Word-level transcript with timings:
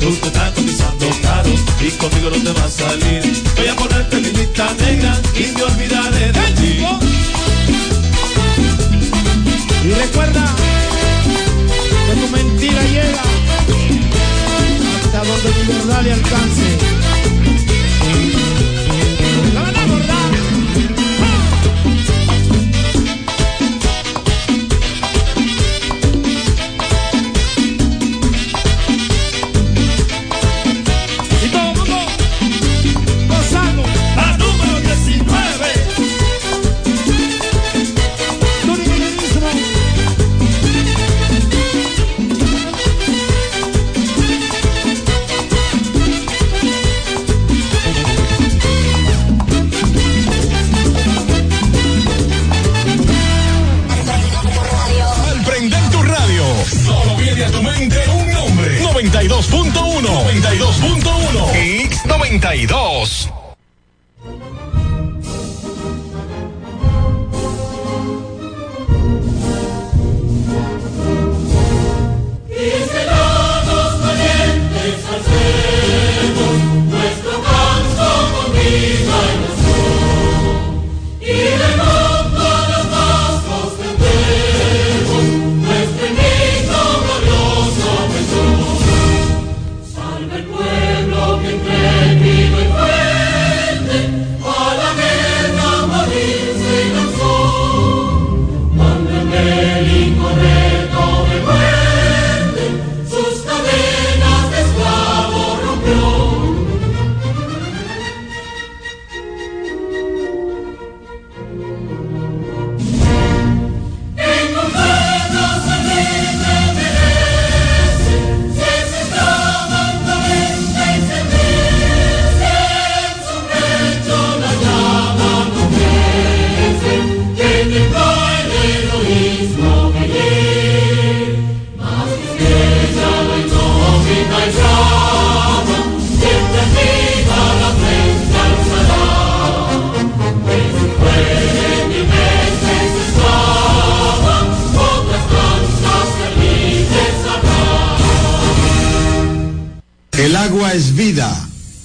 Tú 0.00 0.10
te 0.16 0.28
estás 0.28 0.52
cotizando 0.52 1.06
caro 1.20 1.50
y 1.80 1.90
conmigo 1.90 2.30
no 2.30 2.42
te 2.42 2.52
va 2.58 2.64
a 2.64 2.70
salir. 2.70 3.29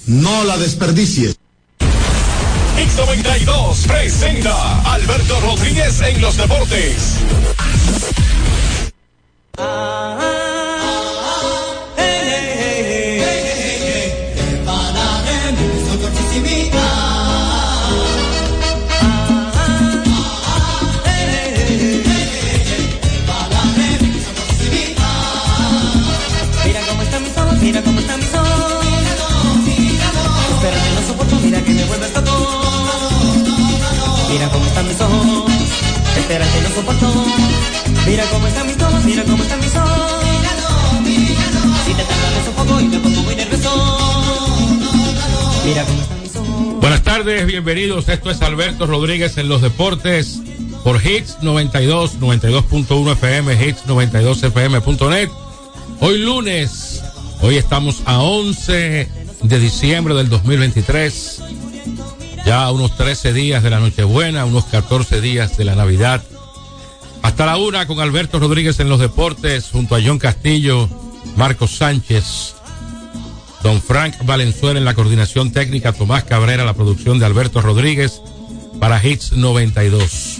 No 0.06 0.44
la 0.44 0.56
desperdicies. 0.56 1.36
X92 2.76 3.86
presenta 3.86 4.92
Alberto 4.92 5.40
Rodríguez 5.40 6.00
en 6.02 6.20
los 6.20 6.36
deportes. 6.36 7.18
No. 36.76 36.82
Mira 38.06 38.22
cómo 38.30 38.46
están 38.46 38.66
mis 38.66 38.76
mira 39.06 39.24
cómo 39.24 39.42
están 39.42 39.60
mis 39.60 39.74
ojos. 39.74 40.22
Si 41.86 41.94
te 41.94 42.02
tardas 42.04 42.48
un 42.48 42.54
poco 42.54 42.80
y 42.82 42.84
me 42.84 42.98
pongo 42.98 43.22
muy 43.22 43.34
nervioso. 43.34 44.78
Mira 45.64 45.84
cómo 45.86 46.02
están 46.02 46.20
mis 46.20 46.36
ojos. 46.36 46.80
Buenas 46.82 47.02
tardes, 47.02 47.46
bienvenidos. 47.46 48.10
Esto 48.10 48.30
es 48.30 48.42
Alberto 48.42 48.86
Rodríguez 48.86 49.38
en 49.38 49.48
los 49.48 49.62
deportes 49.62 50.38
por 50.84 50.96
Hits 51.04 51.38
92, 51.40 52.20
92.1 52.20 53.12
FM, 53.12 53.66
Hits 53.66 53.86
92fm.net. 53.86 55.30
Hoy 56.00 56.18
lunes, 56.18 57.02
hoy 57.40 57.56
estamos 57.56 58.02
a 58.04 58.20
11 58.20 59.08
de 59.44 59.58
diciembre 59.58 60.14
del 60.14 60.28
2023. 60.28 61.42
Ya 62.44 62.70
unos 62.70 62.94
13 62.98 63.32
días 63.32 63.62
de 63.62 63.70
la 63.70 63.80
Nochebuena, 63.80 64.44
unos 64.44 64.66
14 64.66 65.22
días 65.22 65.56
de 65.56 65.64
la 65.64 65.74
Navidad. 65.74 66.22
Hasta 67.36 67.44
la 67.44 67.58
una 67.58 67.86
con 67.86 68.00
Alberto 68.00 68.38
Rodríguez 68.38 68.80
en 68.80 68.88
los 68.88 68.98
deportes, 68.98 69.68
junto 69.70 69.94
a 69.94 70.00
John 70.02 70.18
Castillo, 70.18 70.88
Marcos 71.36 71.72
Sánchez, 71.72 72.54
Don 73.62 73.82
Frank 73.82 74.14
Valenzuela 74.24 74.78
en 74.78 74.86
la 74.86 74.94
coordinación 74.94 75.52
técnica, 75.52 75.92
Tomás 75.92 76.24
Cabrera, 76.24 76.64
la 76.64 76.72
producción 76.72 77.18
de 77.18 77.26
Alberto 77.26 77.60
Rodríguez 77.60 78.22
para 78.80 79.06
Hits 79.06 79.32
92. 79.32 80.38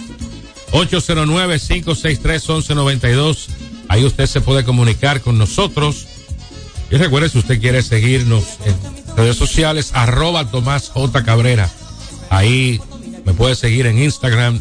809-563-1192. 0.71 3.45
Ahí 3.89 4.03
usted 4.03 4.25
se 4.25 4.41
puede 4.41 4.63
comunicar 4.63 5.21
con 5.21 5.37
nosotros. 5.37 6.07
Y 6.89 6.95
recuerde, 6.95 7.29
si 7.29 7.37
usted 7.37 7.61
quiere 7.61 7.83
seguirnos 7.83 8.43
en 8.65 8.75
redes 9.15 9.37
sociales, 9.37 9.91
arroba 9.93 10.49
Tomás 10.49 10.89
J. 10.89 11.23
Cabrera. 11.23 11.69
Ahí 12.31 12.81
me 13.23 13.33
puede 13.33 13.53
seguir 13.53 13.85
en 13.85 14.01
Instagram, 14.01 14.59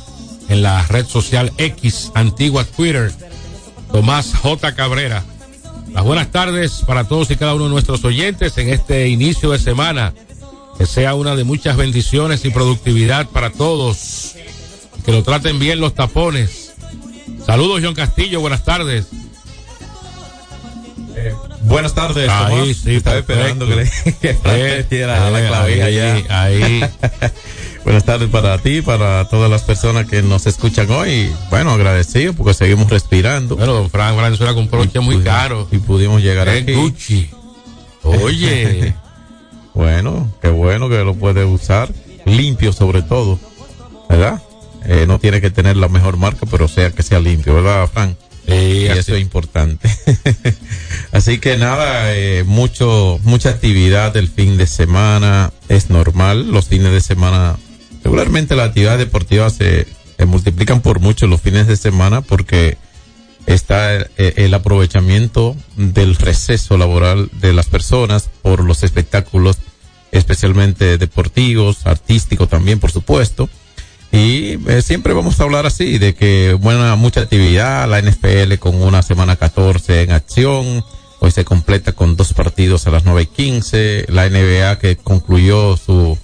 en 0.48 0.62
la 0.62 0.82
red 0.86 1.06
social 1.06 1.52
X, 1.58 2.12
antigua 2.14 2.64
Twitter, 2.64 3.12
Tomás 3.92 4.34
J. 4.34 4.74
Cabrera. 4.74 5.24
Las 5.92 6.04
buenas 6.04 6.30
tardes 6.30 6.82
para 6.86 7.04
todos 7.04 7.30
y 7.30 7.36
cada 7.36 7.54
uno 7.54 7.64
de 7.64 7.70
nuestros 7.70 8.04
oyentes 8.04 8.58
en 8.58 8.68
este 8.68 9.08
inicio 9.08 9.50
de 9.50 9.58
semana. 9.58 10.12
Que 10.78 10.84
sea 10.84 11.14
una 11.14 11.34
de 11.37 11.44
muchas 11.44 11.76
bendiciones 11.76 12.44
y 12.44 12.50
productividad 12.50 13.26
para 13.28 13.50
todos. 13.50 14.34
Que 15.04 15.12
lo 15.12 15.22
traten 15.22 15.58
bien 15.58 15.81
los 15.81 15.94
tapones. 15.94 16.75
Saludos, 17.46 17.81
John 17.82 17.94
Castillo. 17.94 18.40
Buenas 18.40 18.64
tardes. 18.64 19.06
Buenas 21.62 21.94
tardes, 21.94 22.28
Ahí 22.28 22.50
Tomás. 22.50 22.76
sí, 22.76 22.96
Estaba 22.96 23.19
esperando 23.19 23.66
que 23.66 23.76
le 23.76 23.84
que 24.20 24.31
Eh, 24.44 25.06
la 25.06 25.40
eh, 25.40 25.46
clavija 25.49 25.84
ahí, 25.87 26.26
ahí. 26.28 26.81
Buenas 27.87 28.03
tardes 28.05 28.29
para 28.31 28.59
ti, 28.59 28.83
para 28.83 29.29
todas 29.29 29.49
las 29.49 29.62
personas 29.62 30.06
que 30.06 30.21
nos 30.21 30.44
escuchan 30.49 30.91
hoy. 30.91 31.31
Bueno, 31.50 31.71
agradecido 31.71 32.33
porque 32.33 32.53
seguimos 32.53 32.91
respirando. 32.91 33.55
Bueno, 33.55 33.75
don 33.75 33.91
Frank 33.91 34.17
Valenzuela 34.17 34.55
con 34.55 34.69
un 34.69 35.05
muy 35.05 35.23
caro. 35.23 35.69
Y 35.71 35.79
pudimos 35.79 36.21
llegar 36.21 36.49
aquí. 36.49 36.73
Gucci. 36.73 37.31
Oye. 38.03 38.93
Bueno, 39.73 40.35
qué 40.41 40.49
bueno 40.49 40.88
que 40.88 41.05
lo 41.05 41.15
puede 41.15 41.44
usar. 41.44 41.88
Limpio 42.25 42.73
sobre 42.73 43.03
todo. 43.03 43.38
¿Verdad? 44.09 44.43
Eh, 44.87 45.05
no 45.06 45.21
tiene 45.21 45.41
que 45.41 45.50
tener 45.50 45.77
la 45.77 45.88
mejor 45.88 46.17
marca, 46.17 46.47
pero 46.50 46.67
sea 46.67 46.91
que 46.91 47.05
sea 47.05 47.21
limpio, 47.21 47.55
¿verdad, 47.55 47.87
Fran? 47.87 48.17
y 48.49 48.87
eso 48.87 49.15
es 49.15 49.21
importante. 49.21 49.88
Así 51.12 51.38
que 51.38 51.56
nada, 51.56 52.15
eh, 52.15 52.44
mucho, 52.44 53.19
mucha 53.23 53.50
actividad 53.50 54.17
el 54.17 54.29
fin 54.29 54.56
de 54.56 54.67
semana 54.67 55.53
es 55.69 55.91
normal. 55.91 56.50
Los 56.50 56.67
fines 56.67 56.93
de 56.93 57.00
semana, 57.00 57.56
regularmente 58.06 58.55
las 58.55 58.69
actividades 58.69 59.00
deportivas 59.00 59.55
se, 59.55 59.85
se 60.17 60.26
multiplican 60.26 60.81
por 60.81 61.00
mucho 61.00 61.26
los 61.26 61.41
fines 61.41 61.67
de 61.67 61.76
semana 61.76 62.20
porque 62.20 62.79
está 63.47 63.97
el, 63.97 64.06
el 64.17 64.55
aprovechamiento 64.55 65.56
del 65.76 66.14
receso 66.14 66.79
laboral 66.79 67.29
de 67.32 67.53
las 67.53 67.67
personas 67.67 68.31
por 68.43 68.62
los 68.62 68.85
espectáculos, 68.85 69.58
especialmente 70.12 70.99
deportivos, 70.99 71.85
artísticos 71.85 72.49
también, 72.49 72.79
por 72.79 72.93
supuesto. 72.93 73.49
Y 74.12 74.56
eh, 74.70 74.82
siempre 74.82 75.12
vamos 75.12 75.41
a 75.41 75.43
hablar 75.43 75.67
así, 75.67 75.99
de 75.99 76.14
que 76.14 76.52
buena, 76.52 76.94
mucha 76.94 77.23
actividad, 77.23 77.91
la 77.91 78.00
NFL 78.00 78.55
con 78.61 78.81
una 78.81 79.02
semana 79.02 79.35
14 79.35 80.02
en 80.02 80.12
acción, 80.12 80.85
hoy 81.19 81.32
se 81.32 81.44
completa 81.44 81.91
con 81.91 82.14
dos 82.14 82.32
partidos 82.35 82.87
a 82.87 82.93
las 82.93 83.05
9 83.05 83.23
y 83.23 83.26
15, 83.26 84.06
la 84.11 84.29
NBA 84.31 84.79
que 84.79 84.94
concluyó 84.94 85.76
su 85.76 86.17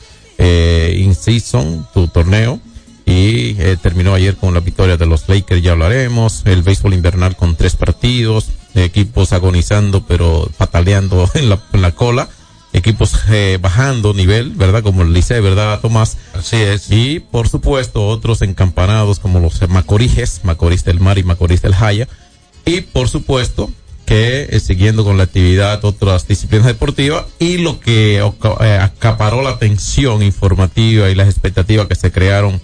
eh, 0.45 0.97
in-season, 0.99 1.87
su 1.95 2.09
torneo, 2.09 2.59
y 3.07 3.57
eh, 3.61 3.77
terminó 3.81 4.13
ayer 4.13 4.37
con 4.37 4.55
la 4.55 4.61
victoria 4.61 4.97
de 4.97 5.07
los 5.07 5.29
Lakers, 5.29 5.63
ya 5.63 5.73
hablaremos, 5.73 6.43
el 6.47 6.63
béisbol 6.63 6.95
invernal 6.95 7.37
con 7.37 7.55
tres 7.55 7.77
partidos, 7.77 8.49
equipos 8.75 9.33
agonizando 9.33 10.05
pero 10.05 10.51
pataleando 10.57 11.31
en 11.35 11.49
la, 11.49 11.63
en 11.73 11.83
la 11.83 11.93
cola 11.93 12.29
equipos 12.73 13.13
eh, 13.31 13.59
bajando 13.61 14.15
nivel, 14.15 14.51
¿verdad? 14.51 14.83
Como 14.83 15.03
el 15.03 15.13
Licey, 15.13 15.41
¿verdad, 15.41 15.81
Tomás? 15.81 16.17
Así 16.33 16.57
es. 16.57 16.91
Y, 16.91 17.21
por 17.21 17.49
supuesto, 17.49 18.09
otros 18.09 18.43
encampanados 18.43 19.19
como 19.19 19.41
los 19.41 19.69
Macoriges, 19.69 20.41
Macorís 20.43 20.85
del 20.85 20.99
Mar 20.99 21.19
y 21.19 21.23
Macorís 21.23 21.63
del 21.63 21.75
Jaya. 21.75 22.09
Y, 22.65 22.81
por 22.81 23.09
supuesto, 23.09 23.71
que 24.05 24.49
eh, 24.51 24.61
siguiendo 24.61 25.05
con 25.05 25.17
la 25.17 25.25
actividad 25.25 25.85
otras 25.85 26.27
disciplinas 26.27 26.67
deportivas 26.67 27.27
y 27.39 27.59
lo 27.59 27.81
que 27.81 28.19
eh, 28.19 28.79
acaparó 28.81 29.43
la 29.43 29.51
atención 29.51 30.23
informativa 30.23 31.09
y 31.11 31.15
las 31.15 31.29
expectativas 31.29 31.87
que 31.87 31.95
se 31.95 32.11
crearon 32.11 32.61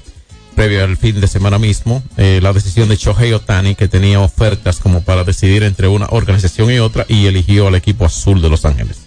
previo 0.54 0.82
al 0.82 0.96
fin 0.96 1.20
de 1.20 1.28
semana 1.28 1.56
mismo, 1.58 2.02
eh, 2.16 2.40
la 2.42 2.52
decisión 2.52 2.88
de 2.88 2.96
Shohei 2.96 3.32
Otani, 3.32 3.76
que 3.76 3.86
tenía 3.86 4.18
ofertas 4.18 4.80
como 4.80 5.04
para 5.04 5.22
decidir 5.22 5.62
entre 5.62 5.86
una 5.86 6.06
organización 6.10 6.72
y 6.72 6.80
otra, 6.80 7.06
y 7.08 7.26
eligió 7.26 7.68
al 7.68 7.76
equipo 7.76 8.04
azul 8.04 8.42
de 8.42 8.48
Los 8.48 8.64
Ángeles. 8.64 8.98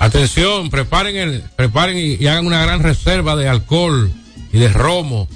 Atención, 0.00 0.70
preparen, 0.70 1.16
el, 1.16 1.42
preparen 1.54 1.98
y, 1.98 2.14
y, 2.14 2.26
hagan 2.28 2.46
una 2.46 2.62
gran 2.64 2.82
reserva 2.82 3.36
de 3.36 3.46
alcohol 3.46 4.10
y 4.50 4.58
de 4.58 4.68
romo. 4.68 5.28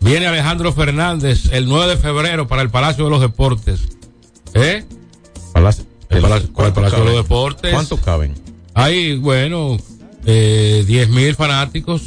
Viene 0.00 0.28
Alejandro 0.28 0.72
Fernández 0.72 1.46
el 1.50 1.66
9 1.66 1.96
de 1.96 1.96
febrero 1.96 2.46
para 2.46 2.62
el 2.62 2.70
Palacio 2.70 3.04
de 3.04 3.10
los 3.10 3.20
Deportes. 3.20 3.80
¿Eh? 4.54 4.84
Palacio, 5.62 5.84
el, 6.10 6.20
Palacio, 6.20 6.48
el 6.58 6.72
Palacio 6.72 6.98
de 6.98 7.04
los 7.04 7.14
Deportes. 7.14 7.72
¿Cuántos 7.72 8.00
caben? 8.00 8.34
Hay, 8.74 9.16
bueno, 9.16 9.78
eh, 10.26 10.84
10 10.86 11.08
mil 11.10 11.34
fanáticos. 11.34 12.02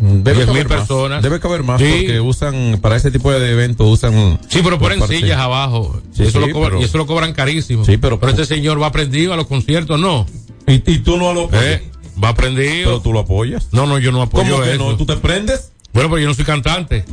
Debe 0.00 0.44
10 0.44 0.48
mil 0.56 0.66
personas. 0.66 1.22
Debe 1.22 1.38
caber 1.38 1.62
más 1.62 1.80
sí. 1.80 1.86
porque 1.88 2.20
usan, 2.20 2.80
para 2.82 2.96
ese 2.96 3.12
tipo 3.12 3.30
de 3.30 3.52
eventos 3.52 3.86
usan. 3.86 4.40
Sí, 4.48 4.60
pero 4.64 4.78
ponen 4.78 5.06
sillas 5.06 5.38
abajo. 5.38 6.00
Sí, 6.12 6.24
y, 6.24 6.26
eso 6.26 6.40
sí, 6.40 6.46
lo 6.46 6.52
cobran, 6.52 6.70
pero- 6.70 6.80
y 6.80 6.84
eso 6.84 6.98
lo 6.98 7.06
cobran 7.06 7.32
carísimo. 7.32 7.84
Sí, 7.84 7.98
pero- 7.98 8.18
este 8.28 8.44
señor 8.44 8.82
va 8.82 8.88
aprendido 8.88 9.32
a 9.32 9.36
los 9.36 9.46
conciertos, 9.46 10.00
no. 10.00 10.26
Y, 10.66 10.82
y 10.90 10.98
tú 10.98 11.18
no 11.18 11.32
lo. 11.32 11.48
¿Eh? 11.52 11.88
Va 12.22 12.30
aprendido. 12.30 12.84
Pero 12.84 13.00
tú 13.00 13.12
lo 13.12 13.20
apoyas. 13.20 13.68
No, 13.72 13.86
no, 13.86 13.98
yo 13.98 14.10
no 14.10 14.22
apoyo 14.22 14.54
¿Cómo 14.54 14.64
que 14.64 14.74
eso. 14.74 14.90
no? 14.90 14.96
¿Tú 14.96 15.06
te 15.06 15.16
prendes? 15.16 15.70
Bueno, 15.92 16.08
pero 16.10 16.20
yo 16.20 16.28
no 16.28 16.34
soy 16.34 16.44
cantante. 16.44 17.04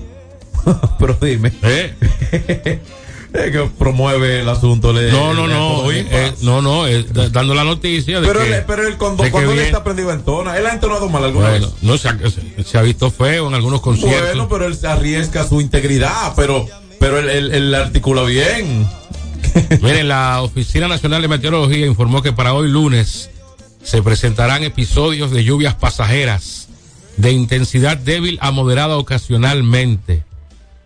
pero 1.00 1.18
dime. 1.22 1.52
¿Eh? 1.62 2.80
Es 3.34 3.52
que 3.52 3.70
promueve 3.78 4.42
el 4.42 4.50
asunto. 4.50 4.92
Le, 4.92 5.12
No, 5.12 5.34
no, 5.34 5.46
le- 5.48 5.54
no. 5.54 5.92
eh, 5.92 6.08
eh, 6.10 6.34
no, 6.42 6.62
no. 6.62 6.88
eh, 6.88 7.04
da- 7.12 7.30
dando 7.30 7.54
la 7.54 7.64
noticia 7.64 8.20
de 8.22 8.28
pero, 8.28 8.40
que. 8.40 8.56
él, 8.58 8.64
pero 8.66 8.88
él 8.88 8.98
cuando, 8.98 9.24
de 9.24 9.30
cuando 9.32 9.52
él 9.52 9.60
está 9.60 9.84
prendido 9.84 10.12
entona, 10.12 10.58
él 10.58 10.66
ha 10.66 10.74
entonado 10.74 11.08
mal 11.10 11.24
alguna 11.24 11.50
Bueno, 11.50 11.68
vez. 11.68 11.76
no 11.84 11.98
se 11.98 12.10
ha, 12.10 12.18
se- 12.30 12.64
se 12.64 12.78
ha 12.78 12.82
visto 12.82 13.12
feo 13.12 13.48
en 13.48 13.54
algunos 13.54 13.82
conciertos. 13.82 14.22
Bueno, 14.30 14.50
pero 14.50 14.66
él 14.66 14.76
se 14.76 14.88
arriesga 14.88 15.48
su 15.48 15.62
integridad, 15.62 16.34
pero, 16.36 16.66
pero 17.00 17.20
él, 17.20 17.30
él, 17.30 17.52
él 17.54 17.76
articula 17.76 18.24
bien. 18.24 18.88
Miren, 19.82 20.08
la 20.08 20.42
Oficina 20.42 20.88
Nacional 20.88 21.22
de 21.22 21.28
Meteorología 21.28 21.86
informó 21.86 22.22
que 22.24 22.34
para 22.34 22.54
hoy 22.54 22.68
lunes 22.70 23.30
se 23.84 24.02
presentarán 24.02 24.64
episodios 24.64 25.32
de 25.32 25.44
lluvias 25.44 25.76
pasajeras 25.76 26.68
de 27.18 27.32
intensidad 27.32 27.96
débil 27.98 28.38
a 28.42 28.52
moderada 28.52 28.98
ocasionalmente. 28.98 30.24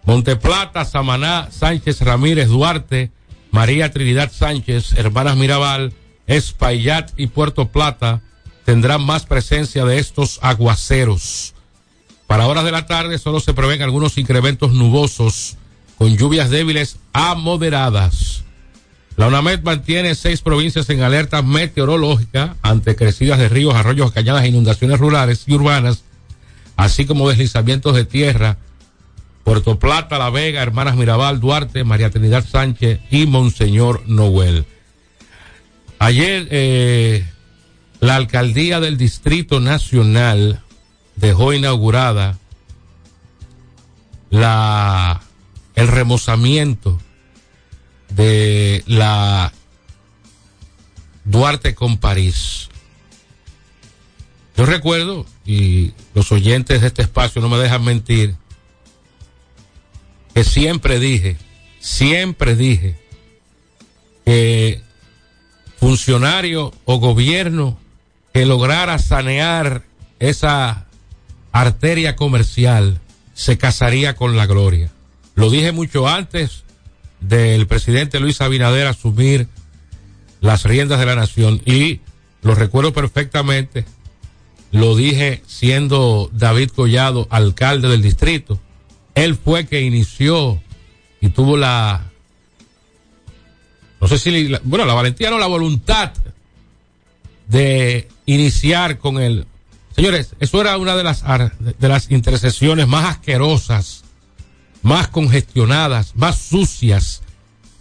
Monteplata, 0.06 0.86
Samaná, 0.86 1.50
Sánchez 1.52 2.02
Ramírez, 2.02 2.50
Duarte, 2.50 3.12
María 3.52 3.92
Trinidad 3.92 4.32
Sánchez, 4.32 4.94
Hermanas 4.94 5.38
Mirabal, 5.38 5.94
Espaillat 6.28 7.12
y 7.18 7.28
Puerto 7.28 7.70
Plata 7.70 8.22
tendrán 8.66 9.06
más 9.06 9.26
presencia 9.26 9.86
de 9.86 10.00
estos 10.00 10.40
aguaceros. 10.42 11.54
Para 12.28 12.48
horas 12.48 12.64
de 12.64 12.72
la 12.72 12.86
tarde 12.86 13.20
solo 13.20 13.40
se 13.40 13.54
prevén 13.54 13.82
algunos 13.82 14.18
incrementos 14.18 14.72
nubosos 14.74 15.58
con 15.98 16.18
lluvias 16.18 16.50
débiles 16.50 16.98
a 17.14 17.36
moderadas. 17.36 18.44
La 19.16 19.28
UNAMED 19.28 19.62
mantiene 19.62 20.16
seis 20.16 20.42
provincias 20.42 20.90
en 20.90 21.02
alerta 21.02 21.44
meteorológica 21.44 22.56
ante 22.64 22.96
crecidas 22.96 23.38
de 23.38 23.48
ríos, 23.48 23.76
arroyos, 23.76 24.12
cañadas 24.12 24.46
inundaciones 24.46 25.00
rurales 25.00 25.44
y 25.46 25.54
urbanas, 25.54 26.04
así 26.76 27.06
como 27.06 27.30
deslizamientos 27.30 27.96
de 27.96 28.06
tierra. 28.06 28.58
Puerto 29.44 29.78
Plata, 29.78 30.18
La 30.18 30.30
Vega, 30.30 30.62
Hermanas 30.62 30.96
Mirabal, 30.96 31.40
Duarte, 31.40 31.84
María 31.84 32.10
Trinidad 32.10 32.46
Sánchez 32.46 33.00
y 33.12 33.26
Monseñor 33.26 34.04
Noel. 34.08 34.66
Ayer 36.00 36.48
eh, 36.52 37.26
la 38.00 38.16
alcaldía 38.16 38.80
del 38.80 38.98
Distrito 38.98 39.60
Nacional 39.60 40.62
dejó 41.16 41.54
inaugurada 41.54 42.38
la 44.30 45.22
el 45.76 45.88
remozamiento 45.88 47.00
de 48.10 48.84
la 48.86 49.52
Duarte 51.26 51.74
con 51.74 51.98
París. 51.98 52.70
Yo 54.56 54.66
recuerdo, 54.66 55.26
y 55.46 55.94
los 56.14 56.32
oyentes 56.32 56.82
de 56.82 56.88
este 56.88 57.02
espacio 57.02 57.42
no 57.42 57.50
me 57.50 57.58
dejan 57.58 57.84
mentir, 57.84 58.36
que 60.34 60.44
siempre 60.44 61.00
dije, 61.00 61.38
siempre 61.80 62.56
dije 62.56 62.96
que 64.26 64.82
funcionario 65.78 66.74
o 66.86 66.98
gobierno 66.98 67.78
que 68.34 68.46
lograra 68.46 68.98
sanear 69.00 69.84
esa 70.20 70.88
arteria 71.52 72.16
comercial 72.16 73.00
se 73.34 73.58
casaría 73.58 74.16
con 74.16 74.36
la 74.36 74.46
gloria. 74.46 74.92
Lo 75.36 75.50
dije 75.50 75.72
mucho 75.72 76.08
antes 76.08 76.64
del 77.20 77.68
presidente 77.68 78.20
Luis 78.20 78.42
Abinader 78.42 78.88
asumir 78.88 79.48
las 80.42 80.64
riendas 80.64 81.00
de 81.00 81.06
la 81.06 81.16
nación 81.16 81.62
y 81.66 82.02
lo 82.42 82.56
recuerdo 82.56 82.94
perfectamente. 82.94 83.86
Lo 84.72 84.96
dije 84.96 85.44
siendo 85.48 86.30
David 86.34 86.70
Collado 86.70 87.28
alcalde 87.30 87.88
del 87.88 88.02
distrito. 88.02 88.60
Él 89.16 89.36
fue 89.36 89.66
que 89.66 89.82
inició 89.82 90.62
y 91.22 91.30
tuvo 91.30 91.58
la, 91.58 92.12
no 94.02 94.08
sé 94.08 94.18
si, 94.18 94.52
bueno, 94.64 94.86
la 94.86 94.94
valentía 94.94 95.30
no, 95.30 95.40
la 95.40 95.48
voluntad 95.48 96.12
de 97.48 98.10
iniciar 98.26 98.98
con 98.98 99.22
el, 99.22 99.46
señores, 99.96 100.36
eso 100.40 100.60
era 100.60 100.78
una 100.78 100.96
de 100.96 101.04
las, 101.04 101.24
de 101.24 101.88
las 101.88 102.12
intercesiones 102.12 102.88
más 102.88 103.06
asquerosas, 103.06 104.04
más 104.82 105.08
congestionadas, 105.08 106.16
más 106.16 106.38
sucias, 106.38 107.22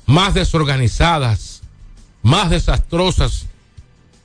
más 0.06 0.34
desorganizadas, 0.34 1.62
más 2.22 2.50
desastrosas 2.50 3.46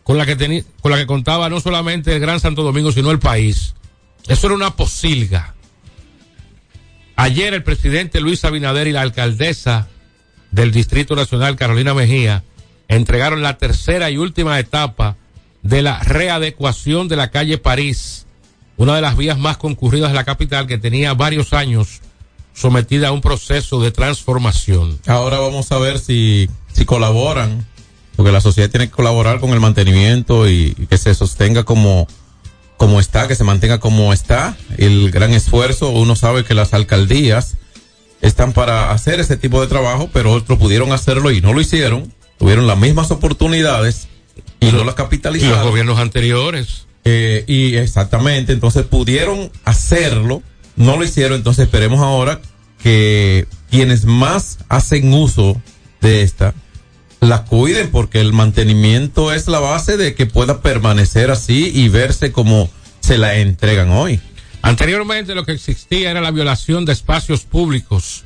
con 0.03 0.17
la 0.17 0.25
que 0.25 0.35
tenía, 0.35 0.63
con 0.81 0.91
la 0.91 0.97
que 0.97 1.07
contaba 1.07 1.49
no 1.49 1.59
solamente 1.59 2.13
el 2.13 2.21
Gran 2.21 2.39
Santo 2.39 2.63
Domingo, 2.63 2.91
sino 2.91 3.11
el 3.11 3.19
país. 3.19 3.73
Eso 4.27 4.47
era 4.47 4.55
una 4.55 4.75
posilga. 4.75 5.55
Ayer 7.19 7.55
el 7.55 7.63
presidente 7.63 8.21
Luis 8.21 8.45
Abinader 8.45 8.85
y 8.85 8.91
la 8.91 9.01
alcaldesa 9.01 9.87
del 10.51 10.71
Distrito 10.71 11.15
Nacional, 11.15 11.55
Carolina 11.55 11.95
Mejía, 11.95 12.43
entregaron 12.87 13.41
la 13.41 13.57
tercera 13.57 14.11
y 14.11 14.19
última 14.19 14.59
etapa 14.59 15.17
de 15.63 15.81
la 15.81 15.99
readecuación 15.99 17.07
de 17.07 17.15
la 17.15 17.31
calle 17.31 17.57
París, 17.57 18.27
una 18.77 18.95
de 18.95 19.01
las 19.01 19.17
vías 19.17 19.39
más 19.39 19.57
concurridas 19.57 20.11
de 20.11 20.15
la 20.15 20.25
capital 20.25 20.67
que 20.67 20.77
tenía 20.77 21.15
varios 21.15 21.53
años 21.53 22.01
sometida 22.53 23.07
a 23.07 23.11
un 23.11 23.21
proceso 23.21 23.81
de 23.81 23.89
transformación. 23.89 24.99
Ahora 25.07 25.39
vamos 25.39 25.71
a 25.71 25.79
ver 25.79 25.97
si, 25.97 26.47
si 26.71 26.85
colaboran, 26.85 27.65
porque 28.15 28.31
la 28.31 28.41
sociedad 28.41 28.69
tiene 28.69 28.89
que 28.89 28.93
colaborar 28.93 29.39
con 29.39 29.49
el 29.49 29.59
mantenimiento 29.59 30.47
y, 30.47 30.75
y 30.77 30.85
que 30.85 30.99
se 30.99 31.15
sostenga 31.15 31.63
como, 31.63 32.07
como 32.77 32.99
está, 32.99 33.27
que 33.27 33.35
se 33.35 33.43
mantenga 33.43 33.79
como 33.79 34.13
está. 34.13 34.55
El 34.77 35.11
gran 35.11 35.33
esfuerzo, 35.33 35.89
uno 35.89 36.15
sabe 36.15 36.43
que 36.43 36.53
las 36.53 36.73
alcaldías 36.73 37.55
están 38.21 38.53
para 38.53 38.91
hacer 38.91 39.19
ese 39.19 39.37
tipo 39.37 39.61
de 39.61 39.67
trabajo, 39.67 40.09
pero 40.13 40.31
otros 40.31 40.57
pudieron 40.57 40.91
hacerlo 40.91 41.31
y 41.31 41.41
no 41.41 41.53
lo 41.53 41.61
hicieron. 41.61 42.13
Tuvieron 42.37 42.67
las 42.67 42.77
mismas 42.77 43.09
oportunidades 43.11 44.07
y 44.59 44.67
no 44.67 44.71
las 44.73 44.81
Y 44.81 44.85
los 44.85 44.95
capitalizaron. 44.95 45.63
gobiernos 45.67 45.99
anteriores. 45.99 46.87
Eh, 47.03 47.45
y 47.47 47.75
exactamente, 47.75 48.51
entonces 48.51 48.85
pudieron 48.85 49.49
hacerlo, 49.63 50.43
no 50.75 50.97
lo 50.97 51.05
hicieron, 51.05 51.37
entonces 51.37 51.65
esperemos 51.65 52.01
ahora 52.01 52.41
que 52.83 53.47
quienes 53.69 54.03
más 54.05 54.59
hacen 54.67 55.13
uso 55.13 55.59
de 56.01 56.21
esta 56.21 56.53
la 57.19 57.45
cuiden 57.45 57.89
porque 57.91 58.21
el 58.21 58.33
mantenimiento 58.33 59.33
es 59.33 59.47
la 59.47 59.59
base 59.59 59.97
de 59.97 60.15
que 60.15 60.25
pueda 60.25 60.61
permanecer 60.61 61.31
así 61.31 61.71
y 61.73 61.89
verse 61.89 62.31
como 62.31 62.69
se 62.99 63.17
la 63.17 63.35
entregan 63.37 63.89
hoy. 63.89 64.19
Anteriormente 64.61 65.35
lo 65.35 65.45
que 65.45 65.53
existía 65.53 66.11
era 66.11 66.21
la 66.21 66.31
violación 66.31 66.85
de 66.85 66.93
espacios 66.93 67.41
públicos, 67.41 68.23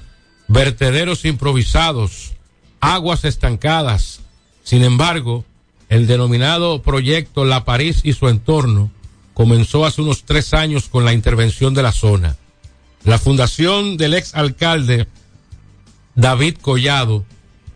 vertederos 0.47 1.25
improvisados, 1.25 2.33
aguas 2.79 3.25
estancadas. 3.25 4.21
Sin 4.63 4.83
embargo, 4.83 5.45
el 5.89 6.07
denominado 6.07 6.81
proyecto 6.81 7.45
La 7.45 7.63
París 7.63 8.01
y 8.03 8.13
su 8.13 8.27
entorno 8.27 8.91
comenzó 9.33 9.85
hace 9.85 10.01
unos 10.01 10.23
tres 10.23 10.53
años 10.53 10.89
con 10.89 11.05
la 11.05 11.13
intervención 11.13 11.73
de 11.73 11.83
la 11.83 11.91
zona. 11.91 12.37
La 13.03 13.17
fundación 13.17 13.97
del 13.97 14.13
ex 14.13 14.35
alcalde 14.35 15.07
David 16.15 16.57
Collado 16.61 17.25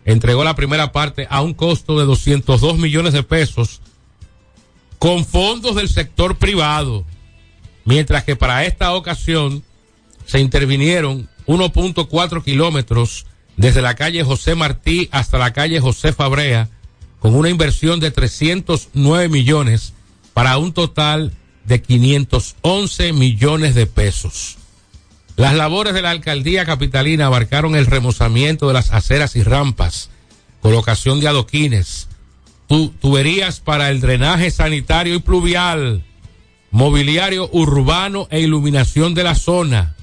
entregó 0.06 0.42
la 0.42 0.56
primera 0.56 0.92
parte 0.92 1.26
a 1.28 1.42
un 1.42 1.52
costo 1.52 1.98
de 1.98 2.06
202 2.06 2.78
millones 2.78 3.12
de 3.12 3.22
pesos 3.22 3.82
con 4.98 5.26
fondos 5.26 5.74
del 5.76 5.90
sector 5.90 6.36
privado 6.36 7.04
mientras 7.86 8.24
que 8.24 8.36
para 8.36 8.66
esta 8.66 8.94
ocasión 8.94 9.64
se 10.26 10.40
intervinieron 10.40 11.30
1.4 11.46 12.44
kilómetros 12.44 13.24
desde 13.56 13.80
la 13.80 13.94
calle 13.94 14.22
José 14.22 14.54
Martí 14.54 15.08
hasta 15.12 15.38
la 15.38 15.54
calle 15.54 15.80
José 15.80 16.12
Fabrea, 16.12 16.68
con 17.20 17.34
una 17.34 17.48
inversión 17.48 18.00
de 18.00 18.10
309 18.10 19.28
millones 19.30 19.94
para 20.34 20.58
un 20.58 20.74
total 20.74 21.32
de 21.64 21.80
511 21.80 23.12
millones 23.14 23.74
de 23.74 23.86
pesos. 23.86 24.55
Las 25.36 25.54
labores 25.54 25.92
de 25.94 26.02
la 26.02 26.10
alcaldía 26.10 26.64
capitalina 26.64 27.26
abarcaron 27.26 27.76
el 27.76 27.86
remozamiento 27.86 28.68
de 28.68 28.74
las 28.74 28.90
aceras 28.92 29.36
y 29.36 29.42
rampas, 29.42 30.08
colocación 30.62 31.20
de 31.20 31.28
adoquines, 31.28 32.08
tu- 32.68 32.88
tuberías 33.00 33.60
para 33.60 33.90
el 33.90 34.00
drenaje 34.00 34.50
sanitario 34.50 35.14
y 35.14 35.18
pluvial, 35.18 36.02
mobiliario 36.70 37.48
urbano 37.52 38.28
e 38.30 38.40
iluminación 38.40 39.14
de 39.14 39.24
la 39.24 39.34
zona. 39.34 39.94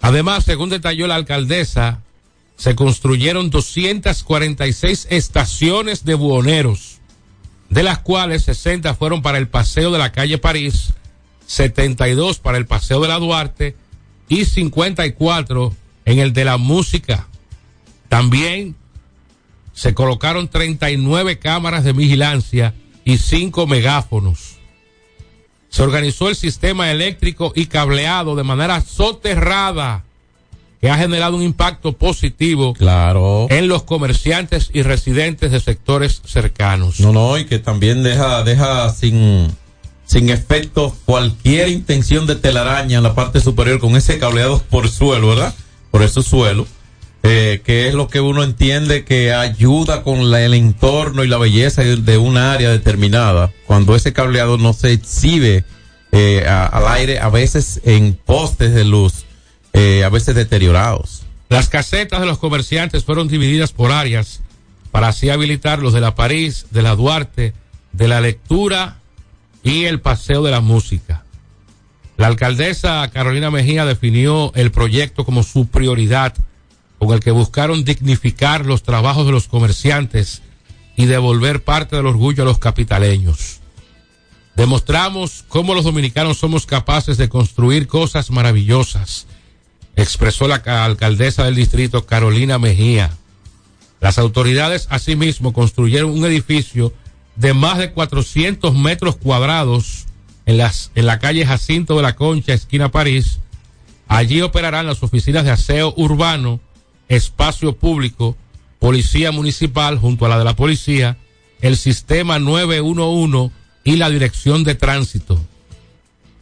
Además, 0.00 0.44
según 0.44 0.70
detalló 0.70 1.06
la 1.06 1.14
alcaldesa, 1.16 2.00
se 2.56 2.74
construyeron 2.74 3.50
246 3.50 5.08
estaciones 5.10 6.04
de 6.04 6.14
buhoneros, 6.14 7.00
de 7.68 7.82
las 7.82 7.98
cuales 7.98 8.44
60 8.44 8.94
fueron 8.94 9.20
para 9.22 9.38
el 9.38 9.48
paseo 9.48 9.90
de 9.90 9.98
la 9.98 10.10
calle 10.12 10.38
París, 10.38 10.94
72 11.46 12.38
para 12.38 12.56
el 12.58 12.66
paseo 12.66 13.00
de 13.00 13.08
la 13.08 13.18
Duarte 13.18 13.76
y 14.28 14.44
54 14.44 15.74
en 16.04 16.18
el 16.18 16.32
de 16.32 16.44
la 16.44 16.56
música. 16.56 17.28
También 18.08 18.76
se 19.72 19.94
colocaron 19.94 20.48
39 20.48 21.38
cámaras 21.38 21.84
de 21.84 21.92
vigilancia 21.92 22.74
y 23.04 23.18
5 23.18 23.66
megáfonos. 23.66 24.56
Se 25.70 25.82
organizó 25.82 26.28
el 26.28 26.36
sistema 26.36 26.90
eléctrico 26.90 27.52
y 27.56 27.66
cableado 27.66 28.36
de 28.36 28.42
manera 28.42 28.80
soterrada 28.82 30.04
que 30.80 30.90
ha 30.90 30.98
generado 30.98 31.36
un 31.36 31.42
impacto 31.42 31.92
positivo 31.92 32.74
Claro. 32.74 33.46
en 33.50 33.68
los 33.68 33.84
comerciantes 33.84 34.68
y 34.74 34.82
residentes 34.82 35.52
de 35.52 35.60
sectores 35.60 36.20
cercanos. 36.26 36.98
No, 37.00 37.12
no, 37.12 37.38
y 37.38 37.46
que 37.46 37.58
también 37.60 38.02
deja, 38.02 38.42
deja 38.42 38.90
sin, 38.90 39.46
sin 40.12 40.28
efecto 40.28 40.94
cualquier 41.06 41.68
intención 41.68 42.26
de 42.26 42.36
telaraña 42.36 42.98
en 42.98 43.02
la 43.02 43.14
parte 43.14 43.40
superior 43.40 43.80
con 43.80 43.96
ese 43.96 44.18
cableado 44.18 44.62
por 44.68 44.90
suelo, 44.90 45.28
¿verdad? 45.28 45.54
Por 45.90 46.02
eso 46.02 46.20
suelo. 46.20 46.66
Eh, 47.22 47.62
que 47.64 47.88
es 47.88 47.94
lo 47.94 48.08
que 48.08 48.20
uno 48.20 48.42
entiende 48.42 49.06
que 49.06 49.32
ayuda 49.32 50.02
con 50.02 50.18
el 50.34 50.52
entorno 50.52 51.24
y 51.24 51.28
la 51.28 51.38
belleza 51.38 51.80
de, 51.82 52.18
un 52.18 52.36
área 52.36 52.68
determinada. 52.68 53.52
Cuando 53.66 53.96
ese 53.96 54.12
cableado 54.12 54.58
no 54.58 54.74
se 54.74 54.92
exhibe 54.92 55.64
eh, 56.10 56.44
al 56.46 56.88
aire, 56.88 57.18
a 57.18 57.30
veces 57.30 57.80
en 57.84 58.12
postes 58.12 58.74
de 58.74 58.84
luz, 58.84 59.24
eh, 59.72 60.04
a 60.04 60.10
veces 60.10 60.34
deteriorados. 60.34 61.22
Las 61.48 61.70
casetas 61.70 62.20
de 62.20 62.26
los 62.26 62.36
comerciantes 62.36 63.02
fueron 63.04 63.28
divididas 63.28 63.72
por 63.72 63.92
áreas 63.92 64.42
para 64.90 65.08
así 65.08 65.30
habilitar 65.30 65.78
los 65.78 65.94
de 65.94 66.02
la 66.02 66.14
París, 66.14 66.66
de 66.70 66.82
la 66.82 66.96
Duarte, 66.96 67.54
de 67.92 68.08
la 68.08 68.20
lectura 68.20 68.98
y 69.62 69.84
el 69.84 70.00
paseo 70.00 70.42
de 70.42 70.50
la 70.50 70.60
música. 70.60 71.24
La 72.16 72.26
alcaldesa 72.26 73.08
Carolina 73.12 73.50
Mejía 73.50 73.84
definió 73.84 74.52
el 74.54 74.70
proyecto 74.70 75.24
como 75.24 75.42
su 75.42 75.66
prioridad, 75.66 76.34
con 76.98 77.12
el 77.14 77.20
que 77.20 77.30
buscaron 77.30 77.84
dignificar 77.84 78.64
los 78.66 78.82
trabajos 78.82 79.26
de 79.26 79.32
los 79.32 79.48
comerciantes 79.48 80.42
y 80.96 81.06
devolver 81.06 81.64
parte 81.64 81.96
del 81.96 82.06
orgullo 82.06 82.42
a 82.42 82.46
los 82.46 82.58
capitaleños. 82.58 83.58
Demostramos 84.54 85.44
cómo 85.48 85.74
los 85.74 85.84
dominicanos 85.84 86.38
somos 86.38 86.66
capaces 86.66 87.16
de 87.16 87.28
construir 87.28 87.86
cosas 87.86 88.30
maravillosas, 88.30 89.26
expresó 89.96 90.46
la 90.46 90.62
ca- 90.62 90.84
alcaldesa 90.84 91.44
del 91.44 91.54
distrito 91.54 92.04
Carolina 92.04 92.58
Mejía. 92.58 93.10
Las 94.00 94.18
autoridades 94.18 94.86
asimismo 94.90 95.52
construyeron 95.52 96.10
un 96.10 96.24
edificio 96.26 96.92
de 97.36 97.54
más 97.54 97.78
de 97.78 97.92
400 97.92 98.74
metros 98.74 99.16
cuadrados 99.16 100.06
en, 100.46 100.58
las, 100.58 100.90
en 100.94 101.06
la 101.06 101.18
calle 101.18 101.46
Jacinto 101.46 101.96
de 101.96 102.02
la 102.02 102.16
Concha, 102.16 102.52
esquina 102.52 102.90
París. 102.90 103.38
Allí 104.08 104.42
operarán 104.42 104.86
las 104.86 105.02
oficinas 105.02 105.44
de 105.44 105.50
aseo 105.50 105.94
urbano, 105.96 106.60
espacio 107.08 107.76
público, 107.76 108.36
policía 108.78 109.32
municipal 109.32 109.98
junto 109.98 110.26
a 110.26 110.28
la 110.28 110.38
de 110.38 110.44
la 110.44 110.56
policía, 110.56 111.16
el 111.60 111.76
sistema 111.76 112.38
911 112.38 113.54
y 113.84 113.96
la 113.96 114.10
dirección 114.10 114.64
de 114.64 114.74
tránsito. 114.74 115.40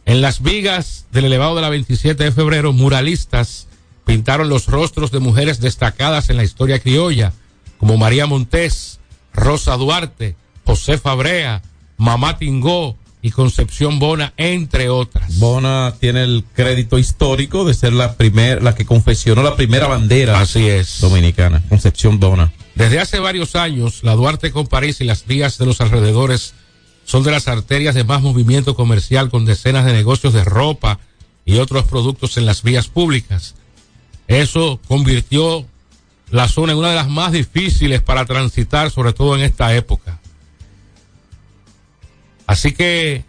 En 0.05 0.21
las 0.21 0.41
vigas 0.41 1.05
del 1.11 1.25
elevado 1.25 1.55
de 1.55 1.61
la 1.61 1.69
27 1.69 2.23
de 2.23 2.31
febrero, 2.31 2.73
muralistas 2.73 3.67
pintaron 4.05 4.49
los 4.49 4.65
rostros 4.65 5.11
de 5.11 5.19
mujeres 5.19 5.61
destacadas 5.61 6.29
en 6.29 6.37
la 6.37 6.43
historia 6.43 6.79
criolla, 6.79 7.33
como 7.77 7.97
María 7.97 8.25
Montés, 8.25 8.99
Rosa 9.33 9.77
Duarte, 9.77 10.35
José 10.65 10.97
Fabrea, 10.97 11.61
Mamá 11.97 12.37
Tingó 12.37 12.95
y 13.21 13.31
Concepción 13.31 13.99
Bona, 13.99 14.33
entre 14.37 14.89
otras. 14.89 15.37
Bona 15.37 15.93
tiene 15.99 16.23
el 16.23 16.43
crédito 16.55 16.97
histórico 16.97 17.65
de 17.65 17.73
ser 17.73 17.93
la 17.93 18.15
primera, 18.15 18.59
la 18.61 18.73
que 18.73 18.85
confeccionó 18.85 19.43
la 19.43 19.55
primera 19.55 19.87
bandera 19.87 20.39
Así 20.39 20.67
es. 20.67 20.99
dominicana, 21.01 21.61
Concepción 21.69 22.19
Bona. 22.19 22.51
Desde 22.75 22.99
hace 22.99 23.19
varios 23.19 23.55
años, 23.55 23.99
la 24.03 24.15
Duarte 24.15 24.51
con 24.51 24.65
París 24.65 25.01
y 25.01 25.03
las 25.03 25.25
vías 25.27 25.57
de 25.57 25.65
los 25.65 25.81
alrededores 25.81 26.53
son 27.05 27.23
de 27.23 27.31
las 27.31 27.47
arterias 27.47 27.93
de 27.93 28.03
más 28.03 28.21
movimiento 28.21 28.75
comercial 28.75 29.29
con 29.29 29.45
decenas 29.45 29.85
de 29.85 29.93
negocios 29.93 30.33
de 30.33 30.43
ropa 30.43 30.99
y 31.45 31.57
otros 31.57 31.85
productos 31.85 32.37
en 32.37 32.45
las 32.45 32.63
vías 32.63 32.87
públicas. 32.87 33.55
Eso 34.27 34.79
convirtió 34.87 35.65
la 36.29 36.47
zona 36.47 36.71
en 36.71 36.79
una 36.79 36.89
de 36.89 36.95
las 36.95 37.09
más 37.09 37.33
difíciles 37.33 38.01
para 38.01 38.25
transitar, 38.25 38.89
sobre 38.89 39.11
todo 39.11 39.35
en 39.35 39.41
esta 39.41 39.75
época. 39.75 40.20
Así 42.51 42.73
que, 42.73 43.23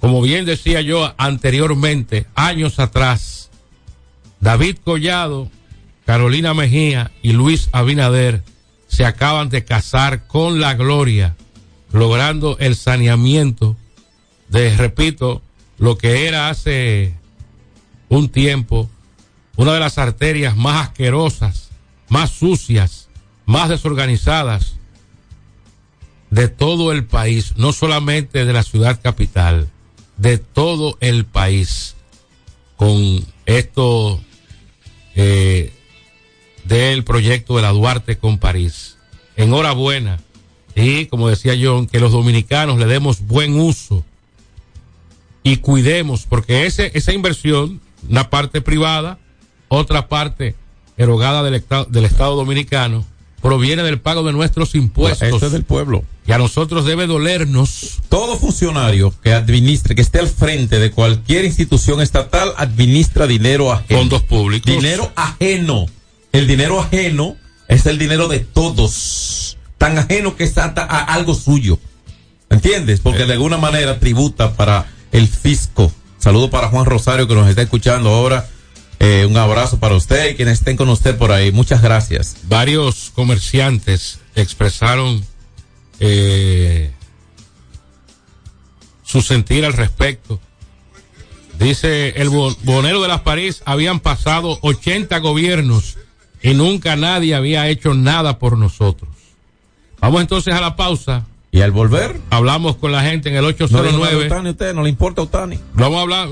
como 0.00 0.22
bien 0.22 0.44
decía 0.44 0.80
yo 0.80 1.12
anteriormente, 1.18 2.24
años 2.36 2.78
atrás, 2.78 3.50
David 4.38 4.76
Collado, 4.84 5.50
Carolina 6.06 6.54
Mejía 6.54 7.10
y 7.20 7.32
Luis 7.32 7.68
Abinader 7.72 8.44
se 8.86 9.04
acaban 9.04 9.48
de 9.48 9.64
casar 9.64 10.28
con 10.28 10.60
la 10.60 10.74
gloria, 10.74 11.34
logrando 11.90 12.56
el 12.60 12.76
saneamiento 12.76 13.76
de, 14.50 14.76
repito, 14.76 15.42
lo 15.76 15.98
que 15.98 16.28
era 16.28 16.48
hace 16.48 17.16
un 18.08 18.28
tiempo 18.28 18.88
una 19.56 19.72
de 19.72 19.80
las 19.80 19.98
arterias 19.98 20.56
más 20.56 20.90
asquerosas, 20.90 21.70
más 22.08 22.30
sucias, 22.30 23.08
más 23.46 23.68
desorganizadas 23.68 24.76
de 26.30 26.48
todo 26.48 26.92
el 26.92 27.04
país, 27.04 27.54
no 27.56 27.72
solamente 27.72 28.44
de 28.44 28.52
la 28.52 28.62
ciudad 28.62 29.00
capital, 29.02 29.68
de 30.16 30.38
todo 30.38 30.96
el 31.00 31.24
país, 31.24 31.96
con 32.76 33.24
esto 33.46 34.20
eh, 35.14 35.72
del 36.64 37.04
proyecto 37.04 37.56
de 37.56 37.62
la 37.62 37.72
Duarte 37.72 38.16
con 38.16 38.38
París. 38.38 38.96
Enhorabuena. 39.36 40.20
Y 40.74 41.06
como 41.06 41.28
decía 41.28 41.54
John, 41.60 41.86
que 41.86 42.00
los 42.00 42.12
dominicanos 42.12 42.78
le 42.78 42.86
demos 42.86 43.20
buen 43.26 43.58
uso 43.58 44.04
y 45.42 45.56
cuidemos, 45.56 46.26
porque 46.26 46.66
ese, 46.66 46.92
esa 46.94 47.12
inversión, 47.12 47.80
una 48.08 48.30
parte 48.30 48.60
privada, 48.60 49.18
otra 49.68 50.08
parte 50.08 50.54
erogada 50.96 51.42
del, 51.42 51.64
del 51.88 52.04
Estado 52.04 52.36
Dominicano, 52.36 53.04
proviene 53.40 53.82
del 53.82 54.00
pago 54.00 54.22
de 54.22 54.32
nuestros 54.32 54.74
impuestos. 54.74 55.22
Esto 55.22 55.46
es 55.46 55.52
del 55.52 55.64
pueblo. 55.64 56.04
Y 56.26 56.32
a 56.32 56.38
nosotros 56.38 56.84
debe 56.84 57.06
dolernos. 57.06 57.98
Todo 58.08 58.38
funcionario 58.38 59.12
que 59.22 59.32
administre, 59.32 59.94
que 59.94 60.02
esté 60.02 60.20
al 60.20 60.28
frente 60.28 60.78
de 60.78 60.90
cualquier 60.90 61.44
institución 61.44 62.00
estatal, 62.00 62.52
administra 62.56 63.26
dinero 63.26 63.72
ajeno. 63.72 64.00
Fondos 64.00 64.22
públicos. 64.22 64.72
Dinero 64.72 65.10
ajeno. 65.16 65.86
El 66.32 66.46
dinero 66.46 66.80
ajeno 66.80 67.36
es 67.68 67.86
el 67.86 67.98
dinero 67.98 68.28
de 68.28 68.40
todos. 68.40 69.56
Tan 69.78 69.98
ajeno 69.98 70.36
que 70.36 70.44
es 70.44 70.56
hasta 70.58 70.82
a 70.82 71.02
algo 71.14 71.34
suyo. 71.34 71.78
¿Entiendes? 72.50 73.00
Porque 73.00 73.26
de 73.26 73.32
alguna 73.34 73.56
manera 73.56 73.98
tributa 73.98 74.54
para 74.54 74.86
el 75.12 75.28
fisco. 75.28 75.90
Saludo 76.18 76.50
para 76.50 76.68
Juan 76.68 76.84
Rosario 76.84 77.26
que 77.26 77.34
nos 77.34 77.48
está 77.48 77.62
escuchando 77.62 78.10
ahora. 78.10 78.48
Eh, 79.02 79.24
un 79.28 79.36
abrazo 79.38 79.78
para 79.80 79.94
usted 79.96 80.30
y 80.30 80.34
quienes 80.36 80.58
estén 80.58 80.76
con 80.76 80.88
usted 80.90 81.16
por 81.16 81.32
ahí. 81.32 81.50
Muchas 81.52 81.80
gracias. 81.80 82.36
Varios 82.48 83.10
comerciantes 83.14 84.20
expresaron 84.34 85.24
eh, 86.00 86.92
su 89.02 89.22
sentir 89.22 89.64
al 89.64 89.72
respecto. 89.72 90.38
Dice 91.58 92.10
el 92.20 92.28
bo- 92.28 92.54
bonero 92.62 93.00
de 93.02 93.08
las 93.08 93.20
París, 93.22 93.62
habían 93.64 94.00
pasado 94.00 94.58
80 94.62 95.18
gobiernos 95.18 95.96
y 96.42 96.54
nunca 96.54 96.96
nadie 96.96 97.34
había 97.34 97.68
hecho 97.68 97.94
nada 97.94 98.38
por 98.38 98.56
nosotros. 98.58 99.10
Vamos 100.00 100.20
entonces 100.20 100.54
a 100.54 100.60
la 100.60 100.76
pausa. 100.76 101.26
Y 101.52 101.62
al 101.62 101.72
volver, 101.72 102.20
Hablamos 102.30 102.76
con 102.76 102.92
la 102.92 103.02
gente 103.02 103.28
en 103.30 103.36
el 103.36 103.42
no 103.42 103.48
le 103.48 103.54
dijo 103.56 103.70
nada 103.72 103.82
a 103.82 103.88
809. 104.16 104.26
Otani 104.26 104.48
a 104.48 104.52
usted, 104.52 104.74
no 104.74 104.82
le 104.82 104.88
importa 104.90 105.20
a 105.22 105.24
Otani. 105.24 105.58
Vamos 105.74 105.98
a 105.98 106.02
hablar 106.02 106.28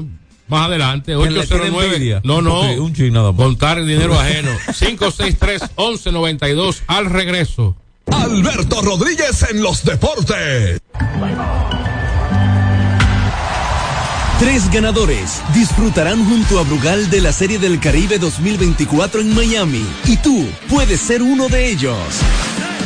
más 0.49 0.67
adelante. 0.67 1.15
¿Quién 1.15 1.35
le 1.35 1.47
tiene 1.47 1.63
809. 1.65 1.95
envidia? 1.95 2.21
No, 2.25 2.41
no. 2.43 2.61
Poquito, 2.63 2.85
un 2.85 2.95
chin 2.95 3.13
nada 3.13 3.33
más. 3.33 3.43
Contar 3.43 3.85
dinero 3.85 4.19
ajeno. 4.19 4.51
563-1192 4.69 6.81
al 6.87 7.11
regreso. 7.11 7.77
Alberto 8.11 8.81
Rodríguez 8.83 9.45
en 9.51 9.63
los 9.63 9.85
deportes. 9.85 10.81
Tres 14.39 14.71
ganadores 14.71 15.43
disfrutarán 15.53 16.25
junto 16.25 16.61
a 16.61 16.63
Brugal 16.63 17.11
de 17.11 17.21
la 17.21 17.33
Serie 17.33 17.59
del 17.59 17.81
Caribe 17.81 18.21
2024 18.21 19.21
en 19.21 19.35
Miami 19.35 19.85
y 20.05 20.17
tú 20.19 20.47
puedes 20.69 21.01
ser 21.01 21.23
uno 21.23 21.49
de 21.49 21.73
ellos. 21.73 21.99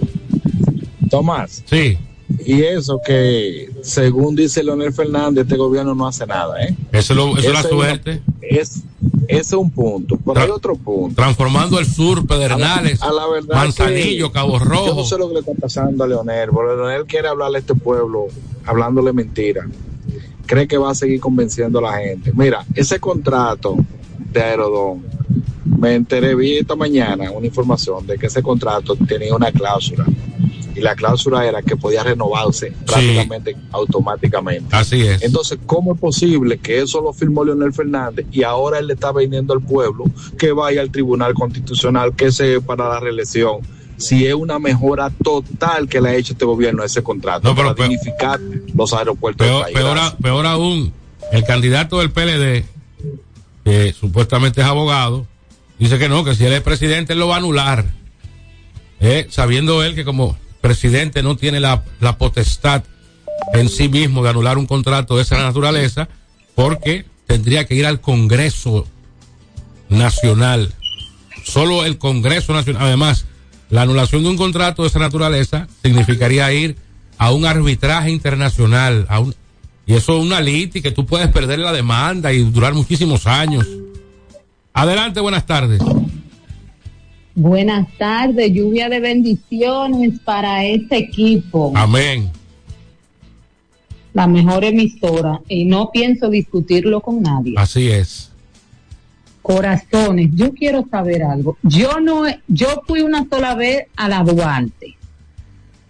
Tomás. 1.11 1.63
Sí. 1.71 1.97
Y 2.45 2.63
eso 2.63 3.01
que, 3.07 3.71
según 3.83 4.35
dice 4.35 4.65
Leonel 4.65 4.93
Fernández, 4.93 5.45
este 5.45 5.57
gobierno 5.57 5.95
no 5.95 6.09
hace 6.09 6.27
nada, 6.27 6.61
¿eh? 6.65 6.75
Eso, 6.91 7.13
es 7.13 7.17
lo- 7.17 7.39
eso 7.39 7.49
es 7.49 7.55
la 7.55 7.63
suerte. 7.63 8.21
Es, 8.43 8.83
ese 9.29 9.41
es 9.41 9.53
un 9.53 9.71
punto. 9.71 10.19
Pero 10.25 10.41
hay 10.41 10.51
otro 10.51 10.77
punto. 10.77 11.15
Transformando 11.17 11.79
el 11.79 11.87
sur, 11.87 12.27
Pedernales, 12.27 13.03
A 13.03 13.13
la 13.13 13.27
verdad 13.27 13.55
Manzanillo, 13.57 14.33
Cabo 14.33 14.59
Yo 14.59 14.65
Rojo. 14.65 14.95
no 14.95 15.05
sé 15.05 15.19
lo 15.19 15.29
que 15.29 15.35
le 15.35 15.41
está 15.41 15.53
pasando 15.55 16.05
a 16.05 16.07
Leonel, 16.07 16.51
porque 16.51 16.77
Leonel 16.77 17.07
quiere 17.07 17.29
hablarle 17.29 17.59
a 17.59 17.61
este 17.61 17.75
pueblo 17.75 18.27
hablándole 18.65 19.13
mentira. 19.13 19.67
Cree 20.47 20.69
que 20.69 20.79
va 20.79 20.91
a 20.91 20.95
seguir 20.95 21.21
convenciendo 21.21 21.81
a 21.81 21.83
la 21.91 21.99
gente. 21.99 22.33
Mira, 22.35 22.65
ese 22.75 23.01
contrato 23.01 23.77
de 24.33 24.43
Aerodón, 24.43 25.05
me 25.65 25.95
enteré, 25.95 26.35
vi 26.35 26.59
esta 26.59 26.77
mañana 26.77 27.31
una 27.33 27.47
información 27.47 28.07
de 28.07 28.17
que 28.17 28.27
ese 28.27 28.43
contrato 28.43 28.97
tenía 28.97 29.35
una 29.35 29.51
cláusula. 29.51 30.05
Y 30.77 30.81
la 30.83 30.95
cláusula 30.95 31.47
era 31.47 31.63
que 31.63 31.75
podía 31.77 32.03
renovarse 32.03 32.73
prácticamente 32.87 33.57
automáticamente. 33.73 34.77
Así 34.77 35.01
es. 35.07 35.23
Entonces, 35.23 35.59
¿cómo 35.65 35.95
es 35.95 36.01
posible 36.01 36.59
que 36.59 36.83
eso 36.83 37.01
lo 37.01 37.13
firmó 37.15 37.45
Leonel 37.45 37.73
Fernández 37.73 38.27
y 38.31 38.43
ahora 38.43 38.79
él 38.79 38.89
le 38.89 38.95
está 38.95 39.11
vendiendo 39.13 39.55
al 39.55 39.63
pueblo 39.63 40.05
que 40.39 40.53
vaya 40.53 40.83
al 40.83 40.91
Tribunal 40.91 41.33
Constitucional, 41.35 42.15
que 42.15 42.31
se 42.31 42.61
para 42.61 42.89
la 42.89 43.01
reelección? 43.01 43.61
Si 43.97 44.27
es 44.27 44.35
una 44.35 44.59
mejora 44.59 45.11
total 45.25 45.89
que 45.89 46.03
le 46.03 46.11
ha 46.11 46.15
hecho 46.17 46.35
este 46.35 46.45
gobierno 46.45 46.83
a 46.83 46.87
ese 46.87 47.03
contrato 47.03 47.49
No, 47.49 47.55
pero 47.55 47.75
para 47.75 47.89
dignificar 47.89 48.39
los 48.75 48.93
aeropuertos 48.93 49.47
del 49.47 49.55
Peor, 49.55 49.63
país. 49.65 49.75
peor, 49.75 49.91
Gracias. 49.95 50.13
a- 50.13 50.19
peor 50.19 50.47
aún, 50.47 50.93
el 51.33 51.45
candidato 51.45 51.99
del 52.01 52.11
PLD, 52.11 52.65
que 53.65 53.95
supuestamente 53.95 54.61
es 54.61 54.67
abogado, 54.67 55.27
dice 55.79 55.99
que 55.99 56.11
no, 56.11 56.23
que 56.25 56.35
si 56.35 56.45
él 56.45 56.53
es 56.53 56.61
presidente, 56.61 57.15
él 57.15 57.19
lo 57.19 57.29
va 57.29 57.37
a 57.37 57.39
anular. 57.39 57.87
Eh, 59.01 59.27
sabiendo 59.31 59.83
él 59.83 59.95
que 59.95 60.05
como 60.05 60.37
presidente 60.61 61.23
no 61.23 61.37
tiene 61.37 61.61
la, 61.61 61.83
la 62.01 62.19
potestad 62.19 62.85
en 63.53 63.69
sí 63.69 63.89
mismo 63.89 64.23
de 64.23 64.31
anular 64.31 64.59
un 64.59 64.67
contrato 64.67 65.17
de 65.17 65.23
esa 65.23 65.39
naturaleza, 65.39 66.09
porque 66.55 67.05
tendría 67.27 67.67
que 67.67 67.75
ir 67.75 67.87
al 67.87 68.01
Congreso 68.01 68.87
Nacional. 69.89 70.73
Solo 71.45 71.85
el 71.85 71.99
Congreso 71.99 72.53
Nacional. 72.53 72.83
Además, 72.83 73.27
la 73.71 73.83
anulación 73.83 74.23
de 74.23 74.31
un 74.31 74.37
contrato 74.37 74.83
de 74.83 74.89
esa 74.89 74.99
naturaleza 74.99 75.69
significaría 75.83 76.53
ir 76.53 76.77
a 77.19 77.33
un 77.33 77.47
arbitraje 77.47 78.11
internacional. 78.11 79.07
A 79.09 79.21
un, 79.21 79.35
y 79.87 79.95
eso 79.95 80.19
es 80.19 80.25
una 80.25 80.41
liti 80.41 80.83
que 80.83 80.91
tú 80.91 81.07
puedes 81.07 81.29
perder 81.29 81.61
la 81.61 81.73
demanda 81.73 82.33
y 82.33 82.43
durar 82.43 82.75
muchísimos 82.75 83.27
años. 83.27 83.67
Adelante, 84.73 85.21
buenas 85.21 85.47
tardes. 85.47 85.81
Buenas 87.37 87.87
tardes, 87.99 88.51
lluvia 88.51 88.89
de 88.89 88.99
bendiciones 88.99 90.19
para 90.21 90.65
este 90.65 90.97
equipo, 90.97 91.71
Amén. 91.77 92.31
la 94.15 94.27
mejor 94.27 94.65
emisora, 94.65 95.43
y 95.47 95.67
no 95.67 95.91
pienso 95.91 96.31
discutirlo 96.31 97.03
con 97.03 97.21
nadie. 97.21 97.53
Así 97.59 97.91
es. 97.91 98.33
Corazones, 99.43 100.31
yo 100.33 100.55
quiero 100.55 100.87
saber 100.91 101.23
algo. 101.25 101.59
Yo 101.63 102.01
no, 102.01 102.23
yo 102.49 102.83
fui 102.87 103.03
una 103.03 103.29
sola 103.29 103.55
vez 103.55 103.85
a 103.97 104.09
la 104.09 104.25
Duarte, 104.25 104.97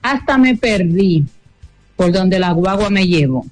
hasta 0.02 0.38
me 0.38 0.56
perdí 0.56 1.24
por 1.94 2.10
donde 2.10 2.40
la 2.40 2.50
guagua 2.50 2.90
me 2.90 3.06
llevó. 3.06 3.46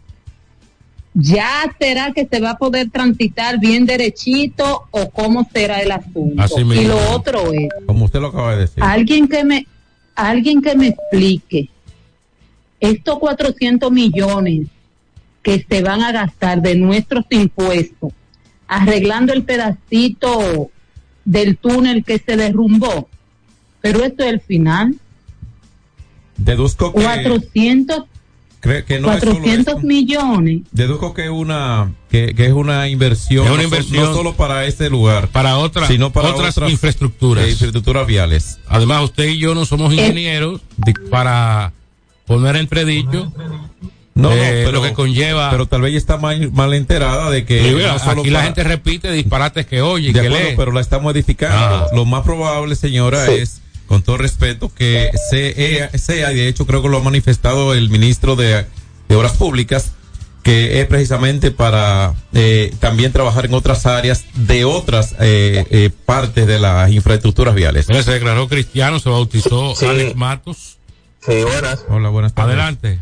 ¿Ya 1.14 1.74
será 1.78 2.12
que 2.12 2.26
se 2.26 2.40
va 2.40 2.50
a 2.50 2.58
poder 2.58 2.90
transitar 2.90 3.60
bien 3.60 3.86
derechito 3.86 4.88
o 4.90 5.10
cómo 5.10 5.48
será 5.52 5.80
el 5.80 5.92
asunto? 5.92 6.42
Así 6.42 6.60
y 6.60 6.84
lo 6.86 6.98
otro 7.12 7.52
es, 7.52 7.68
Como 7.86 8.06
usted 8.06 8.20
lo 8.20 8.28
acaba 8.28 8.56
de 8.56 8.62
decir. 8.62 8.82
Alguien 8.82 9.28
que 9.28 9.44
me, 9.44 9.66
alguien 10.16 10.60
que 10.60 10.74
me 10.74 10.88
explique 10.88 11.70
estos 12.80 13.18
400 13.20 13.90
millones 13.92 14.66
que 15.42 15.64
se 15.68 15.82
van 15.82 16.02
a 16.02 16.10
gastar 16.10 16.60
de 16.60 16.74
nuestros 16.74 17.24
impuestos 17.30 18.12
arreglando 18.66 19.32
el 19.32 19.44
pedacito 19.44 20.70
del 21.24 21.56
túnel 21.56 22.04
que 22.04 22.18
se 22.18 22.36
derrumbó. 22.36 23.08
Pero 23.80 24.02
esto 24.02 24.24
es 24.24 24.32
el 24.32 24.40
final. 24.40 24.94
Deduzco 26.36 26.92
que, 26.92 27.02
400, 27.02 28.04
cree 28.64 28.84
que 28.84 28.98
no 28.98 29.12
es 29.12 29.20
solo 29.20 29.32
400 29.32 29.74
esto. 29.76 29.86
millones. 29.86 30.60
Deduzco 30.72 31.14
que 31.14 31.30
una 31.30 31.92
que, 32.10 32.34
que 32.34 32.46
es 32.46 32.52
una 32.52 32.88
inversión, 32.88 33.44
Es 33.44 33.50
una 33.50 33.58
no 33.58 33.64
inversión 33.64 34.04
no 34.04 34.14
solo 34.14 34.34
para 34.34 34.64
este 34.66 34.90
lugar, 34.90 35.28
para 35.28 35.56
otras, 35.58 35.88
sino 35.88 36.12
para 36.12 36.30
otras, 36.30 36.56
otras 36.56 36.70
infraestructuras. 36.72 37.44
eh, 37.46 37.50
infraestructuras 37.50 38.06
viales. 38.06 38.58
Además, 38.68 39.04
usted 39.04 39.24
y 39.28 39.38
yo 39.38 39.54
no 39.54 39.64
somos 39.64 39.92
ingenieros 39.92 40.60
di- 40.76 40.92
para 41.10 41.72
poner 42.26 42.56
entredicho 42.56 43.32
No, 44.16 44.30
no, 44.30 44.32
eh, 44.32 44.62
pero- 44.64 44.72
lo 44.72 44.82
que 44.82 44.92
conlleva. 44.92 45.50
Pero 45.50 45.66
tal 45.66 45.80
vez 45.82 45.94
está 45.94 46.16
mal, 46.18 46.52
mal 46.52 46.72
enterada 46.72 47.30
de 47.30 47.44
que 47.44 47.66
Y 47.68 47.74
vea, 47.74 47.94
no 47.94 47.98
solo 47.98 48.20
aquí 48.20 48.30
la 48.30 48.38
para- 48.40 48.46
gente 48.46 48.62
repite 48.64 49.10
disparates 49.10 49.66
que 49.66 49.82
oye 49.82 50.10
y 50.10 50.12
de 50.12 50.20
que 50.20 50.26
acuerdo, 50.28 50.48
lee. 50.50 50.54
pero 50.56 50.70
la 50.72 50.80
estamos 50.80 51.12
edificando. 51.12 51.56
Ah. 51.58 51.88
Lo 51.92 52.04
más 52.04 52.22
probable, 52.22 52.76
señora, 52.76 53.26
es, 53.32 53.60
con 53.86 54.02
todo 54.02 54.16
respeto, 54.16 54.72
que 54.74 55.10
sea, 55.30 55.90
sea, 55.98 56.32
y 56.32 56.36
de 56.36 56.48
hecho 56.48 56.66
creo 56.66 56.82
que 56.82 56.88
lo 56.88 56.98
ha 56.98 57.02
manifestado 57.02 57.74
el 57.74 57.90
ministro 57.90 58.36
de, 58.36 58.66
de 59.08 59.16
Obras 59.16 59.36
Públicas, 59.36 59.92
que 60.42 60.80
es 60.80 60.86
precisamente 60.86 61.50
para 61.50 62.14
eh, 62.34 62.74
también 62.78 63.12
trabajar 63.12 63.46
en 63.46 63.54
otras 63.54 63.86
áreas 63.86 64.24
de 64.34 64.64
otras 64.64 65.14
eh, 65.18 65.66
eh, 65.70 65.90
partes 66.04 66.46
de 66.46 66.58
las 66.58 66.90
infraestructuras 66.92 67.54
viales. 67.54 67.88
Mira, 67.88 68.02
se 68.02 68.12
declaró 68.12 68.46
cristiano, 68.48 68.98
se 69.00 69.08
bautizó 69.08 69.74
Sí. 69.74 69.86
Alex 69.86 70.14
Matos. 70.16 70.78
Sí, 71.20 71.42
buenas. 71.42 71.84
Hola, 71.88 72.10
buenas 72.10 72.34
tardes. 72.34 72.54
Adelante. 72.54 73.00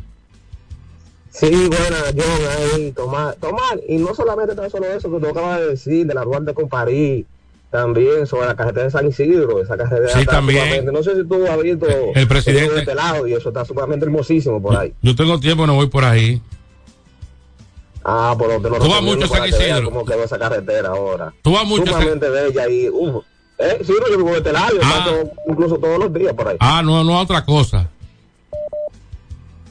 Sí, 1.31 1.51
buenas, 1.51 2.15
John, 2.15 2.77
ahí, 2.77 2.93
Tomás. 2.93 3.37
Tomás, 3.39 3.75
y 3.89 3.97
no 3.97 4.15
solamente 4.15 4.55
tan 4.55 4.71
solo 4.71 4.87
eso 4.87 5.11
que 5.11 5.19
tú 5.19 5.27
acabas 5.29 5.59
de 5.61 5.67
decir, 5.69 6.07
de 6.07 6.15
la 6.15 6.23
Duarte 6.25 6.55
con 6.55 6.69
París, 6.69 7.25
también 7.73 8.27
sobre 8.27 8.47
la 8.47 8.55
carretera 8.55 8.85
de 8.85 8.91
San 8.93 9.09
Isidro, 9.09 9.61
esa 9.63 9.77
carretera 9.77 10.13
Sí, 10.13 10.21
está 10.21 10.33
también. 10.33 10.61
sumamente- 10.63 10.93
No 10.93 11.03
sé 11.03 11.17
si 11.17 11.27
tú 11.27 11.45
has 11.47 11.61
visto 11.63 11.87
El 12.15 12.29
presidente- 12.29 12.75
de 12.75 12.81
este 12.81 12.95
lado 12.95 13.27
y 13.27 13.33
eso 13.33 13.49
está 13.49 13.65
sumamente 13.65 14.05
hermosísimo 14.05 14.61
por 14.63 14.77
ahí. 14.77 14.93
Yo 15.03 15.17
tengo 15.17 15.41
tiempo, 15.41 15.67
no 15.67 15.75
voy 15.75 15.87
por 15.89 16.05
ahí. 16.05 16.41
Ah, 18.05 18.35
por 18.39 18.49
lo 18.49 18.61
te 18.61 18.69
lo 18.69 18.79
¿Tú 18.79 18.89
vas 18.91 19.01
mucho 19.03 19.25
a 19.25 19.29
San 19.29 19.49
Isidro? 19.49 19.85
cómo 19.87 20.05
quedó 20.05 20.23
esa 20.25 20.39
carretera 20.39 20.91
ahora. 20.91 21.33
¿Tú 21.43 21.53
vas 21.53 21.65
mucho 21.65 21.85
a 21.85 21.87
San- 21.87 21.95
Sumamente 22.03 22.29
bella 22.29 22.69
y, 22.69 22.89
uf, 22.91 23.25
eh, 23.59 23.79
sí, 23.87 23.93
no, 24.01 24.09
yo 24.11 24.17
vivo 24.19 24.31
de 24.33 24.39
este 24.39 24.53
lado, 24.53 24.75
yo 24.75 24.81
Ah. 24.85 25.05
paso 25.05 25.31
incluso 25.49 25.77
todos 25.79 25.99
los 25.99 26.13
días 26.13 26.35
por 26.35 26.49
ahí. 26.49 26.57
Ah, 26.61 26.83
no, 26.85 27.03
no, 27.05 27.19
otra 27.21 27.45
cosa. 27.45 27.89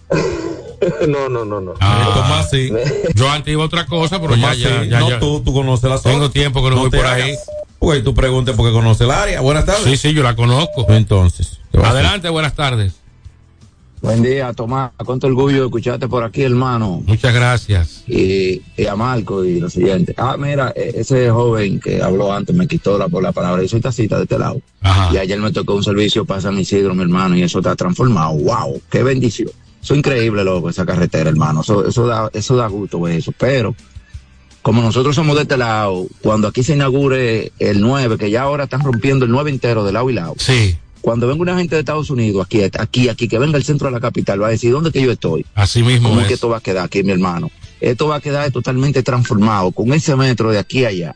no, 1.08 1.30
no, 1.30 1.46
no, 1.46 1.62
no. 1.62 1.74
Ah, 1.80 2.12
Tomás, 2.16 2.50
sí. 2.50 2.72
Yo 3.14 3.30
antes 3.30 3.52
iba 3.54 3.62
a 3.64 3.66
otra 3.68 3.86
cosa, 3.86 4.20
pero 4.20 4.34
Tomás, 4.34 4.58
ya, 4.58 4.70
ya, 4.70 4.84
sí. 4.84 4.90
ya, 4.90 5.00
no, 5.02 5.10
ya. 5.10 5.20
Tú, 5.20 5.42
tú 5.44 5.54
conoces 5.54 5.90
la 5.90 5.98
zona. 5.98 6.16
Tengo 6.16 6.32
tiempo 6.32 6.64
que 6.64 6.70
no, 6.72 6.78
voy 6.78 6.90
te 6.90 6.98
por 6.98 7.06
hagas. 7.06 7.22
ahí. 7.26 7.36
Pues 7.82 8.04
tú 8.04 8.14
preguntes 8.14 8.56
porque 8.56 8.72
conoce 8.72 9.06
el 9.06 9.12
área. 9.12 9.42
Buenas 9.42 9.66
tardes. 9.66 9.84
Sí, 9.86 9.98
sí, 9.98 10.14
yo 10.14 10.22
la 10.22 10.36
conozco. 10.36 10.86
Entonces. 10.90 11.60
Adelante, 11.74 12.30
buenas 12.30 12.54
tardes. 12.54 12.94
Buen 14.04 14.22
día, 14.22 14.54
Tomás. 14.54 14.92
Cuánto 15.04 15.26
orgullo 15.26 15.62
de 15.62 15.66
escucharte 15.66 16.08
por 16.08 16.24
aquí, 16.24 16.44
hermano. 16.44 17.02
Muchas 17.08 17.34
gracias. 17.34 18.04
Y, 18.08 18.62
y 18.78 18.86
a 18.86 18.96
Marco 18.96 19.44
y 19.44 19.60
los 19.60 19.74
siguientes. 19.74 20.14
Ah, 20.20 20.38
mira, 20.38 20.72
e- 20.76 20.94
ese 20.98 21.32
joven 21.32 21.80
que 21.80 22.04
habló 22.04 22.32
antes 22.32 22.56
me 22.56 22.68
quitó 22.68 23.00
la, 23.00 23.08
por 23.10 23.24
la 23.24 23.32
palabra. 23.32 23.64
Yo 23.64 23.68
soy 23.68 23.82
tacita 23.82 24.18
de 24.18 24.24
este 24.24 24.38
lado. 24.38 24.62
Y 25.12 25.18
ayer 25.18 25.40
me 25.40 25.52
tocó 25.52 25.74
un 25.74 25.84
servicio 25.84 26.24
para 26.24 26.40
San 26.40 26.60
Isidro, 26.60 26.94
mi 26.94 27.02
hermano, 27.02 27.36
y 27.36 27.42
eso 27.42 27.58
está 27.60 27.76
transformado. 27.76 28.34
¡Wow! 28.34 28.80
¡Qué 28.92 29.02
bendición! 29.02 29.50
Eso 29.82 29.96
es 29.96 29.98
increíble, 29.98 30.44
loco, 30.44 30.70
esa 30.70 30.86
carretera, 30.86 31.32
hermano. 31.32 31.62
Eso, 31.62 31.88
eso, 31.88 32.06
da, 32.06 32.30
eso 32.32 32.56
da 32.56 32.68
gusto, 32.68 33.08
eso. 33.08 33.32
Pero, 33.40 33.76
como 34.62 34.82
nosotros 34.82 35.16
somos 35.16 35.36
de 35.36 35.44
este 35.44 35.58
lado, 35.58 36.06
cuando 36.22 36.48
aquí 36.48 36.64
se 36.64 36.74
inaugure 36.74 37.52
el 37.60 37.82
9, 37.82 38.18
que 38.18 38.30
ya 38.30 38.44
ahora 38.44 38.66
están 38.66 38.84
rompiendo 38.84 39.26
el 39.26 39.32
9 39.32 39.50
entero 39.50 39.84
de 39.84 39.92
lado 39.92 40.10
y 40.10 40.14
lado. 40.14 40.36
Sí. 40.38 40.78
Cuando 41.02 41.28
venga 41.28 41.42
una 41.42 41.58
gente 41.58 41.76
de 41.76 41.80
Estados 41.80 42.12
Unidos, 42.12 42.46
aquí, 42.46 42.62
aquí, 42.64 43.10
aquí, 43.10 43.28
que 43.28 43.40
venga 43.40 43.58
al 43.58 43.64
centro 43.64 43.88
de 43.88 43.94
la 43.94 44.00
capital, 44.00 44.42
va 44.42 44.48
a 44.48 44.52
decir, 44.52 44.72
¿dónde 44.72 44.92
que 44.92 45.02
yo 45.02 45.12
estoy? 45.12 45.46
Así 45.56 45.82
mismo 45.82 46.10
¿Cómo 46.10 46.22
es. 46.22 46.28
que 46.28 46.36
esto 46.36 46.48
va 46.48 46.58
a 46.58 46.62
quedar 46.62 46.86
aquí, 46.86 47.02
mi 47.02 47.12
hermano? 47.12 47.50
Esto 47.80 48.08
va 48.08 48.18
a 48.18 48.22
quedar 48.22 48.52
totalmente 48.52 49.02
transformado 49.02 49.72
con 49.72 49.92
ese 49.94 50.16
metro 50.16 50.52
de 50.52 50.60
aquí 50.60 50.86
a 50.86 50.90
allá 50.90 51.16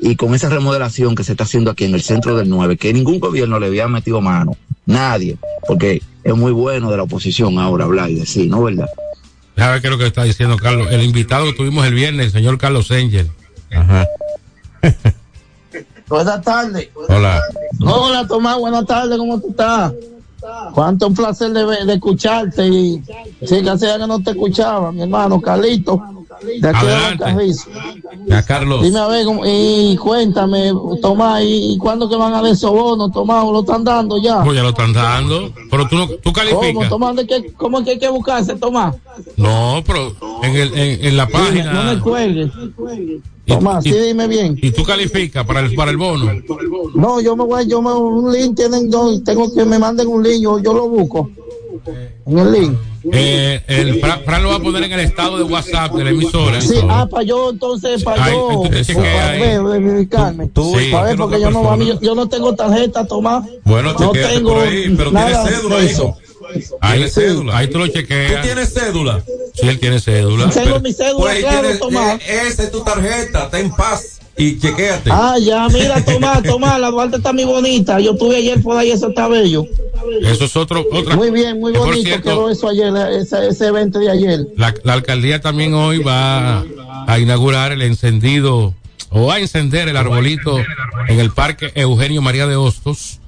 y 0.00 0.16
con 0.16 0.34
esa 0.34 0.48
remodelación 0.48 1.14
que 1.14 1.22
se 1.22 1.32
está 1.32 1.44
haciendo 1.44 1.70
aquí 1.70 1.84
en 1.84 1.94
el 1.94 2.02
centro 2.02 2.36
del 2.36 2.48
9, 2.48 2.76
que 2.76 2.92
ningún 2.92 3.20
gobierno 3.20 3.60
le 3.60 3.66
había 3.66 3.86
metido 3.86 4.20
mano, 4.20 4.56
nadie, 4.86 5.36
porque 5.68 6.02
es 6.24 6.34
muy 6.34 6.50
bueno 6.50 6.90
de 6.90 6.96
la 6.96 7.04
oposición 7.04 7.58
ahora 7.60 7.84
hablar 7.84 8.10
y 8.10 8.14
decir, 8.14 8.48
¿no 8.48 8.64
verdad? 8.64 8.88
Déjame 9.56 9.72
ver 9.74 9.80
qué 9.82 9.86
es 9.88 9.90
lo 9.92 9.98
que 9.98 10.06
está 10.06 10.22
diciendo 10.24 10.56
Carlos. 10.56 10.88
El 10.90 11.02
invitado 11.02 11.44
que 11.46 11.52
tuvimos 11.54 11.86
el 11.86 11.94
viernes, 11.94 12.26
el 12.26 12.32
señor 12.32 12.58
Carlos 12.58 12.90
Engel. 12.90 13.30
Ajá. 13.72 14.06
Buenas 16.08 16.42
tardes. 16.42 16.88
Hola. 17.08 17.40
Hola, 17.80 18.26
Tomás, 18.26 18.58
buenas 18.58 18.84
tardes, 18.86 19.16
¿cómo 19.16 19.40
tú 19.40 19.50
estás? 19.50 19.92
Cuánto 20.74 21.06
un 21.08 21.14
placer 21.14 21.50
de, 21.52 21.64
ver- 21.64 21.84
de 21.84 21.94
escucharte 21.94 22.66
y 22.66 23.02
sí, 23.46 23.62
que 23.62 23.70
hacía 23.70 23.98
que 23.98 24.06
no 24.06 24.20
te 24.22 24.30
escuchaba, 24.30 24.90
mi 24.90 25.02
hermano 25.02 25.40
Carlito, 25.40 26.02
de 26.42 26.68
aquí 26.68 26.86
de 26.86 26.92
Adelante. 26.92 27.24
Carrizo. 27.24 27.70
Ya, 28.26 28.42
Carlos. 28.44 28.82
Dime 28.82 28.98
a 28.98 29.06
ver, 29.08 29.24
¿cómo- 29.24 29.42
y 29.46 29.96
cuéntame, 29.96 30.72
Tomás, 31.02 31.42
¿y, 31.44 31.76
cuándo 31.78 32.08
que 32.08 32.16
van 32.16 32.32
a 32.34 32.40
dar 32.42 32.50
esos 32.52 32.70
bonos, 32.70 33.12
Tomás? 33.12 33.44
¿O 33.44 33.52
lo 33.52 33.60
están 33.60 33.84
dando 33.84 34.16
ya? 34.22 34.42
Pues 34.42 34.56
ya 34.56 34.62
lo 34.62 34.70
están 34.70 34.92
dando. 34.92 35.52
Pero 35.70 35.88
tú, 35.88 35.96
no, 35.96 36.06
tú 36.08 36.16
¿Cómo, 36.24 36.32
calificas. 36.32 36.88
Tomás? 36.88 37.16
¿De 37.16 37.26
qué, 37.26 37.52
¿Cómo 37.56 37.78
es 37.78 37.84
que 37.84 37.90
hay 37.92 37.98
que 37.98 38.08
buscarse, 38.08 38.54
Tomás? 38.56 38.96
No, 39.36 39.82
pero 39.86 40.12
en, 40.42 40.56
el, 40.56 40.74
en, 40.78 41.04
en 41.06 41.16
la 41.16 41.24
No 41.26 41.30
me 41.30 41.34
página. 41.38 42.00
cuelgues. 42.02 42.50
Tomás, 43.46 43.82
sí, 43.82 43.92
dime 43.92 44.28
bien. 44.28 44.56
Y 44.62 44.70
tú 44.70 44.84
calificas 44.84 45.44
para 45.44 45.60
el, 45.60 45.74
para 45.74 45.90
el 45.90 45.96
bono. 45.96 46.30
No, 46.94 47.20
yo 47.20 47.34
me 47.36 47.44
voy, 47.44 47.66
yo 47.66 47.82
me, 47.82 47.92
un 47.92 48.32
link 48.32 48.56
tienen, 48.56 48.90
yo 48.90 49.20
tengo 49.24 49.52
que 49.52 49.64
me 49.64 49.78
manden 49.78 50.06
un 50.06 50.22
link, 50.22 50.42
yo, 50.42 50.60
yo 50.60 50.72
lo 50.72 50.88
busco. 50.88 51.30
En 52.26 52.38
el 52.38 52.52
link. 52.52 52.78
Eh, 53.12 53.62
el 53.66 54.00
Fran, 54.00 54.20
Fran 54.24 54.42
lo 54.42 54.50
va 54.50 54.56
a 54.56 54.60
poner 54.60 54.82
en 54.84 54.92
el 54.92 55.00
estado 55.00 55.38
de 55.38 55.44
WhatsApp 55.44 55.92
de 55.94 56.04
la 56.04 56.10
emisora. 56.10 56.60
Sí, 56.60 56.76
ah, 56.88 57.06
para 57.10 57.22
yo 57.22 57.50
entonces, 57.50 58.02
para 58.02 58.24
Ay, 58.24 58.32
yo, 58.34 58.62
chequeas 58.82 58.96
para 58.96 59.32
ver, 59.32 59.62
verificarme. 59.62 60.46
tú- 60.48 60.76
sí. 60.78 60.90
para 60.90 61.04
ver, 61.04 61.16
porque 61.16 61.36
que 61.36 61.42
yo 61.42 61.50
no, 61.50 61.76
yo, 61.82 62.00
yo 62.00 62.14
no 62.14 62.28
tengo 62.28 62.54
tarjeta, 62.54 63.06
Tomás. 63.06 63.44
Bueno, 63.64 63.94
no 63.98 64.10
tengo 64.12 64.50
por 64.52 64.62
ahí, 64.66 64.94
pero 64.96 65.10
nada 65.12 65.42
tienes 65.44 65.60
cédula, 65.60 65.76
de 65.76 65.86
eso. 65.86 66.02
hijo. 66.02 66.18
Ahí, 66.80 66.94
¿Tienes 66.98 67.14
cédula? 67.14 67.56
ahí 67.58 67.66
tú 67.68 67.78
lo 67.78 67.86
chequeas. 67.86 68.42
¿Tú 68.42 68.46
tienes 68.48 68.74
cédula? 68.74 69.24
Sí, 69.54 69.68
él 69.68 69.78
tiene 69.78 70.00
cédula. 70.00 70.50
Tengo 70.50 70.80
mi 70.80 70.92
cédula, 70.92 71.18
Pues 71.18 71.38
claro, 71.40 71.60
tienes, 71.60 71.78
Tomás. 71.80 72.20
eh, 72.26 72.40
esa 72.48 72.62
es 72.64 72.70
tu 72.72 72.80
tarjeta, 72.82 73.48
ten 73.50 73.66
en 73.66 73.70
paz 73.72 74.19
y 74.40 74.58
chequéate. 74.58 75.10
Ah, 75.12 75.36
ya, 75.40 75.68
mira, 75.68 76.04
Tomás, 76.04 76.42
Tomás, 76.44 76.80
la 76.80 76.90
Duarte 76.90 77.18
está 77.18 77.32
muy 77.32 77.44
bonita. 77.44 78.00
Yo 78.00 78.12
estuve 78.12 78.36
ayer 78.36 78.62
por 78.62 78.76
ahí, 78.76 78.90
eso 78.90 79.08
está 79.08 79.28
bello. 79.28 79.66
Eso 80.22 80.44
es 80.46 80.56
otro, 80.56 80.84
otra 80.90 81.14
Muy 81.14 81.30
bien, 81.30 81.60
muy 81.60 81.72
bonito 81.72 82.02
cierto, 82.02 82.30
quedó 82.30 82.50
eso 82.50 82.68
ayer, 82.68 82.92
ese, 83.12 83.48
ese 83.48 83.66
evento 83.66 83.98
de 83.98 84.10
ayer. 84.10 84.46
La, 84.56 84.74
la 84.82 84.94
alcaldía 84.94 85.40
también 85.40 85.74
hoy 85.74 86.02
va 86.02 86.64
a 87.06 87.18
inaugurar 87.18 87.72
el 87.72 87.82
encendido 87.82 88.74
o 89.10 89.26
va 89.26 89.34
a 89.34 89.38
encender 89.40 89.88
el 89.88 89.96
arbolito 89.96 90.58
en 91.08 91.20
el 91.20 91.30
Parque 91.30 91.72
Eugenio 91.74 92.22
María 92.22 92.46
de 92.46 92.56
Hostos 92.56 93.20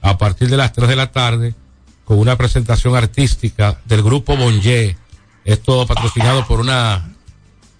a 0.00 0.16
partir 0.16 0.48
de 0.48 0.56
las 0.56 0.72
3 0.72 0.88
de 0.88 0.96
la 0.96 1.12
tarde 1.12 1.54
con 2.04 2.18
una 2.18 2.36
presentación 2.36 2.96
artística 2.96 3.80
del 3.84 4.02
grupo 4.02 4.36
Bonje. 4.36 4.96
Esto 5.44 5.86
patrocinado 5.86 6.46
por 6.46 6.60
una, 6.60 7.14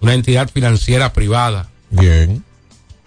una 0.01 0.13
entidad 0.13 0.49
financiera 0.49 1.13
privada. 1.13 1.69
Bien. 1.89 2.43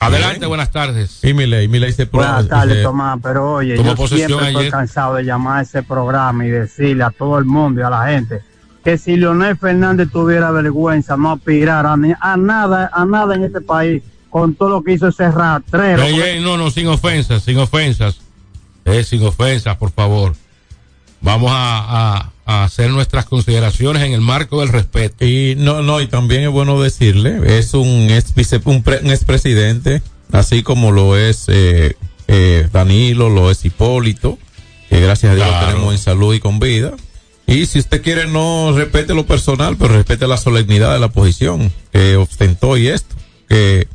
Adelante, 0.01 0.47
buenas 0.47 0.71
tardes. 0.71 1.21
Y 1.25 1.35
Milei, 1.35 1.67
Milei 1.69 1.93
se 1.93 2.05
Buenas 2.07 2.49
tardes, 2.49 2.83
Tomás, 2.83 3.19
pero 3.23 3.53
oye, 3.55 3.77
yo 3.77 3.97
siempre 4.07 4.37
estoy 4.49 4.57
ayer. 4.57 4.71
cansado 4.71 5.15
de 5.17 5.25
llamar 5.25 5.59
a 5.59 5.63
ese 5.63 5.83
programa 5.83 6.47
y 6.47 6.51
decirle 6.51 7.03
a 7.05 7.11
todo 7.11 7.39
el 7.39 7.45
mundo 7.45 7.81
y 7.81 7.85
a 7.85 7.91
la 7.91 8.07
gente 8.09 8.41
que 8.85 8.97
si 8.97 9.17
Leonel 9.17 9.57
Fernández 9.59 10.09
tuviera 10.11 10.51
vergüenza, 10.53 11.17
no 11.17 11.33
aspirara 11.33 11.93
a, 11.93 11.97
ni- 11.97 12.15
a 12.21 12.37
nada, 12.37 12.91
a 12.93 13.05
nada 13.05 13.35
en 13.35 13.45
este 13.45 13.61
país 13.61 14.03
con 14.31 14.55
todo 14.55 14.69
lo 14.69 14.83
que 14.83 14.93
hizo 14.93 15.09
ese 15.09 15.31
rastrero. 15.31 16.03
Ey, 16.03 16.21
ey, 16.21 16.41
no, 16.41 16.57
no, 16.57 16.71
sin 16.71 16.87
ofensas, 16.87 17.43
sin 17.43 17.59
ofensas. 17.59 18.21
Eh, 18.85 19.03
sin 19.05 19.23
ofensas, 19.27 19.77
por 19.77 19.91
favor. 19.91 20.35
Vamos 21.21 21.51
a, 21.53 22.17
a- 22.19 22.31
a 22.51 22.65
hacer 22.65 22.89
nuestras 22.89 23.27
consideraciones 23.27 24.03
en 24.03 24.15
el 24.15 24.23
marco 24.23 24.61
del 24.61 24.71
respeto. 24.71 25.27
Y 25.27 25.55
no, 25.59 25.83
no, 25.83 26.01
y 26.01 26.07
también 26.07 26.45
es 26.45 26.49
bueno 26.49 26.81
decirle, 26.81 27.59
es 27.59 27.75
un 27.75 28.09
ex 28.09 28.35
vice, 28.35 28.59
un, 28.65 28.83
pre- 28.83 29.01
un 29.05 29.11
expresidente, 29.11 30.01
así 30.33 30.63
como 30.63 30.91
lo 30.91 31.19
es 31.19 31.45
eh, 31.49 31.95
eh, 32.27 32.67
Danilo, 32.73 33.29
lo 33.29 33.51
es 33.51 33.67
Hipólito, 33.67 34.39
que 34.89 34.99
gracias 34.99 35.33
a 35.33 35.35
Dios 35.35 35.47
lo 35.47 35.67
tenemos 35.67 35.93
en 35.93 35.99
salud 35.99 36.35
y 36.35 36.41
con 36.41 36.59
vida. 36.59 36.93
Y 37.47 37.67
si 37.67 37.81
usted 37.81 38.03
quiere 38.03 38.27
no 38.27 38.73
respete 38.75 39.13
lo 39.13 39.27
personal, 39.27 39.77
pero 39.77 39.95
respete 39.95 40.27
la 40.27 40.39
solemnidad 40.39 40.95
de 40.95 41.01
la 41.01 41.09
posición 41.09 41.71
que 41.93 42.17
ostentó 42.17 42.79
y 42.79 42.89
esto, 42.89 43.15
que 43.47 43.89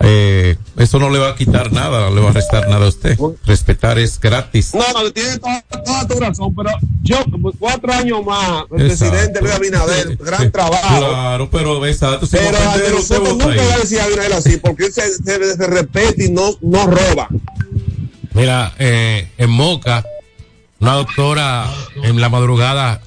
eh, 0.00 0.56
eso 0.76 0.98
no 0.98 1.10
le 1.10 1.18
va 1.18 1.30
a 1.30 1.34
quitar 1.36 1.72
nada, 1.72 2.08
no 2.08 2.14
le 2.14 2.20
va 2.20 2.30
a 2.30 2.32
restar 2.32 2.68
nada 2.68 2.86
a 2.86 2.88
usted. 2.88 3.18
Respetar 3.44 3.98
es 3.98 4.20
gratis. 4.20 4.74
No, 4.74 4.84
no, 4.92 5.10
tiene 5.10 5.38
toda, 5.38 5.62
toda 5.62 6.06
tu 6.06 6.20
razón, 6.20 6.54
pero 6.54 6.70
yo, 7.02 7.18
cuatro 7.58 7.92
años 7.92 8.24
más, 8.24 8.64
el 8.72 8.90
Exacto. 8.90 9.12
presidente 9.12 9.40
Luis 9.40 9.54
Abinader, 9.54 10.16
gran 10.16 10.52
trabajo. 10.52 10.98
Claro, 10.98 11.50
pero 11.50 11.86
exacto, 11.86 12.26
si 12.26 12.36
Pero 12.36 12.58
a 12.58 12.76
nosotros 12.90 13.36
nunca 13.36 13.46
va 13.46 13.74
a 13.74 13.78
decir 13.78 14.00
a 14.00 14.04
Abinader 14.04 14.32
así, 14.34 14.56
porque 14.58 14.86
él 14.86 14.92
se, 14.92 15.14
se, 15.14 15.56
se 15.56 15.66
respeta 15.66 16.22
y 16.22 16.30
no, 16.30 16.56
no 16.60 16.86
roba. 16.86 17.28
Mira, 18.34 18.74
eh, 18.78 19.30
en 19.38 19.50
Moca, 19.50 20.04
una 20.78 20.92
doctora 20.92 21.72
en 22.02 22.20
la 22.20 22.28
madrugada 22.28 23.00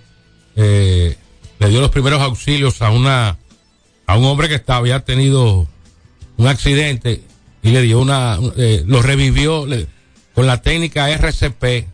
eh, 0.55 1.15
le 1.59 1.69
dio 1.69 1.81
los 1.81 1.91
primeros 1.91 2.19
auxilios 2.21 2.81
a 2.81 2.89
una 2.89 3.37
a 4.07 4.17
un 4.17 4.25
hombre 4.25 4.49
que 4.49 4.55
estaba, 4.55 4.79
había 4.79 5.01
tenido 5.01 5.67
un 6.39 6.47
accidente 6.47 7.21
y 7.61 7.69
le 7.71 7.81
dio 7.81 7.99
una, 7.99 8.39
eh, 8.55 8.83
lo 8.87 9.01
revivió 9.01 9.65
le- 9.67 9.87
con 10.33 10.47
la 10.47 10.61
técnica 10.61 11.09
RCP. 11.11 11.85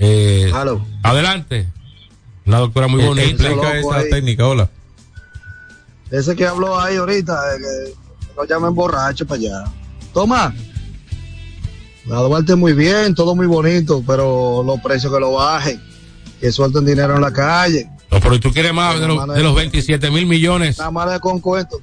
Eh, 0.00 0.52
adelante. 1.02 1.68
Una 2.46 2.58
doctora 2.58 2.88
muy 2.88 3.02
Eh, 3.02 3.06
bonita. 3.06 3.28
explica 3.28 3.78
esa 3.78 4.02
técnica, 4.10 4.46
hola. 4.46 4.68
Ese 6.10 6.34
que 6.34 6.44
habló 6.46 6.78
ahí 6.80 6.96
ahorita, 6.96 7.34
eh, 7.54 7.58
que 7.60 7.94
lo 8.36 8.44
llamen 8.44 8.74
borracho 8.74 9.24
para 9.26 9.40
allá. 9.40 9.64
Toma. 10.12 10.52
La 12.06 12.16
Duarte 12.16 12.56
muy 12.56 12.72
bien, 12.72 13.14
todo 13.14 13.36
muy 13.36 13.46
bonito, 13.46 14.02
pero 14.04 14.64
los 14.66 14.80
precios 14.80 15.12
que 15.12 15.20
lo 15.20 15.32
bajen, 15.32 15.80
que 16.40 16.50
suelten 16.50 16.84
dinero 16.84 17.14
en 17.14 17.20
la 17.20 17.32
calle. 17.32 17.88
No, 18.10 18.18
pero 18.18 18.40
tú 18.40 18.50
quieres 18.52 18.72
más 18.74 18.98
de 18.98 19.06
los, 19.06 19.28
de 19.28 19.42
los 19.42 19.54
27 19.54 20.10
mil 20.10 20.26
millones. 20.26 20.78
Nada 20.78 20.90
más 20.90 21.12
le 21.12 21.20
con 21.20 21.38
cuento. 21.38 21.80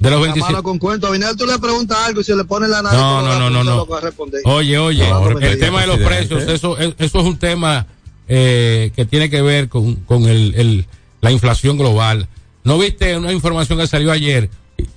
De 0.00 0.10
los 0.10 0.18
Nada 0.18 0.30
más 0.30 0.34
27. 0.34 0.56
le 0.56 0.62
con 0.62 0.78
cuento. 0.78 1.06
A 1.12 1.34
tú 1.36 1.46
le 1.46 1.58
preguntas 1.58 1.98
algo 2.06 2.22
y 2.22 2.24
se 2.24 2.34
le 2.34 2.44
pone 2.44 2.66
la 2.68 2.80
nariz. 2.82 2.98
No, 2.98 3.20
no, 3.22 3.38
no, 3.38 3.50
no, 3.50 3.62
no. 3.64 3.86
Oye, 4.44 4.78
oye, 4.78 5.06
No, 5.08 5.38
el 5.38 5.58
tema 5.58 5.82
de 5.82 5.86
los 5.86 5.98
precios, 5.98 6.42
eso, 6.44 6.78
es- 6.78 6.94
eso 6.98 7.18
es 7.20 7.24
un 7.26 7.38
tema 7.38 7.86
eh, 8.26 8.92
que 8.96 9.04
tiene 9.04 9.28
que 9.28 9.42
ver 9.42 9.68
con, 9.68 9.96
con 9.96 10.24
el, 10.24 10.54
el- 10.54 10.86
la 11.20 11.30
inflación 11.30 11.76
global. 11.76 12.28
¿No 12.64 12.78
viste 12.78 13.16
una 13.16 13.32
información 13.32 13.78
que 13.78 13.86
salió 13.86 14.10
ayer? 14.10 14.48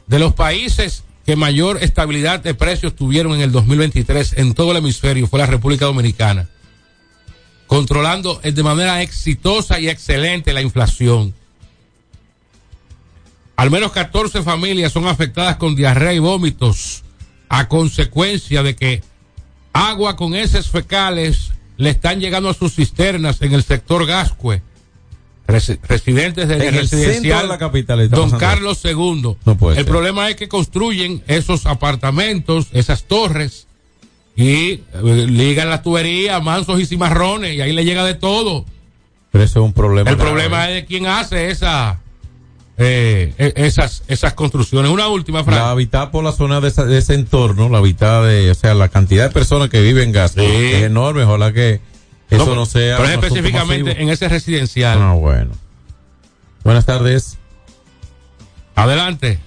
De 0.08 0.20
los 0.20 0.34
países 0.34 1.04
que 1.26 1.36
mayor 1.36 1.84
estabilidad 1.84 2.39
de 2.42 2.54
precios 2.54 2.96
tuvieron 2.96 3.34
en 3.34 3.42
el 3.42 3.52
2023 3.52 4.34
en 4.38 4.54
todo 4.54 4.72
el 4.72 4.78
hemisferio 4.78 5.28
fue 5.28 5.39
la 5.39 5.46
República 5.48 5.86
Dominicana, 5.86 6.48
controlando 7.68 8.39
eh, 8.44 8.52
de 8.52 8.63
manera 8.63 9.02
exitosa 9.02 9.80
y 9.80 9.89
excelente 9.89 10.54
la 10.54 10.62
inflación. 10.62 11.34
Al 13.56 13.70
menos 13.72 13.92
14 13.92 14.42
familias 14.42 14.92
son 14.92 15.08
afectadas 15.08 15.58
con 15.58 15.76
diarrea 15.76 16.13
y 16.13 16.20
vómitos 16.20 17.04
a 17.50 17.68
consecuencia 17.68 18.63
de 18.63 18.76
que 18.76 19.02
agua 19.74 20.16
con 20.16 20.36
heces 20.36 20.70
fecales 20.70 21.52
le 21.78 21.92
están 21.92 22.20
llegando 22.20 22.50
a 22.50 22.54
sus 22.54 22.74
cisternas 22.76 23.42
en 23.42 23.54
el 23.54 23.63
sector 23.63 24.06
Gascue. 24.06 24.62
Resi- 25.48 25.78
residentes 25.84 26.48
del 26.48 26.62
En 26.62 26.74
residencial 26.74 27.42
de 27.44 27.48
la 27.50 27.58
capital 27.58 28.10
Don 28.10 28.32
Carlos 28.32 28.80
II. 28.86 29.36
No 29.46 29.58
el 29.70 29.76
ser. 29.76 29.86
problema 29.86 30.30
es 30.30 30.36
que 30.38 30.48
construyen 30.48 31.22
esos 31.28 31.66
apartamentos, 31.66 32.68
esas 32.72 33.04
torres, 33.04 33.68
y 34.38 34.56
eh, 34.56 34.82
ligan 35.04 35.70
la 35.70 35.82
tubería, 35.84 36.39
mansos 36.39 36.80
y 36.80 36.86
cimarrones, 36.86 37.56
y 37.56 37.62
ahí 37.62 37.74
le 37.74 37.84
llega 37.86 38.06
de 38.06 38.13
todo. 38.16 38.66
Pero 39.32 39.44
eso 39.44 39.60
es 39.60 39.66
un 39.66 39.74
problema. 39.74 40.10
El 40.10 40.16
grave. 40.16 40.32
problema 40.32 40.70
es 40.70 40.76
de 40.76 40.86
quién 40.86 41.08
hace 41.08 41.50
esa, 41.50 42.00
eh, 42.77 43.33
e- 43.38 43.53
esas, 43.55 44.03
esas 44.07 44.33
construcciones. 44.33 44.89
Una 44.91 45.07
última 45.07 45.43
frase. 45.43 45.59
La 45.59 45.69
habitar 45.71 46.09
por 46.12 46.23
la 46.23 46.31
zona 46.31 46.59
de, 46.62 46.69
esa- 46.69 46.86
de 46.86 46.97
ese 46.97 47.13
entorno, 47.13 47.69
la 47.69 47.77
habitar 47.79 48.23
de, 48.25 48.49
o 48.51 48.55
sea, 48.55 48.73
la 48.73 48.89
cantidad 48.89 49.27
de 49.27 49.33
personas 49.33 49.69
que 49.69 49.81
viven 49.81 50.05
en 50.05 50.12
gas 50.12 50.36
es 50.38 50.83
enorme. 50.83 51.23
Ojalá 51.23 51.53
que 51.53 51.81
eso 52.29 52.45
no, 52.47 52.55
No, 52.55 52.65
sea. 52.65 52.97
Pero 52.97 53.09
es 53.09 53.15
específicamente 53.15 53.83
masivo. 53.91 54.01
en 54.03 54.09
ese 54.09 54.27
residencial. 54.29 54.97
Ah, 55.01 55.13
bueno. 55.13 55.51
Buenas 56.63 56.86
tardes. 56.86 57.38
Adelante. 58.75 59.39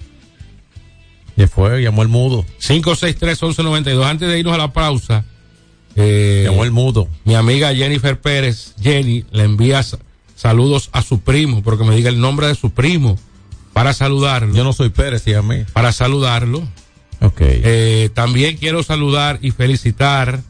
Ya 1.35 1.47
fue, 1.47 1.81
llamó 1.83 2.01
el 2.01 2.07
mudo. 2.07 2.45
563-1192. 2.61 4.03
Antes 4.05 4.27
de 4.29 4.39
irnos 4.39 4.53
a 4.53 4.57
la 4.57 4.73
pausa. 4.73 5.23
Eh, 5.95 6.43
Llamó 6.47 6.63
el 6.63 6.71
mudo. 6.71 7.07
Mi 7.25 7.33
amiga 7.35 7.73
Jennifer 7.73 8.19
Pérez, 8.19 8.73
Jenny, 8.81 9.25
le 9.31 9.43
envía 9.43 9.81
sa- 9.83 9.97
saludos 10.37 10.89
a 10.93 11.01
su 11.01 11.19
primo, 11.19 11.61
porque 11.63 11.83
me 11.83 11.95
diga 11.95 12.09
el 12.09 12.21
nombre 12.21 12.47
de 12.47 12.55
su 12.55 12.69
primo, 12.69 13.17
para 13.73 13.93
saludarlo. 13.93 14.55
Yo 14.55 14.63
no 14.63 14.71
soy 14.71 14.89
Pérez, 14.89 15.27
y 15.27 15.33
a 15.33 15.41
mí. 15.41 15.65
Para 15.73 15.91
saludarlo. 15.91 16.59
Ok. 17.19 17.41
Eh, 17.41 18.09
también 18.13 18.55
quiero 18.55 18.83
saludar 18.83 19.39
y 19.41 19.51
felicitar 19.51 20.41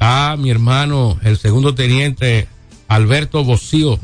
a 0.00 0.36
mi 0.38 0.50
hermano, 0.50 1.18
el 1.22 1.38
segundo 1.38 1.74
teniente 1.74 2.48
Alberto 2.88 3.44
Bocío, 3.44 3.98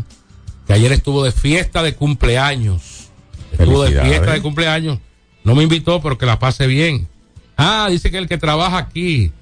que 0.66 0.72
ayer 0.72 0.92
estuvo 0.92 1.24
de 1.24 1.32
fiesta 1.32 1.82
de 1.82 1.94
cumpleaños. 1.94 3.08
Estuvo 3.52 3.82
de 3.82 4.00
fiesta 4.00 4.32
de 4.32 4.40
cumpleaños. 4.40 5.00
No 5.42 5.54
me 5.54 5.64
invitó, 5.64 6.00
pero 6.00 6.16
que 6.16 6.26
la 6.26 6.38
pase 6.38 6.66
bien. 6.68 7.08
Ah, 7.56 7.88
dice 7.90 8.10
que 8.10 8.18
el 8.18 8.28
que 8.28 8.38
trabaja 8.38 8.78
aquí. 8.78 9.32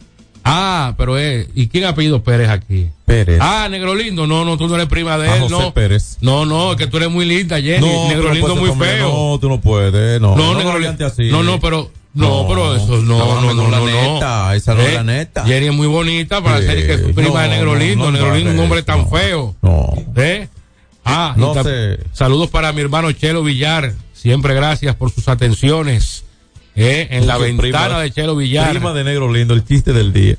Ah, 0.50 0.94
pero 0.96 1.18
es. 1.18 1.48
¿Y 1.54 1.68
quién 1.68 1.84
ha 1.84 1.94
pedido 1.94 2.22
Pérez 2.22 2.48
aquí? 2.48 2.88
Pérez. 3.04 3.38
Ah, 3.42 3.68
Negro 3.70 3.94
Lindo. 3.94 4.26
No, 4.26 4.44
no, 4.44 4.56
tú 4.56 4.66
no 4.68 4.74
eres 4.76 4.86
prima 4.86 5.18
de 5.18 5.28
Ah, 5.28 5.36
él, 5.36 5.42
José 5.42 5.54
no. 5.54 5.74
Pérez. 5.74 6.16
No, 6.20 6.46
no, 6.46 6.72
es 6.72 6.78
que 6.78 6.86
tú 6.86 6.96
eres 6.96 7.10
muy 7.10 7.26
linda, 7.26 7.60
Jenny. 7.60 7.86
No, 7.86 8.08
Negro 8.08 8.28
no 8.28 8.34
Lindo 8.34 8.54
puedes 8.56 8.74
muy 8.76 8.86
feo. 8.86 9.08
No, 9.32 9.38
tú 9.38 9.48
no 9.48 9.60
puedes. 9.60 10.20
No, 10.20 10.36
No, 10.36 10.52
no, 10.54 10.58
Negro 10.58 10.78
Lindo. 10.78 11.06
así. 11.06 11.24
No, 11.30 11.42
no, 11.42 11.60
pero. 11.60 11.90
No, 12.14 12.46
pero 12.48 12.74
eso 12.74 12.96
no, 13.02 13.18
No, 13.18 13.40
no, 13.42 13.54
no, 13.54 13.68
no, 13.68 13.70
no, 13.70 13.86
no. 13.86 14.14
neta, 14.14 14.56
esa 14.56 14.74
no 14.74 14.80
es 14.80 14.94
la 14.94 15.04
neta. 15.04 15.44
Jenny 15.44 15.66
es 15.66 15.74
muy 15.74 15.86
bonita 15.86 16.42
para 16.42 16.58
ser 16.62 16.84
que 16.86 16.94
es 16.94 17.00
prima 17.14 17.42
de 17.42 17.48
No, 17.48 17.54
Negro 17.54 17.72
no, 17.74 17.78
Lindo. 17.78 18.04
no, 18.06 18.10
Negro 18.12 18.28
no, 18.30 18.34
Lindo, 18.34 18.50
un 18.52 18.56
no, 18.56 18.62
hombre 18.64 18.82
tan 18.82 19.00
no. 19.02 19.08
feo. 19.10 19.54
No. 19.62 19.94
¿Eh? 20.16 20.48
Ah, 21.04 21.34
No 21.36 21.54
sé. 21.62 21.98
saludos 22.12 22.48
para 22.50 22.72
mi 22.72 22.80
hermano 22.80 23.12
Chelo 23.12 23.42
Villar. 23.44 23.92
Siempre 24.14 24.54
gracias 24.54 24.96
por 24.96 25.12
sus 25.12 25.28
atenciones. 25.28 26.24
¿Eh? 26.78 27.08
En 27.10 27.26
la 27.26 27.38
Prima- 27.38 27.62
ventana 27.62 28.00
de 28.00 28.10
Chelo 28.10 28.36
Villar. 28.36 28.70
Prima 28.70 28.92
de 28.94 29.04
Negro 29.04 29.32
Lindo, 29.32 29.54
el 29.54 29.64
chiste 29.64 29.92
del 29.92 30.12
día. 30.12 30.36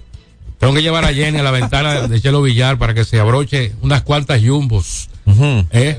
Tengo 0.59 0.73
que 0.73 0.81
llevar 0.81 1.05
a 1.05 1.13
Jenny 1.13 1.39
a 1.39 1.43
la 1.43 1.51
ventana 1.51 2.07
de 2.07 2.21
Chelo 2.21 2.41
Villar 2.41 2.77
para 2.77 2.93
que 2.93 3.05
se 3.05 3.19
abroche 3.19 3.73
unas 3.81 4.01
cuantas 4.01 4.41
yumbos. 4.41 5.09
Ujú. 5.25 5.65
¿eh? 5.71 5.97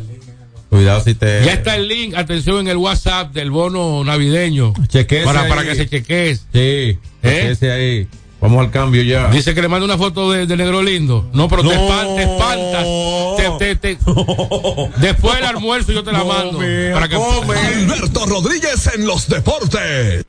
Cuidado 0.68 1.03
si 1.03 1.14
te. 1.14 1.44
Ya 1.44 1.53
está 1.55 1.76
el 1.76 1.88
link, 1.88 2.14
atención, 2.14 2.61
en 2.61 2.68
el 2.68 2.76
WhatsApp 2.76 3.33
del 3.33 3.50
bono 3.50 4.05
navideño. 4.05 4.72
Chequéese 4.87 5.24
para, 5.24 5.42
ahí. 5.42 5.48
para 5.48 5.64
que 5.64 5.74
se 5.74 5.88
chequee. 5.88 6.37
Sí, 6.37 6.98
chequéese 7.22 7.72
ahí. 7.72 8.09
Vamos 8.40 8.61
al 8.64 8.70
cambio 8.70 9.03
ya. 9.03 9.29
Dice 9.29 9.55
que 9.55 9.61
le 9.62 9.68
manda 9.68 9.85
una 9.85 9.98
foto 9.98 10.31
de, 10.31 10.46
de 10.46 10.57
Negro 10.57 10.83
Lindo. 10.83 11.29
No, 11.35 11.46
pero 11.48 11.62
te, 11.62 11.74
espan- 11.74 12.16
te 12.16 12.22
espantas. 12.22 13.59
Te- 13.59 13.76
te- 13.76 13.96
te- 13.96 13.98
Después 14.96 15.35
del 15.37 15.44
almuerzo 15.44 15.92
yo 15.92 16.03
te 16.03 16.11
la 16.12 16.24
mando. 16.24 16.59
para 16.94 17.09
que 17.09 17.16
Alberto 17.16 18.26
Rodríguez 18.26 18.90
en 18.94 19.07
los 19.07 19.29
deportes. 19.29 20.24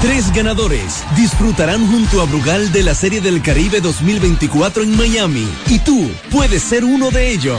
Tres 0.00 0.32
ganadores 0.32 1.02
disfrutarán 1.16 1.84
junto 1.90 2.22
a 2.22 2.24
Brugal 2.24 2.70
de 2.70 2.84
la 2.84 2.94
Serie 2.94 3.20
del 3.20 3.42
Caribe 3.42 3.80
2024 3.80 4.84
en 4.84 4.96
Miami 4.96 5.48
y 5.66 5.80
tú 5.80 6.08
puedes 6.30 6.62
ser 6.62 6.84
uno 6.84 7.10
de 7.10 7.32
ellos. 7.32 7.58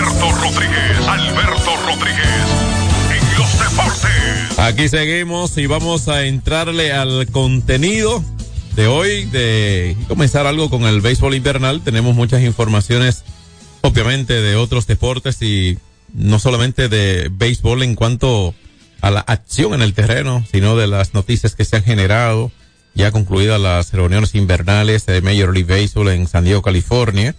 Alberto 0.00 0.32
Rodríguez. 0.32 1.08
Alberto 1.08 1.76
Rodríguez. 1.86 2.26
En 3.10 3.38
los 3.38 3.58
deportes. 3.58 4.58
Aquí 4.58 4.88
seguimos 4.88 5.58
y 5.58 5.66
vamos 5.66 6.08
a 6.08 6.24
entrarle 6.24 6.94
al 6.94 7.26
contenido 7.26 8.24
de 8.76 8.86
hoy, 8.86 9.26
de 9.26 9.98
comenzar 10.08 10.46
algo 10.46 10.70
con 10.70 10.84
el 10.84 11.02
béisbol 11.02 11.34
invernal. 11.34 11.82
Tenemos 11.82 12.14
muchas 12.14 12.42
informaciones, 12.42 13.24
obviamente, 13.82 14.40
de 14.40 14.56
otros 14.56 14.86
deportes 14.86 15.42
y 15.42 15.76
no 16.14 16.38
solamente 16.38 16.88
de 16.88 17.28
béisbol 17.30 17.82
en 17.82 17.94
cuanto 17.94 18.54
a 19.02 19.10
la 19.10 19.20
acción 19.20 19.74
en 19.74 19.82
el 19.82 19.92
terreno, 19.92 20.46
sino 20.50 20.76
de 20.76 20.86
las 20.86 21.12
noticias 21.12 21.54
que 21.54 21.66
se 21.66 21.76
han 21.76 21.84
generado, 21.84 22.50
ya 22.94 23.12
concluidas 23.12 23.60
las 23.60 23.92
reuniones 23.92 24.34
invernales 24.34 25.04
de 25.04 25.20
Major 25.20 25.52
League 25.52 25.70
Baseball 25.70 26.08
en 26.08 26.26
San 26.26 26.44
Diego, 26.44 26.62
California. 26.62 27.34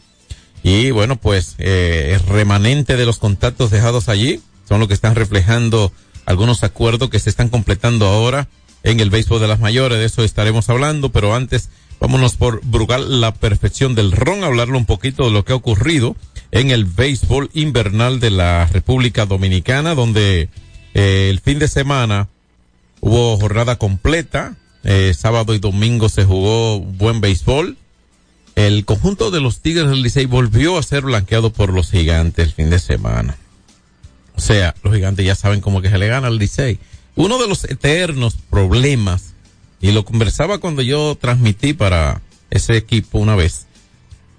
Y 0.64 0.92
bueno, 0.92 1.16
pues 1.16 1.56
eh, 1.58 2.12
el 2.14 2.28
remanente 2.28 2.98
de 2.98 3.06
los 3.06 3.18
contactos 3.18 3.72
dejados 3.72 4.10
allí 4.10 4.42
son 4.68 4.80
lo 4.80 4.88
que 4.88 4.94
están 4.94 5.16
reflejando 5.16 5.92
algunos 6.26 6.64
acuerdos 6.64 7.10
que 7.10 7.20
se 7.20 7.30
están 7.30 7.50
completando 7.50 8.08
ahora 8.08 8.48
en 8.84 9.00
el 9.00 9.10
béisbol 9.10 9.42
de 9.42 9.48
las 9.48 9.60
mayores. 9.60 9.98
De 9.98 10.06
eso 10.06 10.24
estaremos 10.24 10.70
hablando, 10.70 11.12
pero 11.12 11.36
antes 11.36 11.70
Vámonos 12.02 12.36
por 12.36 12.66
Brugal, 12.66 13.22
la 13.22 13.32
perfección 13.32 13.94
del 13.94 14.12
ron, 14.12 14.44
hablarle 14.44 14.76
un 14.76 14.88
poquito 14.88 15.26
de 15.26 15.32
lo 15.32 15.46
que 15.46 15.54
ha 15.54 15.56
ocurrido 15.56 16.16
en 16.50 16.72
el 16.72 16.86
béisbol 16.86 17.52
invernal 17.54 18.20
de 18.20 18.32
la 18.32 18.66
República 18.66 19.28
Dominicana, 19.28 19.94
donde 19.94 20.50
eh, 20.96 21.28
el 21.30 21.40
fin 21.42 21.60
de 21.60 21.68
semana 21.68 22.28
hubo 23.02 23.38
jornada 23.38 23.76
completa, 23.76 24.58
eh, 24.84 25.14
sábado 25.16 25.54
y 25.54 25.60
domingo 25.60 26.10
se 26.10 26.26
jugó 26.26 26.80
buen 26.80 27.22
béisbol. 27.22 27.78
El 28.56 28.86
conjunto 28.86 29.32
de 29.32 29.40
los 29.40 29.62
Tigres 29.62 29.90
del 29.90 30.02
Licey 30.02 30.26
volvió 30.26 30.78
a 30.78 30.84
ser 30.84 31.04
blanqueado 31.04 31.54
por 31.54 31.74
los 31.74 31.90
gigantes 31.90 32.48
el 32.48 32.54
fin 32.54 32.70
de 32.70 32.80
semana. 32.80 33.38
O 34.36 34.42
sea, 34.42 34.76
los 34.84 34.94
gigantes 34.94 35.26
ya 35.26 35.36
saben 35.36 35.62
cómo 35.62 35.82
que 35.82 35.90
se 35.90 35.98
le 35.98 36.08
gana 36.08 36.28
al 36.28 36.38
Licey. 36.38 36.80
Uno 37.16 37.38
de 37.38 37.48
los 37.48 37.64
eternos 37.66 38.36
problemas, 38.50 39.34
y 39.82 39.92
lo 39.92 40.06
conversaba 40.06 40.60
cuando 40.60 40.82
yo 40.82 41.18
transmití 41.20 41.74
para 41.74 42.22
ese 42.50 42.78
equipo 42.78 43.20
una 43.20 43.36
vez, 43.36 43.68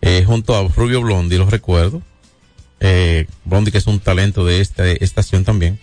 eh, 0.01 0.25
junto 0.27 0.57
a 0.57 0.67
Rubio 0.69 1.01
Blondi, 1.01 1.37
lo 1.39 1.49
recuerdo. 1.49 2.03
Eh, 2.81 3.27
Blondi, 3.45 3.71
que 3.71 3.79
es 3.79 3.87
un 3.87 4.01
talento 4.01 4.45
de 4.45 4.61
esta 4.61 4.91
estación 4.91 5.45
también, 5.45 5.79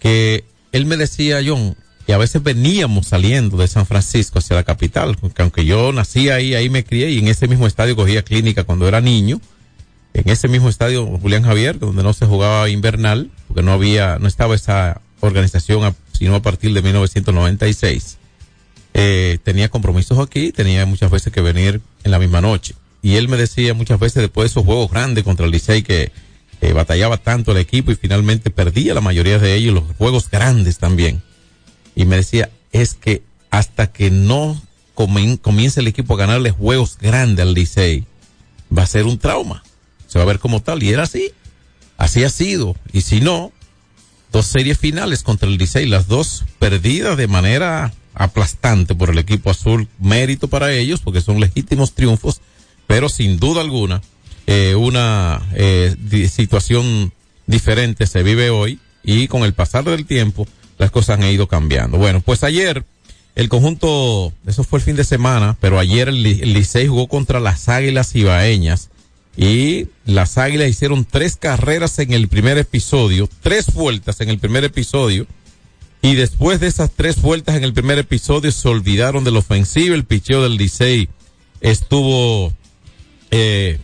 que 0.00 0.44
él 0.72 0.86
me 0.86 0.96
decía, 0.96 1.40
John, 1.44 1.76
que 2.08 2.14
a 2.14 2.16
veces 2.16 2.42
veníamos 2.42 3.08
saliendo 3.08 3.58
de 3.58 3.68
San 3.68 3.84
Francisco 3.84 4.38
hacia 4.38 4.56
la 4.56 4.62
capital, 4.62 5.18
porque 5.20 5.42
aunque 5.42 5.66
yo 5.66 5.92
nací 5.92 6.30
ahí, 6.30 6.54
ahí 6.54 6.70
me 6.70 6.82
crié 6.82 7.10
y 7.10 7.18
en 7.18 7.28
ese 7.28 7.46
mismo 7.48 7.66
estadio 7.66 7.96
cogía 7.96 8.22
clínica 8.22 8.64
cuando 8.64 8.88
era 8.88 9.02
niño, 9.02 9.42
en 10.14 10.30
ese 10.30 10.48
mismo 10.48 10.70
estadio 10.70 11.04
Julián 11.18 11.42
Javier, 11.42 11.78
donde 11.78 12.02
no 12.02 12.14
se 12.14 12.24
jugaba 12.24 12.70
invernal, 12.70 13.30
porque 13.46 13.62
no 13.62 13.72
había, 13.72 14.18
no 14.18 14.26
estaba 14.26 14.54
esa 14.54 15.02
organización 15.20 15.94
sino 16.12 16.34
a 16.34 16.40
partir 16.40 16.72
de 16.72 16.80
1996. 16.80 18.16
Eh, 18.94 19.36
tenía 19.44 19.68
compromisos 19.68 20.18
aquí, 20.18 20.50
tenía 20.50 20.86
muchas 20.86 21.10
veces 21.10 21.30
que 21.30 21.42
venir 21.42 21.82
en 22.04 22.10
la 22.10 22.18
misma 22.18 22.40
noche 22.40 22.74
y 23.02 23.16
él 23.16 23.28
me 23.28 23.36
decía 23.36 23.74
muchas 23.74 24.00
veces 24.00 24.22
después 24.22 24.44
de 24.44 24.52
esos 24.52 24.64
juegos 24.64 24.90
grandes 24.90 25.24
contra 25.24 25.44
el 25.44 25.52
Licey 25.52 25.82
que 25.82 26.10
batallaba 26.72 27.18
tanto 27.18 27.52
el 27.52 27.58
equipo 27.58 27.92
y 27.92 27.96
finalmente 27.96 28.48
perdía 28.48 28.94
la 28.94 29.02
mayoría 29.02 29.38
de 29.38 29.56
ellos, 29.56 29.74
los 29.74 29.84
juegos 29.98 30.30
grandes 30.30 30.78
también. 30.78 31.27
Y 31.98 32.06
me 32.06 32.16
decía, 32.16 32.48
es 32.70 32.94
que 32.94 33.22
hasta 33.50 33.90
que 33.90 34.10
no 34.10 34.62
comience 34.94 35.80
el 35.80 35.88
equipo 35.88 36.14
a 36.14 36.18
ganarle 36.18 36.52
juegos 36.52 36.96
grandes 36.96 37.44
al 37.44 37.54
Licey, 37.54 38.04
va 38.76 38.84
a 38.84 38.86
ser 38.86 39.04
un 39.04 39.18
trauma. 39.18 39.64
Se 40.06 40.18
va 40.18 40.22
a 40.22 40.28
ver 40.28 40.38
como 40.38 40.62
tal. 40.62 40.82
Y 40.82 40.90
era 40.90 41.02
así. 41.02 41.32
Así 41.96 42.22
ha 42.22 42.30
sido. 42.30 42.76
Y 42.92 43.00
si 43.00 43.20
no, 43.20 43.50
dos 44.30 44.46
series 44.46 44.78
finales 44.78 45.24
contra 45.24 45.48
el 45.48 45.58
Licey, 45.58 45.86
las 45.86 46.06
dos 46.06 46.44
perdidas 46.60 47.16
de 47.16 47.26
manera 47.26 47.92
aplastante 48.14 48.94
por 48.94 49.10
el 49.10 49.18
equipo 49.18 49.50
azul. 49.50 49.88
Mérito 49.98 50.46
para 50.46 50.72
ellos 50.72 51.00
porque 51.00 51.20
son 51.20 51.40
legítimos 51.40 51.94
triunfos 51.94 52.40
pero 52.88 53.10
sin 53.10 53.38
duda 53.38 53.60
alguna, 53.60 54.00
eh, 54.46 54.74
una 54.74 55.46
eh, 55.54 55.94
situación 56.32 57.12
diferente 57.46 58.06
se 58.06 58.22
vive 58.22 58.48
hoy 58.48 58.80
y 59.04 59.28
con 59.28 59.42
el 59.42 59.52
pasar 59.52 59.84
del 59.84 60.06
tiempo 60.06 60.48
las 60.78 60.90
cosas 60.90 61.18
han 61.18 61.26
ido 61.26 61.48
cambiando. 61.48 61.98
Bueno, 61.98 62.20
pues 62.20 62.44
ayer 62.44 62.84
el 63.34 63.48
conjunto, 63.48 64.32
eso 64.46 64.64
fue 64.64 64.80
el 64.80 64.84
fin 64.84 64.96
de 64.96 65.04
semana, 65.04 65.56
pero 65.60 65.78
ayer 65.78 66.08
el, 66.08 66.22
Licey 66.22 66.88
jugó 66.88 67.06
contra 67.06 67.40
las 67.40 67.68
Águilas 67.68 68.14
Ibaeñas 68.14 68.90
y 69.36 69.86
las 70.04 70.38
Águilas 70.38 70.68
hicieron 70.68 71.04
tres 71.04 71.36
carreras 71.36 71.98
en 72.00 72.12
el 72.12 72.26
primer 72.26 72.58
episodio, 72.58 73.28
tres 73.40 73.72
vueltas 73.72 74.20
en 74.20 74.30
el 74.30 74.38
primer 74.38 74.64
episodio 74.64 75.26
y 76.02 76.14
después 76.14 76.58
de 76.58 76.66
esas 76.66 76.90
tres 76.90 77.20
vueltas 77.20 77.56
en 77.56 77.64
el 77.64 77.72
primer 77.72 77.98
episodio 77.98 78.50
se 78.50 78.68
olvidaron 78.68 79.22
del 79.24 79.36
ofensivo, 79.36 79.94
el 79.94 80.04
picheo 80.04 80.42
del 80.42 80.56
Licey 80.56 81.08
estuvo 81.60 82.52
eh, 83.30 83.78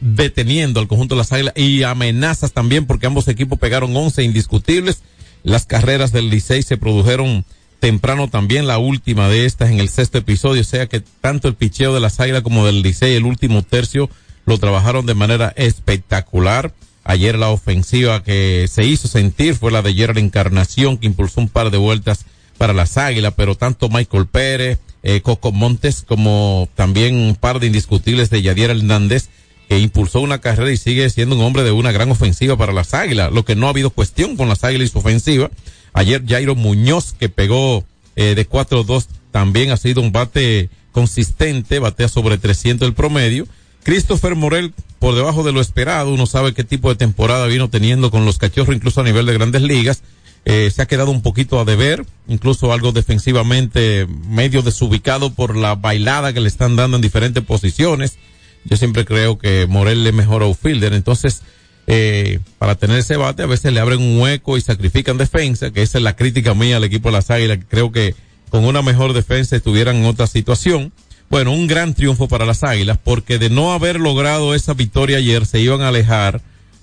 deteniendo 0.00 0.80
al 0.80 0.88
conjunto 0.88 1.14
de 1.14 1.20
las 1.20 1.32
Águilas 1.32 1.54
y 1.56 1.82
amenazas 1.82 2.52
también 2.52 2.86
porque 2.86 3.06
ambos 3.06 3.28
equipos 3.28 3.58
pegaron 3.58 3.96
11 3.96 4.22
indiscutibles. 4.24 5.02
Las 5.42 5.66
carreras 5.66 6.12
del 6.12 6.30
Licey 6.30 6.62
se 6.62 6.76
produjeron 6.76 7.44
temprano 7.80 8.28
también, 8.28 8.66
la 8.66 8.78
última 8.78 9.28
de 9.28 9.46
estas 9.46 9.70
en 9.70 9.80
el 9.80 9.88
sexto 9.88 10.18
episodio, 10.18 10.60
o 10.60 10.64
sea 10.64 10.86
que 10.86 11.00
tanto 11.00 11.48
el 11.48 11.54
picheo 11.54 11.94
de 11.94 12.00
las 12.00 12.20
Águilas 12.20 12.42
como 12.42 12.66
del 12.66 12.82
Licey, 12.82 13.14
el 13.16 13.24
último 13.24 13.62
tercio, 13.62 14.10
lo 14.44 14.58
trabajaron 14.58 15.06
de 15.06 15.14
manera 15.14 15.52
espectacular. 15.56 16.72
Ayer 17.04 17.38
la 17.38 17.48
ofensiva 17.48 18.22
que 18.22 18.68
se 18.70 18.84
hizo 18.84 19.08
sentir 19.08 19.54
fue 19.54 19.72
la 19.72 19.82
de 19.82 19.94
Gerard 19.94 20.18
Encarnación, 20.18 20.98
que 20.98 21.06
impulsó 21.06 21.40
un 21.40 21.48
par 21.48 21.70
de 21.70 21.78
vueltas 21.78 22.26
para 22.58 22.74
las 22.74 22.98
Águilas, 22.98 23.32
pero 23.36 23.54
tanto 23.54 23.88
Michael 23.88 24.26
Pérez, 24.26 24.78
eh, 25.02 25.22
Coco 25.22 25.50
Montes, 25.50 26.04
como 26.06 26.68
también 26.74 27.14
un 27.14 27.34
par 27.34 27.58
de 27.58 27.66
indiscutibles 27.66 28.28
de 28.28 28.42
Yadier 28.42 28.70
Hernández, 28.70 29.30
que 29.70 29.78
impulsó 29.78 30.20
una 30.20 30.40
carrera 30.40 30.72
y 30.72 30.76
sigue 30.76 31.08
siendo 31.10 31.36
un 31.36 31.42
hombre 31.42 31.62
de 31.62 31.70
una 31.70 31.92
gran 31.92 32.10
ofensiva 32.10 32.56
para 32.56 32.72
las 32.72 32.92
Águilas, 32.92 33.30
lo 33.30 33.44
que 33.44 33.54
no 33.54 33.68
ha 33.68 33.70
habido 33.70 33.90
cuestión 33.90 34.36
con 34.36 34.48
las 34.48 34.64
Águilas 34.64 34.88
y 34.88 34.90
su 34.90 34.98
ofensiva. 34.98 35.48
Ayer 35.92 36.24
Jairo 36.26 36.56
Muñoz, 36.56 37.12
que 37.12 37.28
pegó 37.28 37.84
eh, 38.16 38.34
de 38.34 38.48
4-2, 38.48 39.06
también 39.30 39.70
ha 39.70 39.76
sido 39.76 40.00
un 40.00 40.10
bate 40.10 40.70
consistente, 40.90 41.78
batea 41.78 42.08
sobre 42.08 42.36
300 42.36 42.88
el 42.88 42.94
promedio. 42.94 43.46
Christopher 43.84 44.34
Morel, 44.34 44.74
por 44.98 45.14
debajo 45.14 45.44
de 45.44 45.52
lo 45.52 45.60
esperado, 45.60 46.12
uno 46.12 46.26
sabe 46.26 46.52
qué 46.52 46.64
tipo 46.64 46.88
de 46.88 46.96
temporada 46.96 47.46
vino 47.46 47.70
teniendo 47.70 48.10
con 48.10 48.24
los 48.24 48.38
cachorros, 48.38 48.74
incluso 48.74 49.02
a 49.02 49.04
nivel 49.04 49.24
de 49.26 49.34
grandes 49.34 49.62
ligas 49.62 50.02
eh, 50.46 50.70
se 50.74 50.82
ha 50.82 50.86
quedado 50.86 51.10
un 51.10 51.22
poquito 51.22 51.60
a 51.60 51.64
deber, 51.64 52.04
incluso 52.26 52.72
algo 52.72 52.92
defensivamente 52.92 54.06
medio 54.26 54.62
desubicado 54.62 55.32
por 55.32 55.54
la 55.54 55.74
bailada 55.74 56.32
que 56.32 56.40
le 56.40 56.48
están 56.48 56.76
dando 56.76 56.96
en 56.96 57.02
diferentes 57.02 57.44
posiciones. 57.44 58.18
Yo 58.64 58.76
siempre 58.76 59.04
creo 59.04 59.38
que 59.38 59.66
Morel 59.66 60.04
le 60.04 60.12
mejora 60.12 60.46
a 60.46 60.54
fielder, 60.54 60.92
entonces 60.92 61.42
eh, 61.86 62.38
para 62.58 62.76
tener 62.76 62.98
ese 62.98 63.16
bate 63.16 63.42
a 63.42 63.46
veces 63.46 63.72
le 63.72 63.80
abren 63.80 64.00
un 64.00 64.20
hueco 64.20 64.56
y 64.56 64.60
sacrifican 64.60 65.18
defensa, 65.18 65.70
que 65.70 65.82
esa 65.82 65.98
es 65.98 66.04
la 66.04 66.14
crítica 66.14 66.54
mía 66.54 66.76
al 66.76 66.84
equipo 66.84 67.08
de 67.08 67.12
las 67.12 67.30
Águilas, 67.30 67.58
creo 67.68 67.90
que 67.90 68.14
con 68.50 68.64
una 68.64 68.82
mejor 68.82 69.12
defensa 69.12 69.56
estuvieran 69.56 69.96
en 69.96 70.04
otra 70.04 70.26
situación. 70.26 70.92
Bueno, 71.30 71.52
un 71.52 71.68
gran 71.68 71.94
triunfo 71.94 72.28
para 72.28 72.44
las 72.44 72.64
Águilas, 72.64 72.98
porque 73.02 73.38
de 73.38 73.50
no 73.50 73.72
haber 73.72 74.00
logrado 74.00 74.54
esa 74.54 74.74
victoria 74.74 75.18
ayer 75.18 75.46
se 75.46 75.60
iban 75.60 75.80
a 75.80 75.88
alejar 75.88 76.42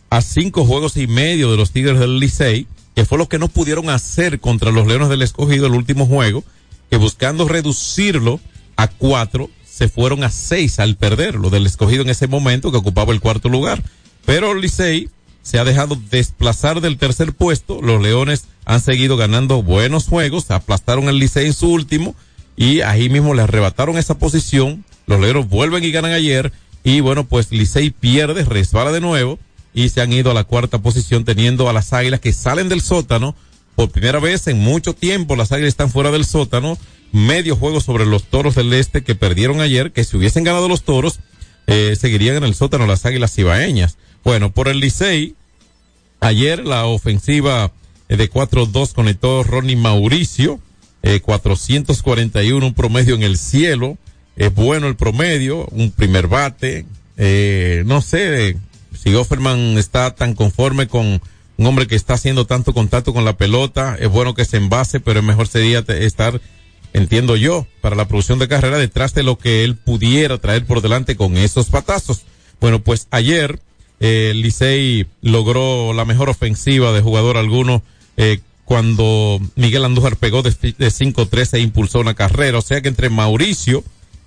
a 0.09 0.21
cinco 0.21 0.65
juegos 0.65 0.95
y 0.97 1.05
medio 1.07 1.51
de 1.51 1.57
los 1.57 1.71
Tigres 1.71 1.99
del 1.99 2.19
Licey, 2.19 2.65
que 2.95 3.05
fue 3.05 3.17
lo 3.17 3.29
que 3.29 3.39
no 3.39 3.49
pudieron 3.49 3.89
hacer 3.89 4.39
contra 4.39 4.71
los 4.71 4.87
Leones 4.87 5.09
del 5.09 5.21
Escogido 5.21 5.67
el 5.67 5.73
último 5.73 6.05
juego, 6.05 6.43
que 6.89 6.97
buscando 6.97 7.47
reducirlo 7.47 8.39
a 8.77 8.87
cuatro, 8.87 9.49
se 9.77 9.89
fueron 9.89 10.23
a 10.23 10.31
seis 10.31 10.79
al 10.79 10.95
perderlo 10.95 11.51
del 11.51 11.67
Escogido 11.67 12.01
en 12.01 12.09
ese 12.09 12.27
momento 12.27 12.71
que 12.71 12.77
ocupaba 12.77 13.13
el 13.13 13.21
cuarto 13.21 13.47
lugar. 13.47 13.83
Pero 14.25 14.55
Licey 14.55 15.09
se 15.43 15.59
ha 15.59 15.63
dejado 15.63 15.97
desplazar 16.09 16.81
del 16.81 16.97
tercer 16.97 17.31
puesto, 17.33 17.79
los 17.81 18.01
Leones 18.01 18.45
han 18.65 18.81
seguido 18.81 19.17
ganando 19.17 19.61
buenos 19.61 20.07
juegos, 20.07 20.49
aplastaron 20.49 21.09
el 21.09 21.19
Licey 21.19 21.45
en 21.45 21.53
su 21.53 21.71
último 21.71 22.15
y 22.55 22.81
ahí 22.81 23.07
mismo 23.09 23.35
le 23.35 23.43
arrebataron 23.43 23.97
esa 23.97 24.17
posición, 24.17 24.83
los 25.05 25.19
Leones 25.19 25.47
vuelven 25.47 25.83
y 25.83 25.91
ganan 25.91 26.11
ayer 26.11 26.51
y 26.83 27.01
bueno 27.01 27.25
pues 27.25 27.51
Licey 27.51 27.91
pierde, 27.91 28.45
resbala 28.45 28.91
de 28.91 28.99
nuevo 28.99 29.37
y 29.75 29.89
se 29.89 30.01
han 30.01 30.11
ido 30.11 30.31
a 30.31 30.33
la 30.33 30.43
cuarta 30.43 30.79
posición 30.79 31.23
teniendo 31.23 31.69
a 31.69 31.73
las 31.73 31.93
águilas 31.93 32.19
que 32.19 32.33
salen 32.33 32.67
del 32.67 32.81
sótano. 32.81 33.35
Por 33.75 33.91
primera 33.91 34.19
vez 34.19 34.47
en 34.47 34.57
mucho 34.57 34.93
tiempo 34.93 35.35
las 35.35 35.51
águilas 35.51 35.69
están 35.69 35.91
fuera 35.91 36.09
del 36.09 36.25
sótano. 36.25 36.79
Medio 37.11 37.55
juego 37.55 37.81
sobre 37.81 38.05
los 38.05 38.23
toros 38.23 38.55
del 38.55 38.73
este 38.73 39.03
que 39.03 39.15
perdieron 39.15 39.61
ayer, 39.61 39.91
que 39.91 40.03
si 40.03 40.17
hubiesen 40.17 40.43
ganado 40.43 40.67
los 40.67 40.83
toros, 40.83 41.19
eh, 41.67 41.95
seguirían 41.99 42.37
en 42.37 42.43
el 42.43 42.55
sótano 42.55 42.85
las 42.85 43.05
águilas 43.05 43.37
ibaeñas. 43.37 43.97
Bueno, 44.23 44.51
por 44.51 44.67
el 44.67 44.79
Licey, 44.79 45.35
ayer 46.19 46.65
la 46.65 46.85
ofensiva 46.85 47.71
eh, 48.09 48.17
de 48.17 48.29
4-2 48.29 48.93
conectó 48.93 49.43
Ronnie 49.43 49.75
Mauricio, 49.75 50.59
eh, 51.03 51.21
441, 51.21 52.65
un 52.65 52.73
promedio 52.73 53.15
en 53.15 53.23
el 53.23 53.37
cielo. 53.37 53.97
Es 54.35 54.53
bueno 54.53 54.87
el 54.87 54.95
promedio, 54.95 55.65
un 55.71 55.91
primer 55.91 56.27
bate, 56.27 56.85
eh, 57.17 57.83
no 57.87 58.01
sé, 58.01 58.57
si 58.95 59.13
Offerman 59.15 59.77
está 59.77 60.13
tan 60.13 60.35
conforme 60.35 60.87
con 60.87 61.21
un 61.57 61.65
hombre 61.65 61.87
que 61.87 61.95
está 61.95 62.13
haciendo 62.13 62.45
tanto 62.45 62.73
contacto 62.73 63.13
con 63.13 63.25
la 63.25 63.37
pelota, 63.37 63.97
es 63.99 64.09
bueno 64.09 64.35
que 64.35 64.45
se 64.45 64.57
envase, 64.57 64.99
pero 64.99 65.19
es 65.19 65.25
mejor 65.25 65.47
sería 65.47 65.79
estar, 65.87 66.39
entiendo 66.93 67.35
yo, 67.35 67.67
para 67.81 67.95
la 67.95 68.07
producción 68.07 68.39
de 68.39 68.47
carrera 68.47 68.77
detrás 68.77 69.13
de 69.13 69.23
lo 69.23 69.37
que 69.37 69.63
él 69.63 69.75
pudiera 69.75 70.37
traer 70.37 70.65
por 70.65 70.81
delante 70.81 71.15
con 71.15 71.37
esos 71.37 71.67
patazos. 71.67 72.23
Bueno, 72.59 72.81
pues 72.83 73.07
ayer 73.11 73.59
eh, 73.99 74.33
Licey 74.35 75.07
logró 75.21 75.93
la 75.93 76.05
mejor 76.05 76.29
ofensiva 76.29 76.91
de 76.91 77.01
jugador 77.01 77.37
alguno 77.37 77.83
eh, 78.17 78.39
cuando 78.65 79.39
Miguel 79.55 79.85
Andújar 79.85 80.17
pegó 80.17 80.41
de, 80.41 80.51
de 80.51 80.87
5-3 80.87 81.53
e 81.53 81.59
impulsó 81.59 81.99
una 81.99 82.15
carrera. 82.15 82.57
O 82.57 82.61
sea 82.61 82.81
que 82.81 82.89
entre 82.89 83.09
Mauricio, 83.09 83.83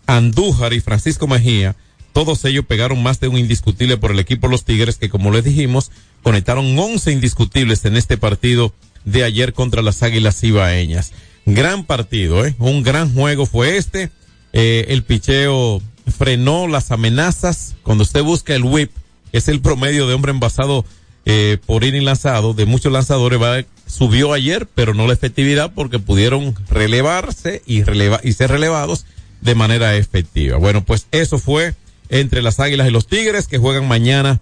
Andújar 0.06 0.72
y 0.72 0.80
Francisco 0.80 1.26
Mejía 1.26 1.76
todos 2.12 2.44
ellos 2.44 2.64
pegaron 2.66 3.02
más 3.02 3.20
de 3.20 3.28
un 3.28 3.38
indiscutible 3.38 3.96
por 3.96 4.10
el 4.10 4.18
equipo 4.18 4.48
Los 4.48 4.64
Tigres 4.64 4.96
que 4.96 5.08
como 5.08 5.30
les 5.30 5.44
dijimos 5.44 5.90
conectaron 6.22 6.78
11 6.78 7.12
indiscutibles 7.12 7.84
en 7.84 7.96
este 7.96 8.16
partido 8.16 8.74
de 9.04 9.24
ayer 9.24 9.52
contra 9.54 9.82
las 9.82 10.02
Águilas 10.02 10.42
Ibaeñas. 10.42 11.12
Gran 11.46 11.84
partido, 11.84 12.44
¿eh? 12.44 12.54
Un 12.58 12.82
gran 12.82 13.12
juego 13.12 13.46
fue 13.46 13.76
este. 13.76 14.10
eh, 14.52 14.86
el 14.88 15.02
picheo 15.02 15.80
frenó 16.10 16.68
las 16.68 16.90
amenazas. 16.90 17.74
Cuando 17.82 18.02
usted 18.02 18.22
busca 18.22 18.54
el 18.54 18.64
whip, 18.64 18.90
es 19.32 19.48
el 19.48 19.60
promedio 19.60 20.06
de 20.06 20.14
hombre 20.14 20.32
envasado 20.32 20.84
eh, 21.26 21.58
por 21.66 21.84
inning 21.84 22.04
lanzado 22.04 22.54
de 22.54 22.66
muchos 22.66 22.92
lanzadores, 22.92 23.66
subió 23.86 24.32
ayer, 24.32 24.66
pero 24.74 24.94
no 24.94 25.06
la 25.06 25.12
efectividad 25.12 25.72
porque 25.74 25.98
pudieron 25.98 26.54
relevarse 26.68 27.62
y, 27.66 27.82
releva, 27.82 28.20
y 28.22 28.32
ser 28.32 28.50
relevados 28.50 29.06
de 29.40 29.54
manera 29.54 29.96
efectiva. 29.96 30.58
Bueno, 30.58 30.84
pues 30.84 31.06
eso 31.10 31.38
fue 31.38 31.74
entre 32.08 32.42
las 32.42 32.60
Águilas 32.60 32.88
y 32.88 32.90
los 32.90 33.06
Tigres 33.06 33.46
que 33.46 33.58
juegan 33.58 33.86
mañana. 33.86 34.40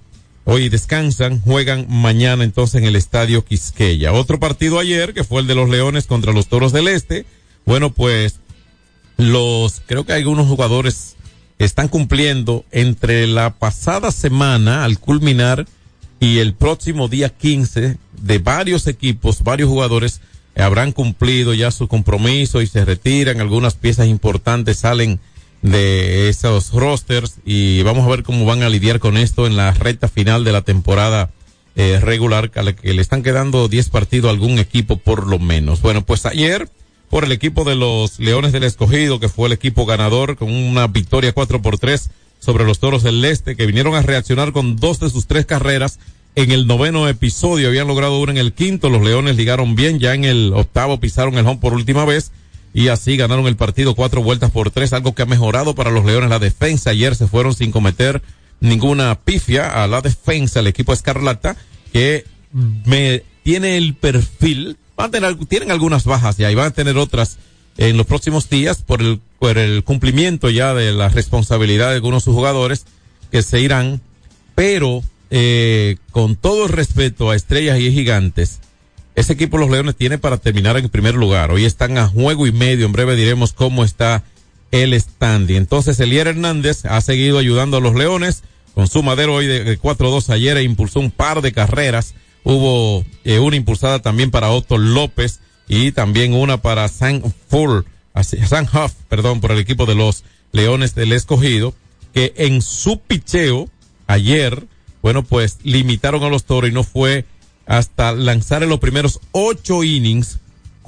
Hoy 0.50 0.70
descansan, 0.70 1.42
juegan 1.42 1.84
mañana 1.90 2.42
entonces 2.42 2.80
en 2.80 2.88
el 2.88 2.96
Estadio 2.96 3.44
Quisqueya. 3.44 4.14
Otro 4.14 4.40
partido 4.40 4.78
ayer 4.78 5.12
que 5.12 5.22
fue 5.22 5.42
el 5.42 5.46
de 5.46 5.54
los 5.54 5.68
Leones 5.68 6.06
contra 6.06 6.32
los 6.32 6.46
Toros 6.46 6.72
del 6.72 6.88
Este. 6.88 7.26
Bueno, 7.66 7.92
pues 7.92 8.40
los, 9.18 9.82
creo 9.84 10.06
que 10.06 10.14
algunos 10.14 10.46
jugadores 10.46 11.16
están 11.58 11.88
cumpliendo 11.88 12.64
entre 12.70 13.26
la 13.26 13.58
pasada 13.58 14.10
semana 14.10 14.84
al 14.84 14.98
culminar 14.98 15.66
y 16.18 16.38
el 16.38 16.54
próximo 16.54 17.08
día 17.08 17.28
15 17.28 17.98
de 18.22 18.38
varios 18.38 18.86
equipos, 18.86 19.42
varios 19.42 19.68
jugadores 19.68 20.22
habrán 20.56 20.92
cumplido 20.92 21.52
ya 21.52 21.70
su 21.70 21.88
compromiso 21.88 22.62
y 22.62 22.66
se 22.66 22.86
retiran. 22.86 23.42
Algunas 23.42 23.74
piezas 23.74 24.06
importantes 24.06 24.78
salen 24.78 25.20
de 25.62 26.28
esos 26.28 26.72
rosters 26.72 27.36
y 27.44 27.82
vamos 27.82 28.06
a 28.06 28.10
ver 28.10 28.22
cómo 28.22 28.44
van 28.44 28.62
a 28.62 28.68
lidiar 28.68 29.00
con 29.00 29.16
esto 29.16 29.46
en 29.46 29.56
la 29.56 29.72
recta 29.72 30.08
final 30.08 30.44
de 30.44 30.52
la 30.52 30.62
temporada 30.62 31.30
eh, 31.74 32.00
regular, 32.00 32.50
a 32.54 32.62
la 32.62 32.74
que 32.74 32.92
le 32.92 33.02
están 33.02 33.22
quedando 33.22 33.68
10 33.68 33.90
partidos 33.90 34.28
a 34.28 34.32
algún 34.32 34.58
equipo 34.58 34.96
por 34.96 35.26
lo 35.26 35.38
menos. 35.38 35.80
Bueno, 35.80 36.04
pues 36.04 36.26
ayer 36.26 36.68
por 37.08 37.24
el 37.24 37.32
equipo 37.32 37.64
de 37.64 37.74
los 37.74 38.18
Leones 38.18 38.52
del 38.52 38.64
Escogido, 38.64 39.20
que 39.20 39.28
fue 39.28 39.46
el 39.46 39.52
equipo 39.52 39.86
ganador 39.86 40.36
con 40.36 40.52
una 40.52 40.86
victoria 40.86 41.32
4 41.32 41.62
por 41.62 41.78
3 41.78 42.10
sobre 42.40 42.64
los 42.64 42.78
Toros 42.78 43.02
del 43.02 43.24
Este, 43.24 43.56
que 43.56 43.66
vinieron 43.66 43.94
a 43.94 44.02
reaccionar 44.02 44.52
con 44.52 44.76
dos 44.76 45.00
de 45.00 45.10
sus 45.10 45.26
tres 45.26 45.46
carreras 45.46 45.98
en 46.34 46.52
el 46.52 46.66
noveno 46.66 47.08
episodio. 47.08 47.68
Habían 47.68 47.88
logrado 47.88 48.20
una 48.20 48.32
en 48.32 48.38
el 48.38 48.52
quinto. 48.52 48.90
Los 48.90 49.02
Leones 49.02 49.36
ligaron 49.36 49.74
bien. 49.74 49.98
Ya 49.98 50.14
en 50.14 50.24
el 50.24 50.52
octavo 50.54 51.00
pisaron 51.00 51.36
el 51.36 51.46
home 51.46 51.60
por 51.60 51.72
última 51.72 52.04
vez. 52.04 52.30
Y 52.74 52.88
así 52.88 53.16
ganaron 53.16 53.46
el 53.46 53.56
partido 53.56 53.94
cuatro 53.94 54.22
vueltas 54.22 54.50
por 54.50 54.70
tres, 54.70 54.92
algo 54.92 55.14
que 55.14 55.22
ha 55.22 55.26
mejorado 55.26 55.74
para 55.74 55.90
los 55.90 56.04
Leones 56.04 56.30
la 56.30 56.38
defensa. 56.38 56.90
Ayer 56.90 57.16
se 57.16 57.26
fueron 57.26 57.54
sin 57.54 57.72
cometer 57.72 58.22
ninguna 58.60 59.14
pifia 59.14 59.82
a 59.82 59.86
la 59.86 60.00
defensa, 60.00 60.60
el 60.60 60.66
equipo 60.66 60.92
Escarlata, 60.92 61.56
que 61.92 62.24
me 62.52 63.22
tiene 63.42 63.76
el 63.76 63.94
perfil, 63.94 64.76
van 64.96 65.08
a 65.08 65.10
tener, 65.10 65.36
tienen 65.46 65.70
algunas 65.70 66.04
bajas 66.04 66.36
ya 66.36 66.50
y 66.50 66.54
van 66.54 66.66
a 66.66 66.70
tener 66.72 66.96
otras 66.98 67.38
en 67.78 67.96
los 67.96 68.06
próximos 68.06 68.50
días 68.50 68.82
por 68.82 69.00
el, 69.00 69.20
por 69.38 69.56
el 69.56 69.84
cumplimiento 69.84 70.50
ya 70.50 70.74
de 70.74 70.92
la 70.92 71.08
responsabilidad 71.08 71.90
de 71.90 71.94
algunos 71.94 72.24
jugadores 72.24 72.84
que 73.30 73.42
se 73.42 73.60
irán, 73.60 74.00
pero 74.54 75.02
eh, 75.30 75.96
con 76.10 76.36
todo 76.36 76.66
el 76.66 76.72
respeto 76.72 77.30
a 77.30 77.36
estrellas 77.36 77.78
y 77.78 77.92
gigantes, 77.92 78.60
ese 79.18 79.32
equipo 79.32 79.58
los 79.58 79.68
Leones 79.68 79.96
tiene 79.96 80.16
para 80.18 80.36
terminar 80.36 80.76
en 80.76 80.88
primer 80.88 81.14
lugar. 81.14 81.50
Hoy 81.50 81.64
están 81.64 81.98
a 81.98 82.06
juego 82.06 82.46
y 82.46 82.52
medio. 82.52 82.86
En 82.86 82.92
breve 82.92 83.16
diremos 83.16 83.52
cómo 83.52 83.84
está 83.84 84.22
el 84.70 84.98
standing. 84.98 85.56
Entonces, 85.56 85.98
Elier 85.98 86.28
Hernández 86.28 86.84
ha 86.84 87.00
seguido 87.00 87.38
ayudando 87.38 87.78
a 87.78 87.80
los 87.80 87.96
Leones 87.96 88.44
con 88.74 88.86
su 88.86 89.02
madero 89.02 89.34
hoy 89.34 89.48
de 89.48 89.76
4-2 89.76 90.30
ayer 90.30 90.56
e 90.56 90.62
impulsó 90.62 91.00
un 91.00 91.10
par 91.10 91.42
de 91.42 91.50
carreras. 91.50 92.14
Hubo 92.44 93.04
eh, 93.24 93.40
una 93.40 93.56
impulsada 93.56 94.00
también 94.00 94.30
para 94.30 94.50
Otto 94.50 94.78
López 94.78 95.40
y 95.66 95.90
también 95.90 96.32
una 96.32 96.62
para 96.62 96.86
San 96.86 97.22
Full, 97.48 97.80
San 98.22 98.66
Huff, 98.66 98.92
perdón, 99.08 99.40
por 99.40 99.50
el 99.50 99.58
equipo 99.58 99.84
de 99.84 99.96
los 99.96 100.22
Leones 100.52 100.94
del 100.94 101.12
Escogido, 101.12 101.74
que 102.14 102.34
en 102.36 102.62
su 102.62 103.00
picheo 103.00 103.68
ayer 104.06 104.68
bueno, 105.02 105.22
pues 105.22 105.58
limitaron 105.62 106.22
a 106.24 106.28
los 106.28 106.44
toros 106.44 106.70
y 106.70 106.72
no 106.72 106.82
fue 106.84 107.24
hasta 107.68 108.12
lanzar 108.12 108.62
en 108.62 108.70
los 108.70 108.80
primeros 108.80 109.20
ocho 109.30 109.84
innings, 109.84 110.38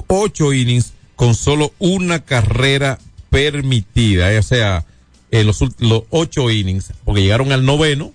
ocho 0.08 0.52
innings 0.52 0.94
con 1.14 1.34
solo 1.34 1.72
una 1.78 2.24
carrera 2.24 2.98
permitida, 3.28 4.36
o 4.36 4.42
sea, 4.42 4.86
en 5.30 5.46
los, 5.46 5.60
los 5.78 6.04
ocho 6.08 6.50
innings, 6.50 6.92
porque 7.04 7.22
llegaron 7.22 7.52
al 7.52 7.66
noveno 7.66 8.12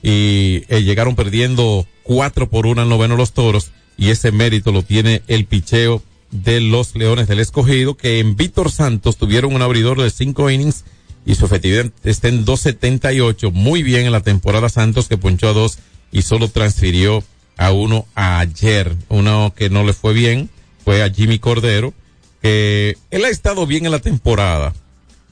y 0.00 0.62
eh, 0.68 0.82
llegaron 0.84 1.16
perdiendo 1.16 1.86
cuatro 2.04 2.48
por 2.48 2.66
uno 2.66 2.82
al 2.82 2.88
noveno 2.88 3.16
los 3.16 3.32
toros 3.32 3.72
y 3.98 4.10
ese 4.10 4.30
mérito 4.30 4.70
lo 4.70 4.82
tiene 4.82 5.22
el 5.26 5.44
picheo 5.44 6.00
de 6.30 6.60
los 6.60 6.94
Leones 6.94 7.26
del 7.26 7.40
Escogido 7.40 7.96
que 7.96 8.20
en 8.20 8.36
Víctor 8.36 8.70
Santos 8.70 9.16
tuvieron 9.16 9.54
un 9.54 9.62
abridor 9.62 10.00
de 10.00 10.10
cinco 10.10 10.50
innings 10.50 10.84
y 11.26 11.34
su 11.34 11.46
efectividad 11.46 11.90
está 12.04 12.28
en 12.28 12.44
2.78, 12.44 13.50
muy 13.50 13.82
bien 13.82 14.06
en 14.06 14.12
la 14.12 14.20
temporada 14.20 14.68
Santos 14.68 15.08
que 15.08 15.16
ponchó 15.16 15.48
a 15.48 15.52
dos 15.52 15.78
y 16.12 16.22
solo 16.22 16.48
transfirió 16.48 17.24
a 17.56 17.72
uno 17.72 18.06
ayer, 18.14 18.94
uno 19.08 19.52
que 19.56 19.70
no 19.70 19.84
le 19.84 19.92
fue 19.92 20.12
bien 20.12 20.50
fue 20.84 21.02
a 21.02 21.10
Jimmy 21.10 21.38
Cordero, 21.38 21.94
que 22.42 22.96
él 23.10 23.24
ha 23.24 23.30
estado 23.30 23.66
bien 23.66 23.86
en 23.86 23.92
la 23.92 24.00
temporada, 24.00 24.74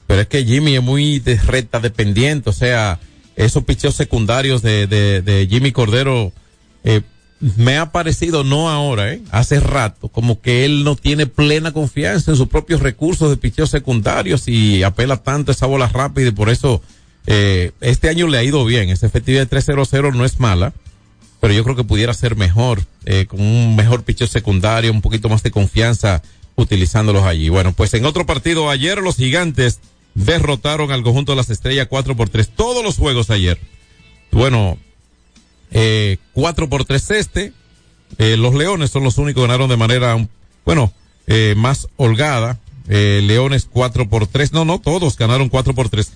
pero 0.07 0.21
es 0.21 0.27
que 0.27 0.43
Jimmy 0.43 0.75
es 0.75 0.81
muy 0.83 1.19
de 1.19 1.35
recta 1.35 1.79
dependiente, 1.79 2.49
o 2.49 2.53
sea, 2.53 2.99
esos 3.35 3.63
picheos 3.63 3.95
secundarios 3.95 4.61
de, 4.61 4.87
de, 4.87 5.21
de 5.21 5.47
Jimmy 5.47 5.71
Cordero 5.71 6.31
eh, 6.83 7.01
me 7.57 7.77
ha 7.77 7.91
parecido, 7.91 8.43
no 8.43 8.69
ahora, 8.69 9.11
¿eh? 9.11 9.21
hace 9.31 9.59
rato, 9.59 10.07
como 10.07 10.39
que 10.39 10.63
él 10.63 10.83
no 10.83 10.95
tiene 10.95 11.27
plena 11.27 11.73
confianza 11.73 12.31
en 12.31 12.37
sus 12.37 12.47
propios 12.47 12.81
recursos 12.81 13.29
de 13.29 13.37
picheos 13.37 13.69
secundarios 13.69 14.47
y 14.47 14.81
apela 14.83 15.17
tanto 15.17 15.51
a 15.51 15.53
esa 15.53 15.65
bola 15.65 15.89
rápida 15.89 16.29
y 16.29 16.31
por 16.31 16.49
eso 16.49 16.81
eh, 17.27 17.71
este 17.81 18.07
año 18.07 18.27
le 18.27 18.37
ha 18.37 18.43
ido 18.43 18.63
bien. 18.63 18.89
Esa 18.89 19.07
efectividad 19.07 19.47
de 19.47 19.57
3-0-0 19.57 20.15
no 20.15 20.23
es 20.23 20.39
mala, 20.39 20.73
pero 21.43 21.53
yo 21.53 21.65
creo 21.65 21.75
que 21.75 21.83
pudiera 21.83 22.13
ser 22.13 22.37
mejor, 22.37 22.85
eh, 23.03 23.25
con 23.25 23.41
un 23.41 23.75
mejor 23.75 24.03
picheo 24.03 24.27
secundario, 24.27 24.93
un 24.93 25.01
poquito 25.01 25.27
más 25.27 25.43
de 25.43 25.51
confianza 25.51 26.21
utilizándolos 26.55 27.25
allí. 27.25 27.49
Bueno, 27.49 27.73
pues 27.73 27.93
en 27.95 28.05
otro 28.05 28.25
partido 28.25 28.69
ayer 28.69 28.99
los 28.99 29.17
gigantes 29.17 29.81
derrotaron 30.15 30.93
al 30.93 31.03
conjunto 31.03 31.33
de 31.33 31.35
las 31.35 31.49
estrellas 31.49 31.87
4 31.89 32.15
por 32.15 32.29
3. 32.29 32.47
Todos 32.55 32.81
los 32.81 32.95
juegos 32.95 33.29
ayer. 33.29 33.59
Bueno, 34.31 34.77
eh, 35.71 36.15
4 36.31 36.69
por 36.69 36.85
3 36.85 37.11
este. 37.11 37.51
Eh, 38.19 38.37
los 38.37 38.55
Leones 38.55 38.91
son 38.91 39.03
los 39.03 39.17
únicos 39.17 39.43
que 39.43 39.47
ganaron 39.49 39.69
de 39.69 39.75
manera, 39.75 40.25
bueno, 40.63 40.93
eh, 41.27 41.55
más 41.57 41.89
holgada. 41.97 42.61
Eh, 42.87 43.19
Leones 43.21 43.67
4 43.69 44.07
por 44.07 44.27
3. 44.27 44.53
No, 44.53 44.63
no, 44.63 44.79
todos 44.79 45.17
ganaron 45.17 45.49
4 45.49 45.73
por 45.73 45.89
3. 45.89 46.09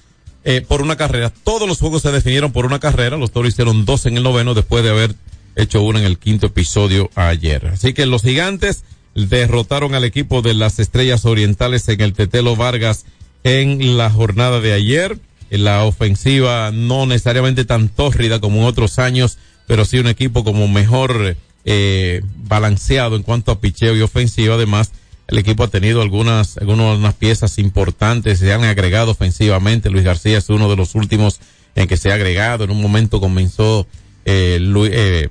Eh, 0.50 0.62
por 0.62 0.82
una 0.82 0.96
carrera. 0.96 1.30
Todos 1.30 1.68
los 1.68 1.78
juegos 1.78 2.04
se 2.04 2.12
definieron 2.12 2.54
por 2.54 2.66
una 2.66 2.80
carrera. 2.80 3.18
Los 3.18 3.32
Toros 3.32 3.52
hicieron 3.52 3.84
dos 3.84 4.06
en 4.06 4.16
el 4.16 4.24
noveno 4.24 4.54
después 4.54 4.82
de 4.82 4.92
haber 4.92 5.14
hecho 5.58 5.82
uno 5.82 6.00
en 6.00 6.06
el 6.06 6.18
quinto 6.18 6.48
episodio 6.48 7.10
ayer. 7.16 7.68
Así 7.68 7.94
que 7.94 8.06
los 8.06 8.22
gigantes 8.22 8.86
derrotaron 9.14 9.94
al 9.94 10.06
equipo 10.06 10.42
de 10.42 10.54
las 10.54 10.80
Estrellas 10.80 11.26
Orientales 11.26 11.90
en 11.90 12.00
el 12.00 12.14
Tetelo 12.14 12.56
Vargas 12.56 13.06
en 13.44 13.98
la 13.98 14.10
jornada 14.10 14.62
de 14.62 14.72
ayer 14.72 15.20
la 15.50 15.84
ofensiva 15.84 16.72
no 16.74 17.06
necesariamente 17.06 17.66
tan 17.66 17.90
tórrida 17.90 18.40
como 18.40 18.60
en 18.60 18.68
otros 18.68 19.00
años, 19.00 19.38
pero 19.66 19.84
sí 19.84 20.00
un 20.00 20.08
equipo 20.08 20.46
como 20.46 20.70
mejor 20.70 21.36
eh, 21.66 22.22
balanceado 22.38 23.18
en 23.18 23.24
cuanto 23.24 23.52
a 23.52 23.60
picheo 23.60 23.98
y 23.98 24.02
ofensiva. 24.02 24.56
Además, 24.56 24.92
el 25.28 25.38
equipo 25.38 25.64
ha 25.64 25.68
tenido 25.68 26.02
algunas, 26.02 26.58
algunas 26.58 27.14
piezas 27.16 27.60
importantes, 27.60 28.40
se 28.40 28.54
han 28.54 28.64
agregado 28.64 29.12
ofensivamente. 29.12 29.90
Luis 29.90 30.04
García 30.04 30.38
es 30.38 30.50
uno 30.50 30.70
de 30.70 30.76
los 30.76 30.96
últimos 30.96 31.40
en 31.76 31.88
que 31.88 31.98
se 31.98 32.12
ha 32.12 32.16
agregado. 32.16 32.64
En 32.64 32.72
un 32.72 32.82
momento 32.82 33.20
comenzó 33.20 33.88
eh, 34.26 34.58
Luis, 34.62 34.92
eh, 34.94 35.30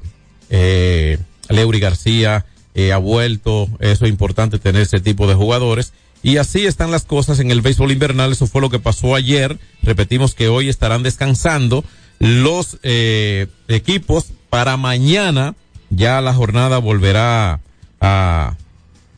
eh, 0.51 1.19
Leury 1.49 1.81
García, 1.81 2.45
eh, 2.75 2.93
ha 2.93 2.99
vuelto. 2.99 3.69
Eso 3.81 4.05
es 4.05 4.11
importante 4.11 4.59
tener 4.59 4.83
ese 4.83 5.01
tipo 5.01 5.27
de 5.27 5.35
jugadores. 5.35 5.93
Y 6.23 6.39
así 6.39 6.67
están 6.67 6.91
las 6.91 7.05
cosas 7.05 7.41
en 7.41 7.51
el 7.51 7.63
béisbol 7.63 7.93
invernal. 7.93 8.33
Eso 8.33 8.47
fue 8.47 8.61
lo 8.61 8.71
que 8.71 8.79
pasó 8.79 9.15
ayer. 9.15 9.59
Repetimos 9.83 10.35
que 10.35 10.49
hoy 10.49 10.69
estarán 10.69 11.03
descansando 11.03 11.85
los 12.19 12.79
eh, 12.83 13.47
equipos 13.69 14.27
para 14.51 14.77
mañana. 14.77 15.55
Ya 15.89 16.21
la 16.21 16.35
jornada 16.35 16.79
volverá 16.79 17.61
a, 18.01 18.57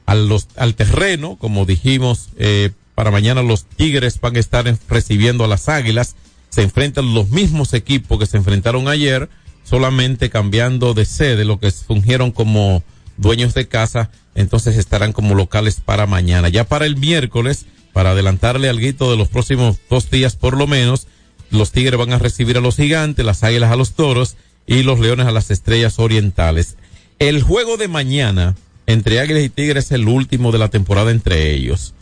a 0.09 0.15
los, 0.15 0.49
al 0.57 0.75
terreno, 0.75 1.37
como 1.39 1.67
dijimos. 1.67 2.31
Eh, 2.39 2.71
para 2.95 3.11
mañana 3.11 3.43
los 3.43 3.65
Tigres 3.65 4.21
van 4.21 4.37
a 4.37 4.41
estar 4.41 4.65
recibiendo 4.89 5.45
a 5.45 5.49
las 5.49 5.69
Águilas. 5.69 6.17
Se 6.49 6.63
enfrentan 6.63 7.15
los 7.15 7.29
mismos 7.29 7.75
equipos 7.75 8.19
que 8.19 8.27
se 8.27 8.39
enfrentaron 8.39 8.89
ayer, 8.89 9.29
solamente 9.63 10.31
cambiando 10.31 10.95
de 10.95 11.05
sede, 11.05 11.45
lo 11.45 11.61
que 11.61 11.71
fungieron 11.71 12.33
como 12.33 12.83
dueños 13.19 13.53
de 13.53 13.69
casa 13.69 14.11
entonces 14.35 14.77
estarán 14.77 15.13
como 15.13 15.35
locales 15.35 15.81
para 15.85 16.07
mañana. 16.07 16.49
Ya 16.49 16.63
para 16.65 16.87
el 16.87 16.97
miércoles, 16.97 17.67
para 17.93 18.13
adelantarle 18.13 18.69
al 18.69 18.79
grito 18.79 19.11
de 19.11 19.17
los 19.17 19.29
próximos 19.29 19.79
dos 19.91 20.11
días 20.11 20.37
por 20.37 20.57
lo 20.57 20.69
menos, 20.69 21.09
los 21.51 21.73
Tigres 21.73 21.99
van 21.99 22.13
a 22.13 22.19
recibir 22.19 22.57
a 22.57 22.61
los 22.61 22.77
gigantes, 22.77 23.27
las 23.27 23.43
águilas 23.43 23.73
a 23.73 23.77
los 23.77 23.95
toros 23.95 24.37
y 24.65 24.85
los 24.85 25.01
leones 25.01 25.27
a 25.27 25.33
las 25.33 25.51
estrellas 25.51 25.99
orientales. 25.99 26.77
El 27.19 27.43
juego 27.43 27.77
de 27.77 27.89
mañana 27.89 28.55
entre 28.89 29.21
águilas 29.21 29.45
y 29.45 29.51
tigres 29.51 29.85
es 29.85 29.93
el 29.93 30.09
último 30.09 30.51
de 30.51 30.59
la 30.59 30.71
temporada 30.71 31.11
entre 31.11 31.53
ellos. 31.53 31.93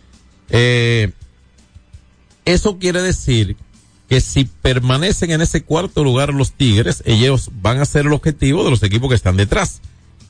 Eh, 0.50 1.10
Eso 2.44 2.78
quiere 2.78 3.02
decir 3.02 3.56
que 4.08 4.20
si 4.20 4.44
permanecen 4.44 5.32
en 5.32 5.40
ese 5.40 5.64
cuarto 5.64 6.04
lugar 6.04 6.32
los 6.32 6.52
Tigres, 6.52 7.02
ellos 7.04 7.50
van 7.60 7.80
a 7.80 7.84
ser 7.84 8.06
el 8.06 8.12
objetivo 8.12 8.62
de 8.62 8.70
los 8.70 8.84
equipos 8.84 9.08
que 9.08 9.16
están 9.16 9.36
detrás. 9.36 9.80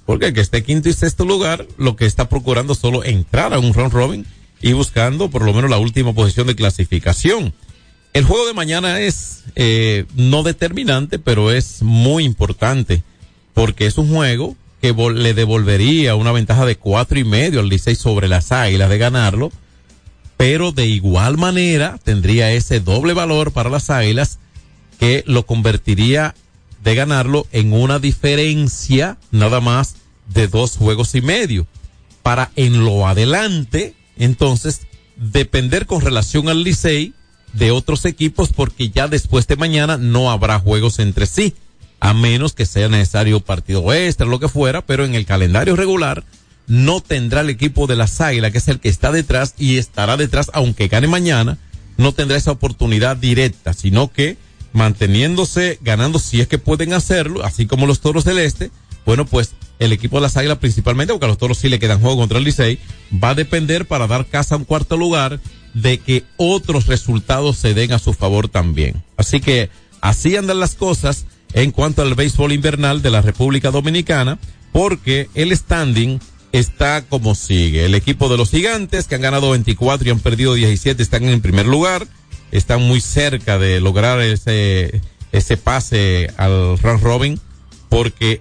Porque 0.07 0.29
el 0.29 0.33
que 0.33 0.41
esté 0.41 0.63
quinto 0.63 0.89
y 0.89 0.95
sexto 0.95 1.27
lugar, 1.27 1.67
lo 1.77 1.95
que 1.95 2.07
está 2.07 2.31
procurando 2.31 2.75
solo 2.75 3.05
entrar 3.05 3.53
a 3.53 3.59
un 3.59 3.75
round 3.75 3.93
robin 3.93 4.27
y 4.63 4.73
buscando 4.73 5.29
por 5.29 5.45
lo 5.45 5.53
menos 5.53 5.69
la 5.69 5.77
última 5.77 6.15
posición 6.15 6.47
de 6.47 6.57
clasificación. 6.57 7.53
El 8.15 8.25
juego 8.25 8.47
de 8.47 8.55
mañana 8.55 8.99
es 9.01 9.45
eh, 9.57 10.07
no 10.15 10.43
determinante, 10.43 11.19
pero 11.19 11.53
es 11.53 11.83
muy 11.83 12.25
importante 12.25 13.03
porque 13.53 13.85
es 13.85 13.99
un 13.99 14.09
juego 14.09 14.57
que 14.81 14.93
le 14.93 15.35
devolvería 15.35 16.15
una 16.15 16.33
ventaja 16.33 16.67
de 16.67 16.77
cuatro 16.77 17.19
y 17.19 17.25
medio 17.25 17.61
al 17.61 17.69
Licey 17.69 17.95
sobre 17.95 18.29
las 18.29 18.53
Águilas 18.53 18.91
de 18.91 18.99
ganarlo, 18.99 19.51
pero 20.37 20.73
de 20.73 20.87
igual 20.87 21.39
manera 21.39 21.99
tendría 22.03 22.53
ese 22.53 22.81
doble 22.81 23.15
valor 23.15 23.53
para 23.53 23.71
las 23.71 23.91
Águilas 23.91 24.39
que 24.99 25.25
lo 25.27 25.47
convertiría 25.47 26.35
de 26.83 26.95
ganarlo 26.95 27.47
en 27.53 27.73
una 27.73 27.99
diferencia 27.99 29.19
nada 29.31 29.61
más 29.61 29.97
de 30.29 30.49
dos 30.49 30.77
juegos 30.77 31.15
y 31.15 31.21
medio. 31.21 31.67
Para 32.23 32.51
en 32.57 32.85
lo 32.85 33.07
adelante, 33.07 33.95
entonces, 34.17 34.83
depender 35.17 35.87
con 35.87 36.01
relación 36.01 36.49
al 36.49 36.65
Licey 36.65 37.15
de 37.53 37.71
otros 37.71 38.05
equipos 38.05 38.53
porque 38.53 38.91
ya 38.91 39.09
después 39.09 39.47
de 39.47 39.57
mañana 39.57 39.97
no 39.97 40.31
habrá 40.31 40.59
juegos 40.59 40.99
entre 40.99 41.27
sí, 41.27 41.55
a 42.01 42.15
menos 42.15 42.53
que 42.53 42.67
sea 42.67 42.89
necesario 42.89 43.41
partido 43.41 43.93
extra, 43.93 44.27
lo 44.27 44.41
que 44.41 44.49
fuera, 44.49 44.85
pero 44.85 45.05
en 45.05 45.15
el 45.15 45.27
calendario 45.27 45.77
regular 45.77 46.25
no 46.67 47.01
tendrá 47.01 47.43
el 47.43 47.51
equipo 47.51 47.87
de 47.87 47.97
las 47.97 48.21
Águilas, 48.21 48.53
que 48.53 48.59
es 48.59 48.69
el 48.69 48.81
que 48.81 48.89
está 48.89 49.13
detrás 49.13 49.55
y 49.59 49.79
estará 49.79 50.17
detrás, 50.17 50.51
aunque 50.53 50.89
gane 50.89 51.07
mañana, 51.07 51.59
no 51.97 52.13
tendrá 52.13 52.37
esa 52.37 52.53
oportunidad 52.53 53.17
directa, 53.17 53.73
sino 53.73 54.13
que 54.13 54.37
manteniéndose, 54.73 55.79
ganando 55.81 56.19
si 56.19 56.41
es 56.41 56.49
que 56.49 56.59
pueden 56.59 56.93
hacerlo, 56.93 57.45
así 57.45 57.67
como 57.67 57.87
los 57.87 58.01
Toros 58.01 58.25
del 58.25 58.39
Este, 58.39 58.71
bueno, 59.07 59.25
pues 59.25 59.53
el 59.79 59.93
equipo 59.93 60.17
de 60.17 60.23
las 60.23 60.37
Águilas 60.37 60.59
principalmente, 60.59 61.13
porque 61.13 61.27
a 61.27 61.29
los 61.29 61.39
Toros 61.39 61.59
sí 61.59 61.69
le 61.69 61.79
quedan 61.79 62.01
juego 62.01 62.17
contra 62.17 62.39
el 62.39 62.45
Licey, 62.45 62.79
va 63.13 63.31
a 63.31 63.35
depender 63.35 63.87
para 63.87 64.07
dar 64.07 64.27
casa 64.27 64.55
a 64.55 64.59
un 64.59 64.65
cuarto 64.65 64.97
lugar 64.97 65.41
de 65.73 65.99
que 65.99 66.25
otros 66.37 66.87
resultados 66.87 67.57
se 67.59 67.75
den 67.75 67.93
a 67.93 67.99
su 67.99 68.13
favor 68.13 68.49
también. 68.49 69.03
Así 69.17 69.41
que 69.41 69.71
así 70.01 70.37
andan 70.37 70.61
las 70.61 70.75
cosas 70.75 71.27
en 71.53 71.71
cuanto 71.71 72.03
al 72.03 72.15
béisbol 72.15 72.53
invernal 72.53 73.03
de 73.03 73.11
la 73.11 73.23
República 73.23 73.71
Dominicana, 73.71 74.39
porque 74.73 75.29
el 75.35 75.57
standing 75.57 76.19
está 76.53 77.03
como 77.03 77.35
sigue. 77.35 77.85
El 77.85 77.95
equipo 77.95 78.29
de 78.29 78.37
los 78.37 78.51
gigantes, 78.51 79.07
que 79.07 79.15
han 79.15 79.23
ganado 79.23 79.51
24 79.51 80.07
y 80.07 80.11
han 80.11 80.21
perdido 80.21 80.55
17, 80.55 81.03
están 81.03 81.25
en 81.25 81.41
primer 81.41 81.67
lugar. 81.67 82.07
Están 82.53 82.83
muy 82.83 83.01
cerca 83.01 83.59
de 83.59 83.81
lograr 83.81 84.21
ese, 84.21 85.01
ese 85.33 85.57
pase 85.57 86.31
al 86.37 86.79
round 86.79 87.03
robin, 87.03 87.41
porque 87.89 88.41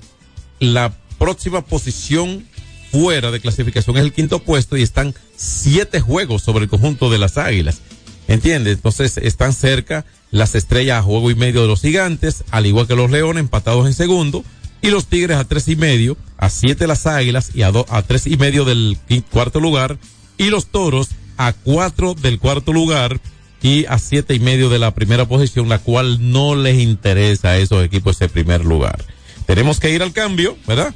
la 0.60 0.94
próxima 1.18 1.66
posición 1.66 2.46
fuera 2.92 3.32
de 3.32 3.40
clasificación 3.40 3.98
es 3.98 4.04
el 4.04 4.14
quinto 4.14 4.40
puesto 4.40 4.78
y 4.78 4.84
están 4.84 5.14
siete 5.36 6.00
juegos 6.00 6.44
sobre 6.44 6.64
el 6.64 6.70
conjunto 6.70 7.10
de 7.10 7.18
las 7.18 7.38
águilas. 7.38 7.82
¿Entiendes? 8.28 8.76
Entonces 8.76 9.18
están 9.18 9.54
cerca 9.54 10.06
las 10.32 10.56
estrellas 10.56 11.00
a 11.00 11.04
juego 11.04 11.32
y 11.32 11.36
medio 11.36 11.62
de 11.62 11.68
los 11.68 11.82
gigantes, 11.82 12.44
al 12.52 12.66
igual 12.66 12.88
que 12.88 12.96
los 12.96 13.12
leones 13.12 13.42
empatados 13.42 13.86
en 13.86 13.94
segundo, 13.94 14.44
y 14.82 14.90
los 14.90 15.08
tigres 15.08 15.38
a 15.38 15.46
tres 15.46 15.68
y 15.68 15.76
medio, 15.76 16.18
a 16.38 16.50
siete 16.50 16.88
las 16.88 17.08
águilas 17.08 17.52
y 17.54 17.62
a, 17.62 17.72
a 17.90 18.02
tres 18.02 18.28
y 18.28 18.38
medio 18.38 18.66
del 18.66 18.98
cuarto 19.32 19.60
lugar, 19.60 19.98
y 20.38 20.50
los 20.50 20.68
toros 20.68 21.10
a 21.38 21.54
cuatro 21.54 22.14
del 22.14 22.40
cuarto 22.40 22.74
lugar 22.74 23.20
y 23.62 23.86
a 23.86 23.98
siete 23.98 24.36
y 24.36 24.40
medio 24.40 24.70
de 24.70 24.80
la 24.80 24.94
primera 24.94 25.26
posición, 25.26 25.70
la 25.70 25.80
cual 25.80 26.32
no 26.32 26.56
les 26.56 26.80
interesa 26.80 27.50
a 27.50 27.58
esos 27.58 27.84
equipos 27.84 28.16
ese 28.18 28.30
primer 28.30 28.64
lugar. 28.64 29.04
Tenemos 29.46 29.80
que 29.80 29.92
ir 29.92 30.04
al 30.04 30.14
cambio, 30.14 30.58
¿verdad? 30.68 30.94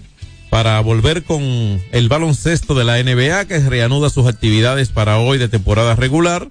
Para 0.49 0.79
volver 0.81 1.23
con 1.23 1.41
el 1.91 2.09
baloncesto 2.09 2.75
de 2.75 2.83
la 2.83 3.01
NBA 3.01 3.45
que 3.45 3.59
reanuda 3.59 4.09
sus 4.09 4.27
actividades 4.27 4.89
para 4.89 5.17
hoy 5.17 5.37
de 5.37 5.47
temporada 5.47 5.95
regular. 5.95 6.49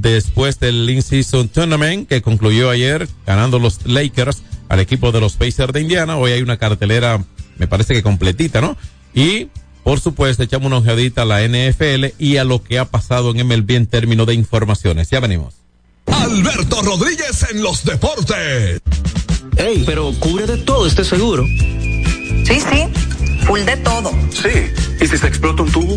Después 0.00 0.60
del 0.60 0.88
In-Season 0.88 1.48
Tournament 1.48 2.08
que 2.08 2.22
concluyó 2.22 2.70
ayer 2.70 3.08
ganando 3.26 3.58
los 3.58 3.86
Lakers 3.86 4.42
al 4.68 4.80
equipo 4.80 5.12
de 5.12 5.20
los 5.20 5.34
Pacers 5.34 5.72
de 5.72 5.80
Indiana. 5.80 6.16
Hoy 6.16 6.32
hay 6.32 6.42
una 6.42 6.58
cartelera, 6.58 7.24
me 7.56 7.66
parece 7.66 7.94
que 7.94 8.02
completita, 8.02 8.60
¿no? 8.60 8.76
Y 9.14 9.48
por 9.86 10.00
supuesto, 10.00 10.42
echamos 10.42 10.66
una 10.66 10.78
ojeadita 10.78 11.22
a 11.22 11.24
la 11.24 11.46
NFL 11.46 12.06
y 12.18 12.38
a 12.38 12.44
lo 12.44 12.60
que 12.60 12.80
ha 12.80 12.86
pasado 12.86 13.30
en 13.30 13.46
MLB 13.46 13.70
en 13.70 13.86
términos 13.86 14.26
de 14.26 14.34
informaciones. 14.34 15.10
Ya 15.10 15.20
venimos. 15.20 15.54
Alberto 16.06 16.82
Rodríguez 16.82 17.46
en 17.52 17.62
los 17.62 17.84
deportes. 17.84 18.80
Ey, 19.56 19.84
pero 19.86 20.12
cubre 20.18 20.44
de 20.44 20.56
todo 20.56 20.88
este 20.88 21.04
seguro. 21.04 21.46
Sí, 21.46 22.60
sí, 22.60 22.88
full 23.46 23.60
de 23.60 23.76
todo. 23.76 24.10
Sí, 24.30 24.72
¿y 25.00 25.06
si 25.06 25.16
se 25.16 25.26
explota 25.28 25.62
un 25.62 25.70
tubo? 25.70 25.96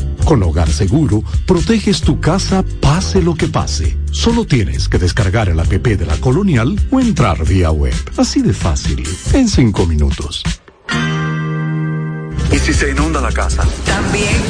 Con 0.25 0.43
Hogar 0.43 0.69
Seguro, 0.69 1.23
proteges 1.45 2.01
tu 2.01 2.19
casa 2.19 2.63
pase 2.79 3.21
lo 3.21 3.35
que 3.35 3.47
pase. 3.47 3.97
Solo 4.11 4.45
tienes 4.45 4.87
que 4.87 4.97
descargar 4.97 5.49
el 5.49 5.59
app 5.59 5.69
de 5.69 6.05
la 6.05 6.17
Colonial 6.17 6.79
o 6.91 6.99
entrar 6.99 7.45
vía 7.45 7.71
web. 7.71 7.93
Así 8.17 8.41
de 8.41 8.53
fácil, 8.53 9.03
en 9.33 9.47
cinco 9.47 9.85
minutos. 9.85 10.43
¿Y 12.51 12.59
si 12.59 12.73
se 12.73 12.91
inunda 12.91 13.21
la 13.21 13.31
casa? 13.31 13.63
También. 13.85 14.41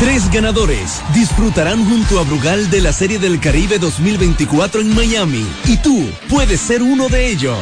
Tres 0.00 0.30
ganadores 0.30 1.02
disfrutarán 1.14 1.88
junto 1.88 2.18
a 2.20 2.24
Brugal 2.24 2.68
de 2.68 2.80
la 2.82 2.92
Serie 2.92 3.18
del 3.18 3.40
Caribe 3.40 3.78
2024 3.78 4.80
en 4.80 4.94
Miami 4.94 5.46
y 5.64 5.76
tú 5.78 6.06
puedes 6.28 6.60
ser 6.60 6.82
uno 6.82 7.08
de 7.08 7.30
ellos. 7.30 7.58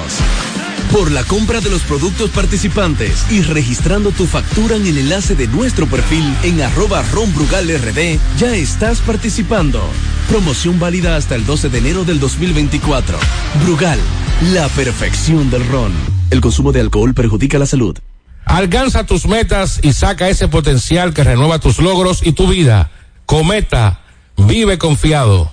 Por 0.92 1.10
la 1.10 1.24
compra 1.24 1.62
de 1.62 1.70
los 1.70 1.80
productos 1.82 2.30
participantes 2.30 3.24
y 3.30 3.40
registrando 3.40 4.10
tu 4.10 4.26
factura 4.26 4.76
en 4.76 4.86
el 4.86 4.98
enlace 4.98 5.34
de 5.34 5.48
nuestro 5.48 5.86
perfil 5.86 6.22
en 6.42 6.60
arroba 6.60 7.02
ronbrugalrd, 7.10 8.18
ya 8.36 8.54
estás 8.54 9.00
participando. 9.00 9.80
Promoción 10.28 10.78
válida 10.78 11.16
hasta 11.16 11.34
el 11.34 11.46
12 11.46 11.70
de 11.70 11.78
enero 11.78 12.04
del 12.04 12.20
2024. 12.20 13.18
Brugal, 13.64 13.98
la 14.52 14.68
perfección 14.68 15.50
del 15.50 15.66
ron. 15.66 15.92
El 16.30 16.42
consumo 16.42 16.72
de 16.72 16.80
alcohol 16.80 17.14
perjudica 17.14 17.58
la 17.58 17.66
salud. 17.66 17.98
Alcanza 18.44 19.06
tus 19.06 19.26
metas 19.26 19.80
y 19.82 19.94
saca 19.94 20.28
ese 20.28 20.48
potencial 20.48 21.14
que 21.14 21.24
renueva 21.24 21.58
tus 21.58 21.78
logros 21.78 22.20
y 22.22 22.32
tu 22.32 22.48
vida. 22.48 22.90
Cometa, 23.24 24.02
vive 24.36 24.76
confiado. 24.76 25.52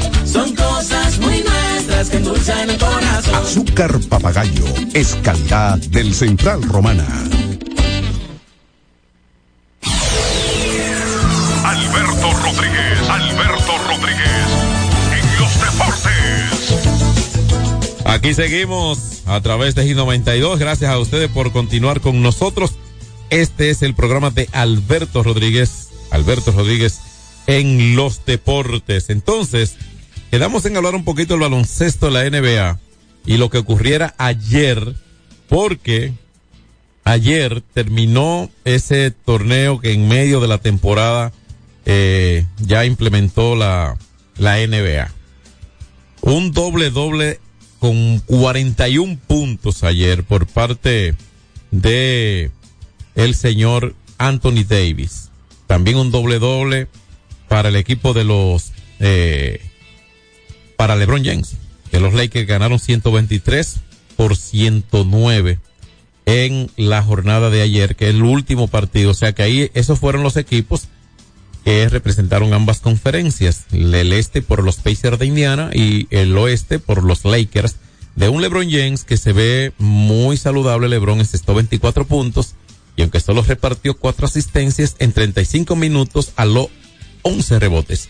Son 0.31 0.55
cosas 0.55 1.19
muy 1.19 1.43
nuestras 1.43 2.09
que 2.09 2.17
endulzan 2.17 2.69
el 2.69 2.77
corazón. 2.77 3.35
Azúcar 3.35 3.99
papagayo 4.07 4.63
es 4.93 5.15
calidad 5.21 5.77
del 5.77 6.13
Central 6.13 6.63
Romana. 6.63 7.05
Alberto 11.65 12.31
Rodríguez, 12.43 13.09
Alberto 13.09 13.77
Rodríguez, 13.89 14.47
en 15.11 15.39
los 15.39 15.53
deportes. 15.59 16.21
Aquí 18.05 18.33
seguimos 18.33 19.23
a 19.25 19.41
través 19.41 19.75
de 19.75 19.83
G92. 19.85 20.57
Gracias 20.57 20.89
a 20.91 20.97
ustedes 20.99 21.29
por 21.29 21.51
continuar 21.51 21.99
con 21.99 22.21
nosotros. 22.21 22.75
Este 23.29 23.69
es 23.69 23.81
el 23.81 23.95
programa 23.95 24.29
de 24.29 24.47
Alberto 24.53 25.23
Rodríguez. 25.23 25.89
Alberto 26.09 26.51
Rodríguez 26.51 26.99
en 27.47 27.95
los 27.95 28.25
deportes. 28.25 29.09
Entonces, 29.09 29.75
quedamos 30.31 30.65
en 30.65 30.77
hablar 30.77 30.95
un 30.95 31.03
poquito 31.03 31.33
del 31.33 31.41
baloncesto 31.41 32.09
de 32.09 32.11
la 32.11 32.39
NBA 32.39 32.79
y 33.25 33.37
lo 33.37 33.49
que 33.49 33.57
ocurriera 33.57 34.15
ayer, 34.17 34.95
porque 35.49 36.13
ayer 37.03 37.61
terminó 37.73 38.49
ese 38.63 39.11
torneo 39.11 39.79
que 39.81 39.91
en 39.91 40.07
medio 40.07 40.39
de 40.39 40.47
la 40.47 40.57
temporada 40.57 41.33
eh, 41.85 42.45
ya 42.59 42.85
implementó 42.85 43.55
la, 43.55 43.97
la 44.37 44.55
NBA. 44.65 45.11
Un 46.21 46.53
doble 46.53 46.91
doble 46.91 47.39
con 47.79 48.19
41 48.19 49.19
puntos 49.27 49.83
ayer 49.83 50.23
por 50.23 50.47
parte 50.47 51.13
de 51.71 52.51
el 53.15 53.35
señor 53.35 53.95
Anthony 54.17 54.63
Davis. 54.67 55.29
También 55.67 55.97
un 55.97 56.09
doble 56.09 56.39
doble 56.39 56.87
para 57.49 57.69
el 57.69 57.75
equipo 57.75 58.13
de 58.13 58.23
los 58.23 58.71
eh, 58.99 59.70
para 60.81 60.95
LeBron 60.95 61.23
James, 61.23 61.57
que 61.91 61.99
los 61.99 62.15
Lakers 62.15 62.47
ganaron 62.47 62.79
123 62.79 63.75
por 64.17 64.35
109 64.35 65.59
en 66.25 66.71
la 66.75 67.03
jornada 67.03 67.51
de 67.51 67.61
ayer, 67.61 67.95
que 67.95 68.09
es 68.09 68.15
el 68.15 68.23
último 68.23 68.67
partido. 68.67 69.11
O 69.11 69.13
sea 69.13 69.31
que 69.33 69.43
ahí 69.43 69.69
esos 69.75 69.99
fueron 69.99 70.23
los 70.23 70.37
equipos 70.37 70.87
que 71.63 71.87
representaron 71.87 72.51
ambas 72.55 72.79
conferencias, 72.79 73.65
el 73.71 74.11
este 74.11 74.41
por 74.41 74.63
los 74.63 74.77
Pacers 74.77 75.19
de 75.19 75.27
Indiana 75.27 75.69
y 75.71 76.07
el 76.09 76.35
oeste 76.35 76.79
por 76.79 77.03
los 77.03 77.25
Lakers 77.25 77.75
de 78.15 78.29
un 78.29 78.41
LeBron 78.41 78.71
James 78.71 79.03
que 79.03 79.17
se 79.17 79.33
ve 79.33 79.73
muy 79.77 80.35
saludable. 80.35 80.89
LeBron 80.89 81.19
encestó 81.19 81.53
24 81.53 82.05
puntos 82.05 82.55
y 82.95 83.03
aunque 83.03 83.19
solo 83.19 83.43
repartió 83.43 83.95
cuatro 83.97 84.25
asistencias 84.25 84.95
en 84.97 85.11
35 85.11 85.75
minutos, 85.75 86.31
aló 86.37 86.71
11 87.21 87.59
rebotes. 87.59 88.09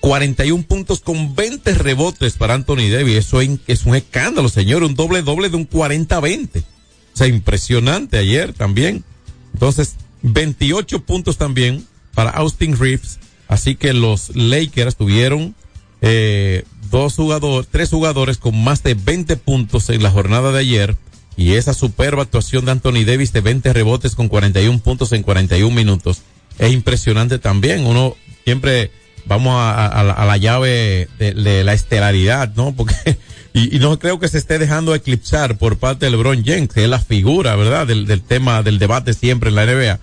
41 0.00 0.64
puntos 0.64 1.00
con 1.00 1.34
20 1.34 1.74
rebotes 1.74 2.34
para 2.34 2.54
Anthony 2.54 2.88
Davis. 2.90 3.16
Eso 3.16 3.40
es 3.40 3.86
un 3.86 3.94
escándalo, 3.94 4.48
señor. 4.48 4.82
Un 4.82 4.94
doble 4.94 5.22
doble 5.22 5.50
de 5.50 5.56
un 5.56 5.68
40-20. 5.68 6.62
O 6.62 7.16
sea, 7.16 7.26
impresionante 7.26 8.18
ayer 8.18 8.52
también. 8.52 9.04
Entonces, 9.52 9.96
28 10.22 11.04
puntos 11.04 11.36
también 11.36 11.86
para 12.14 12.30
Austin 12.30 12.78
Reeves. 12.78 13.18
Así 13.48 13.74
que 13.74 13.92
los 13.92 14.34
Lakers 14.34 14.96
tuvieron 14.96 15.54
eh, 16.00 16.64
dos 16.90 17.16
jugadores, 17.16 17.68
tres 17.70 17.90
jugadores 17.90 18.38
con 18.38 18.62
más 18.62 18.82
de 18.82 18.94
20 18.94 19.36
puntos 19.36 19.90
en 19.90 20.02
la 20.02 20.10
jornada 20.10 20.52
de 20.52 20.60
ayer. 20.60 20.96
Y 21.36 21.54
esa 21.54 21.74
superba 21.74 22.22
actuación 22.22 22.64
de 22.64 22.72
Anthony 22.72 23.04
Davis 23.04 23.32
de 23.32 23.40
20 23.40 23.72
rebotes 23.72 24.14
con 24.14 24.28
41 24.28 24.78
puntos 24.80 25.12
en 25.12 25.22
41 25.22 25.74
minutos. 25.74 26.22
Es 26.58 26.72
impresionante 26.72 27.38
también. 27.38 27.86
Uno 27.86 28.16
siempre 28.44 28.90
vamos 29.26 29.54
a, 29.56 30.24
la 30.26 30.36
llave 30.36 31.08
de, 31.18 31.64
la 31.64 31.72
estelaridad, 31.72 32.52
¿no? 32.54 32.74
Porque, 32.74 32.94
y, 33.52 33.78
no 33.78 33.98
creo 33.98 34.18
que 34.18 34.28
se 34.28 34.38
esté 34.38 34.58
dejando 34.58 34.94
eclipsar 34.94 35.58
por 35.58 35.78
parte 35.78 36.06
de 36.06 36.12
LeBron 36.12 36.44
James, 36.44 36.68
que 36.68 36.84
es 36.84 36.90
la 36.90 37.00
figura, 37.00 37.56
¿verdad? 37.56 37.86
Del, 37.86 38.06
del 38.06 38.22
tema, 38.22 38.62
del 38.62 38.78
debate 38.78 39.14
siempre 39.14 39.50
en 39.50 39.56
la 39.56 39.66
NBA. 39.66 39.98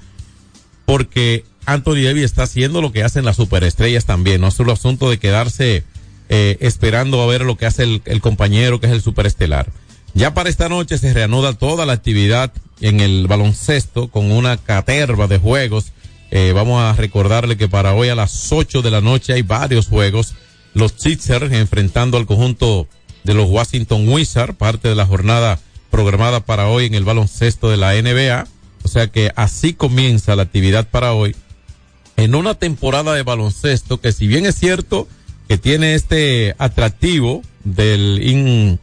Porque 0.86 1.44
Anthony 1.66 2.04
Davis 2.04 2.24
está 2.24 2.44
haciendo 2.44 2.82
lo 2.82 2.92
que 2.92 3.04
hacen 3.04 3.26
las 3.26 3.36
superestrellas 3.36 4.06
también, 4.06 4.42
no 4.42 4.52
solo 4.52 4.72
asunto 4.72 5.10
de 5.10 5.20
quedarse 5.20 5.84
eh, 6.30 6.58
esperando 6.62 7.22
a 7.22 7.28
ver 7.28 7.42
lo 7.42 7.58
que 7.58 7.66
hace 7.66 7.84
el, 7.84 8.02
el 8.06 8.22
compañero 8.22 8.80
que 8.80 8.88
es 8.88 8.94
el 8.94 9.02
superestelar. 9.02 9.72
Ya 10.14 10.34
para 10.34 10.50
esta 10.50 10.70
noche 10.70 10.98
se 10.98 11.14
reanuda 11.14 11.54
toda 11.54 11.86
la 11.86 11.94
actividad 11.94 12.52
en 12.82 13.02
el 13.02 13.28
baloncesto 13.28 14.08
con 14.08 14.32
una 14.32 14.58
caterva 14.58 15.28
de 15.28 15.38
juegos 15.38 15.92
eh, 16.32 16.52
vamos 16.54 16.82
a 16.82 16.94
recordarle 16.94 17.58
que 17.58 17.68
para 17.68 17.94
hoy 17.94 18.10
a 18.10 18.16
las 18.16 18.52
8 18.52 18.82
de 18.82 18.92
la 18.92 19.02
noche 19.02 19.34
hay 19.34 19.42
varios 19.42 19.88
juegos. 19.88 20.34
Los 20.74 20.94
Sixers 20.98 21.52
enfrentando 21.52 22.18
al 22.18 22.26
conjunto 22.26 22.88
de 23.24 23.34
los 23.34 23.50
Washington 23.50 24.08
Wizards, 24.10 24.56
parte 24.56 24.90
de 24.90 24.96
la 24.96 25.06
jornada 25.06 25.60
programada 25.90 26.42
para 26.42 26.68
hoy 26.68 26.86
en 26.86 26.96
el 26.96 27.06
baloncesto 27.06 27.70
de 27.70 27.78
la 27.78 27.94
NBA. 27.94 28.48
O 28.84 28.88
sea 28.88 29.08
que 29.08 29.32
así 29.36 29.74
comienza 29.74 30.36
la 30.36 30.44
actividad 30.44 30.88
para 30.90 31.14
hoy. 31.14 31.36
En 32.18 32.36
una 32.36 32.56
temporada 32.56 33.14
de 33.14 33.24
baloncesto 33.24 34.00
que 34.02 34.12
si 34.12 34.28
bien 34.28 34.46
es 34.46 34.56
cierto 34.56 35.08
que 35.48 35.58
tiene 35.58 35.96
este 35.96 36.56
atractivo 36.58 37.42
del 37.64 38.20
in 38.22 38.80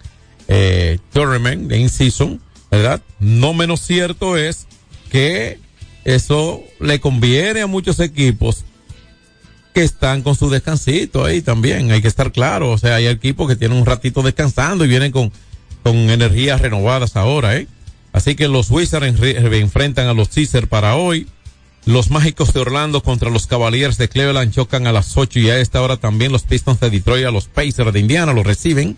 eh, 0.48 0.98
tournament, 1.12 1.70
in 1.72 1.88
season, 1.88 2.40
¿verdad? 2.70 3.02
No 3.18 3.54
menos 3.54 3.80
cierto 3.80 4.36
es 4.36 4.66
que 5.10 5.58
eso 6.04 6.62
le 6.80 7.00
conviene 7.00 7.62
a 7.62 7.66
muchos 7.66 8.00
equipos 8.00 8.64
que 9.74 9.82
están 9.82 10.22
con 10.22 10.36
su 10.36 10.48
descansito 10.50 11.24
ahí 11.24 11.42
también. 11.42 11.90
Hay 11.90 12.00
que 12.00 12.08
estar 12.08 12.30
claro. 12.30 12.70
O 12.70 12.78
sea, 12.78 12.96
hay 12.96 13.08
equipos 13.08 13.48
que 13.48 13.56
tienen 13.56 13.76
un 13.76 13.86
ratito 13.86 14.22
descansando 14.22 14.84
y 14.84 14.88
vienen 14.88 15.10
con, 15.10 15.32
con 15.82 15.96
energías 15.96 16.60
renovadas 16.60 17.16
ahora, 17.16 17.56
¿eh? 17.56 17.66
Así 18.12 18.36
que 18.36 18.46
los 18.46 18.70
Wizards 18.70 19.20
enfrentan 19.20 20.06
a 20.06 20.14
los 20.14 20.28
Caesar 20.28 20.68
para 20.68 20.94
hoy. 20.94 21.26
Los 21.84 22.10
Mágicos 22.10 22.54
de 22.54 22.60
Orlando 22.60 23.02
contra 23.02 23.28
los 23.28 23.48
Cavaliers 23.48 23.98
de 23.98 24.08
Cleveland 24.08 24.54
chocan 24.54 24.86
a 24.86 24.92
las 24.92 25.16
8 25.16 25.40
y 25.40 25.50
a 25.50 25.58
esta 25.58 25.82
hora 25.82 25.96
también 25.96 26.30
los 26.32 26.44
Pistons 26.44 26.80
de 26.80 26.88
Detroit 26.88 27.26
a 27.26 27.32
los 27.32 27.46
Pacers 27.46 27.92
de 27.92 28.00
Indiana 28.00 28.32
los 28.32 28.46
reciben. 28.46 28.96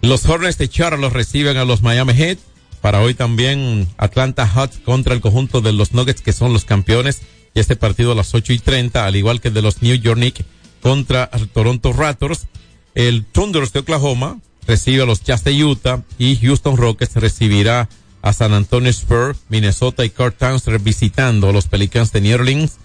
Los 0.00 0.24
Hornets 0.24 0.58
de 0.58 0.68
Charlotte 0.68 1.00
los 1.00 1.12
reciben 1.12 1.58
a 1.58 1.64
los 1.66 1.82
Miami 1.82 2.14
Heat. 2.14 2.38
Para 2.84 3.00
hoy 3.00 3.14
también 3.14 3.88
Atlanta 3.96 4.46
Hawks 4.46 4.78
contra 4.84 5.14
el 5.14 5.22
conjunto 5.22 5.62
de 5.62 5.72
los 5.72 5.94
Nuggets 5.94 6.20
que 6.20 6.34
son 6.34 6.52
los 6.52 6.66
campeones. 6.66 7.22
Y 7.54 7.60
este 7.60 7.76
partido 7.76 8.12
a 8.12 8.14
las 8.14 8.34
8 8.34 8.52
y 8.52 8.58
30, 8.58 9.06
al 9.06 9.16
igual 9.16 9.40
que 9.40 9.50
de 9.50 9.62
los 9.62 9.80
New 9.80 9.94
York 9.94 10.18
Knicks 10.18 10.44
contra 10.82 11.30
Toronto 11.54 11.94
Raptors. 11.94 12.46
El 12.94 13.24
Thunder 13.24 13.66
de 13.70 13.78
Oklahoma 13.78 14.38
recibe 14.66 15.02
a 15.02 15.06
los 15.06 15.22
Jazz 15.22 15.44
de 15.44 15.64
Utah 15.64 16.02
y 16.18 16.36
Houston 16.36 16.76
Rockets 16.76 17.16
recibirá 17.16 17.88
a 18.20 18.34
San 18.34 18.52
Antonio 18.52 18.90
Spurs, 18.90 19.38
Minnesota 19.48 20.04
y 20.04 20.10
Towns 20.10 20.66
visitando 20.82 21.48
a 21.48 21.52
los 21.54 21.68
Pelicans 21.68 22.12
de 22.12 22.20
New 22.20 22.34
Orleans. 22.34 22.76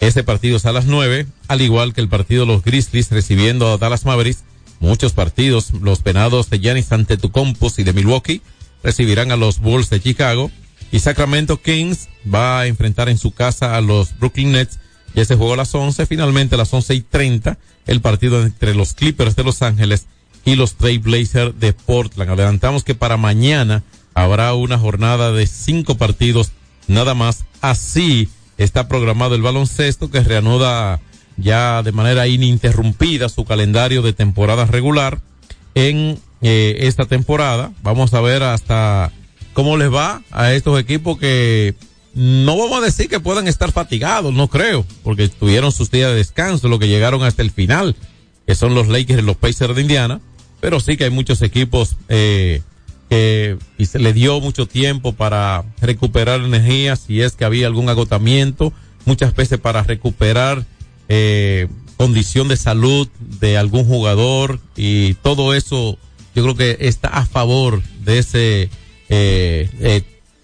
Este 0.00 0.24
partido 0.24 0.56
es 0.56 0.66
a 0.66 0.72
las 0.72 0.86
9, 0.86 1.28
al 1.46 1.62
igual 1.62 1.94
que 1.94 2.00
el 2.00 2.08
partido 2.08 2.44
de 2.44 2.52
los 2.52 2.64
Grizzlies 2.64 3.12
recibiendo 3.12 3.72
a 3.72 3.78
Dallas 3.78 4.04
Mavericks. 4.04 4.42
Muchos 4.80 5.12
partidos, 5.12 5.70
los 5.80 6.00
penados 6.00 6.50
de 6.50 6.58
Giannis 6.58 6.90
Antetokounmpo 6.90 7.70
y 7.78 7.84
de 7.84 7.92
Milwaukee 7.92 8.42
recibirán 8.84 9.32
a 9.32 9.36
los 9.36 9.58
Bulls 9.58 9.90
de 9.90 10.00
Chicago 10.00 10.50
y 10.92 11.00
Sacramento 11.00 11.60
Kings 11.60 12.08
va 12.32 12.60
a 12.60 12.66
enfrentar 12.68 13.08
en 13.08 13.18
su 13.18 13.32
casa 13.32 13.76
a 13.76 13.80
los 13.80 14.16
Brooklyn 14.18 14.52
Nets. 14.52 14.78
Y 15.14 15.20
ese 15.20 15.34
juego 15.34 15.54
a 15.54 15.56
las 15.56 15.74
11, 15.74 16.06
finalmente 16.06 16.54
a 16.54 16.58
las 16.58 16.72
11 16.72 16.94
y 16.94 17.00
30, 17.00 17.58
el 17.86 18.00
partido 18.00 18.42
entre 18.42 18.74
los 18.74 18.94
Clippers 18.94 19.34
de 19.36 19.44
Los 19.44 19.62
Ángeles 19.62 20.06
y 20.44 20.56
los 20.56 20.74
Trailblazers 20.74 21.58
de 21.58 21.72
Portland. 21.72 22.30
Adelantamos 22.30 22.84
que 22.84 22.94
para 22.94 23.16
mañana 23.16 23.82
habrá 24.12 24.54
una 24.54 24.78
jornada 24.78 25.32
de 25.32 25.46
cinco 25.46 25.96
partidos 25.96 26.52
nada 26.86 27.14
más. 27.14 27.44
Así 27.60 28.28
está 28.58 28.88
programado 28.88 29.34
el 29.34 29.42
baloncesto 29.42 30.10
que 30.10 30.20
reanuda 30.20 31.00
ya 31.36 31.82
de 31.82 31.92
manera 31.92 32.26
ininterrumpida 32.28 33.28
su 33.28 33.44
calendario 33.44 34.02
de 34.02 34.12
temporada 34.12 34.66
regular 34.66 35.20
en 35.74 36.20
eh, 36.42 36.76
esta 36.80 37.06
temporada. 37.06 37.72
Vamos 37.82 38.14
a 38.14 38.20
ver 38.20 38.42
hasta 38.42 39.12
cómo 39.52 39.76
les 39.76 39.92
va 39.92 40.22
a 40.30 40.52
estos 40.52 40.78
equipos 40.78 41.18
que 41.18 41.74
no 42.14 42.56
vamos 42.56 42.78
a 42.78 42.84
decir 42.84 43.08
que 43.08 43.20
puedan 43.20 43.48
estar 43.48 43.72
fatigados, 43.72 44.32
no 44.32 44.48
creo, 44.48 44.86
porque 45.02 45.28
tuvieron 45.28 45.72
sus 45.72 45.90
días 45.90 46.10
de 46.10 46.16
descanso, 46.16 46.68
lo 46.68 46.78
que 46.78 46.88
llegaron 46.88 47.22
hasta 47.24 47.42
el 47.42 47.50
final, 47.50 47.96
que 48.46 48.54
son 48.54 48.74
los 48.74 48.88
Lakers 48.88 49.20
y 49.22 49.26
los 49.26 49.36
Pacers 49.36 49.74
de 49.74 49.82
Indiana, 49.82 50.20
pero 50.60 50.80
sí 50.80 50.96
que 50.96 51.04
hay 51.04 51.10
muchos 51.10 51.42
equipos 51.42 51.96
eh, 52.08 52.62
que 53.10 53.58
y 53.78 53.86
se 53.86 53.98
le 53.98 54.12
dio 54.12 54.40
mucho 54.40 54.66
tiempo 54.66 55.12
para 55.12 55.64
recuperar 55.80 56.40
energía, 56.40 56.94
si 56.96 57.20
es 57.20 57.32
que 57.32 57.44
había 57.44 57.66
algún 57.66 57.88
agotamiento, 57.88 58.72
muchas 59.04 59.34
veces 59.34 59.58
para 59.58 59.82
recuperar 59.82 60.64
eh, 61.08 61.68
condición 61.96 62.48
de 62.48 62.56
salud 62.56 63.08
de 63.18 63.58
algún 63.58 63.84
jugador 63.84 64.60
y 64.76 65.14
todo 65.14 65.54
eso 65.54 65.98
yo 66.34 66.42
creo 66.42 66.56
que 66.56 66.76
está 66.80 67.08
a 67.08 67.26
favor 67.26 67.82
de 68.04 68.18
ese 68.18 68.70
eh, 69.08 69.70
eh, 69.80 70.02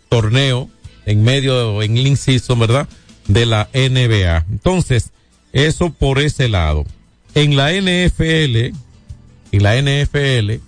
torneo 0.08 0.70
en 1.06 1.22
medio 1.22 1.82
en 1.82 1.96
el 1.96 2.18
¿verdad? 2.58 2.88
De 3.26 3.46
la 3.46 3.68
NBA. 3.72 4.46
Entonces, 4.50 5.10
eso 5.52 5.90
por 5.90 6.18
ese 6.18 6.48
lado. 6.48 6.84
En 7.34 7.56
la 7.56 7.72
NFL, 7.72 8.74
en 9.52 9.62
la 9.62 9.80
NFL, 9.80 10.62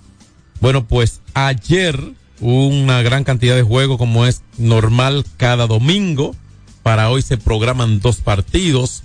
bueno, 0.60 0.86
pues 0.86 1.20
ayer 1.34 1.98
una 2.40 3.02
gran 3.02 3.24
cantidad 3.24 3.54
de 3.54 3.62
juegos 3.62 3.98
como 3.98 4.26
es 4.26 4.42
normal 4.58 5.24
cada 5.36 5.66
domingo. 5.66 6.34
Para 6.82 7.10
hoy 7.10 7.22
se 7.22 7.36
programan 7.36 8.00
dos 8.00 8.16
partidos. 8.16 9.04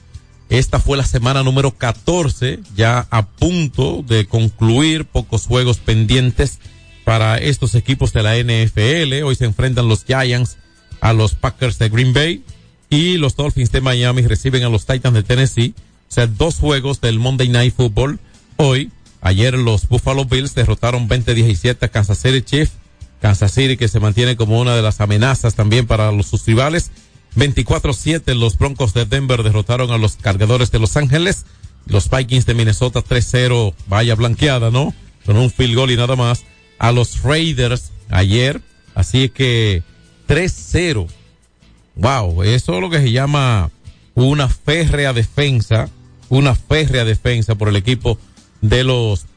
Esta 0.50 0.80
fue 0.80 0.98
la 0.98 1.06
semana 1.06 1.44
número 1.44 1.72
14, 1.72 2.60
ya 2.76 3.06
a 3.12 3.26
punto 3.26 4.04
de 4.08 4.26
concluir, 4.28 5.06
pocos 5.06 5.46
juegos 5.46 5.78
pendientes 5.80 6.60
para 7.04 7.38
estos 7.38 7.76
equipos 7.76 8.14
de 8.14 8.24
la 8.24 8.38
NFL. 8.38 9.24
Hoy 9.24 9.36
se 9.36 9.46
enfrentan 9.46 9.90
los 9.90 10.06
Giants 10.06 10.58
a 11.02 11.14
los 11.14 11.36
Packers 11.36 11.80
de 11.80 11.90
Green 11.90 12.14
Bay 12.14 12.44
y 12.90 13.18
los 13.18 13.36
Dolphins 13.36 13.72
de 13.72 13.82
Miami 13.82 14.22
reciben 14.22 14.64
a 14.64 14.70
los 14.70 14.86
Titans 14.86 15.16
de 15.16 15.24
Tennessee. 15.24 15.74
O 15.78 16.12
sea, 16.12 16.28
dos 16.28 16.56
juegos 16.56 17.02
del 17.02 17.20
Monday 17.20 17.50
Night 17.50 17.76
Football. 17.76 18.20
Hoy, 18.56 18.92
ayer 19.22 19.54
los 19.58 19.88
Buffalo 19.90 20.24
Bills 20.26 20.56
derrotaron 20.56 21.10
20-17 21.10 21.78
a 21.82 21.88
Kansas 21.90 22.20
City 22.20 22.42
Chiefs. 22.42 22.74
Kansas 23.22 23.52
City 23.52 23.78
que 23.78 23.88
se 23.88 24.00
mantiene 24.00 24.38
como 24.38 24.60
una 24.60 24.76
de 24.76 24.82
las 24.82 25.02
amenazas 25.02 25.56
también 25.56 25.88
para 25.88 26.12
los 26.12 26.28
sus 26.28 26.46
rivales. 26.46 26.92
24-7 27.38 28.34
los 28.34 28.58
Broncos 28.58 28.96
de 28.96 29.06
Denver 29.06 29.44
derrotaron 29.44 29.92
a 29.92 30.00
los 30.00 30.16
cargadores 30.16 30.72
de 30.72 30.80
Los 30.80 30.98
Ángeles. 30.98 31.46
Los 31.86 32.10
Vikings 32.10 32.48
de 32.48 32.56
Minnesota 32.56 33.02
3-0, 33.02 33.74
vaya 33.88 34.16
blanqueada, 34.16 34.72
¿no? 34.72 34.94
Con 35.26 35.38
un 35.38 35.52
field 35.52 35.76
goal 35.76 35.92
y 35.92 35.98
nada 35.98 36.16
más. 36.16 36.44
A 36.80 36.92
los 36.92 37.22
Raiders 37.22 37.92
ayer. 38.10 38.62
Así 38.96 39.30
que 39.30 39.84
3-0. 40.28 41.08
Wow, 41.96 42.44
eso 42.44 42.76
es 42.76 42.82
lo 42.82 42.90
que 42.90 43.00
se 43.00 43.12
llama 43.12 43.70
una 44.16 44.50
férrea 44.50 45.14
defensa. 45.14 45.90
Una 46.30 46.56
férrea 46.56 47.06
defensa 47.06 47.56
por 47.56 47.70
el 47.70 47.76
equipo 47.76 48.18
de 48.62 48.84
los 48.84 49.28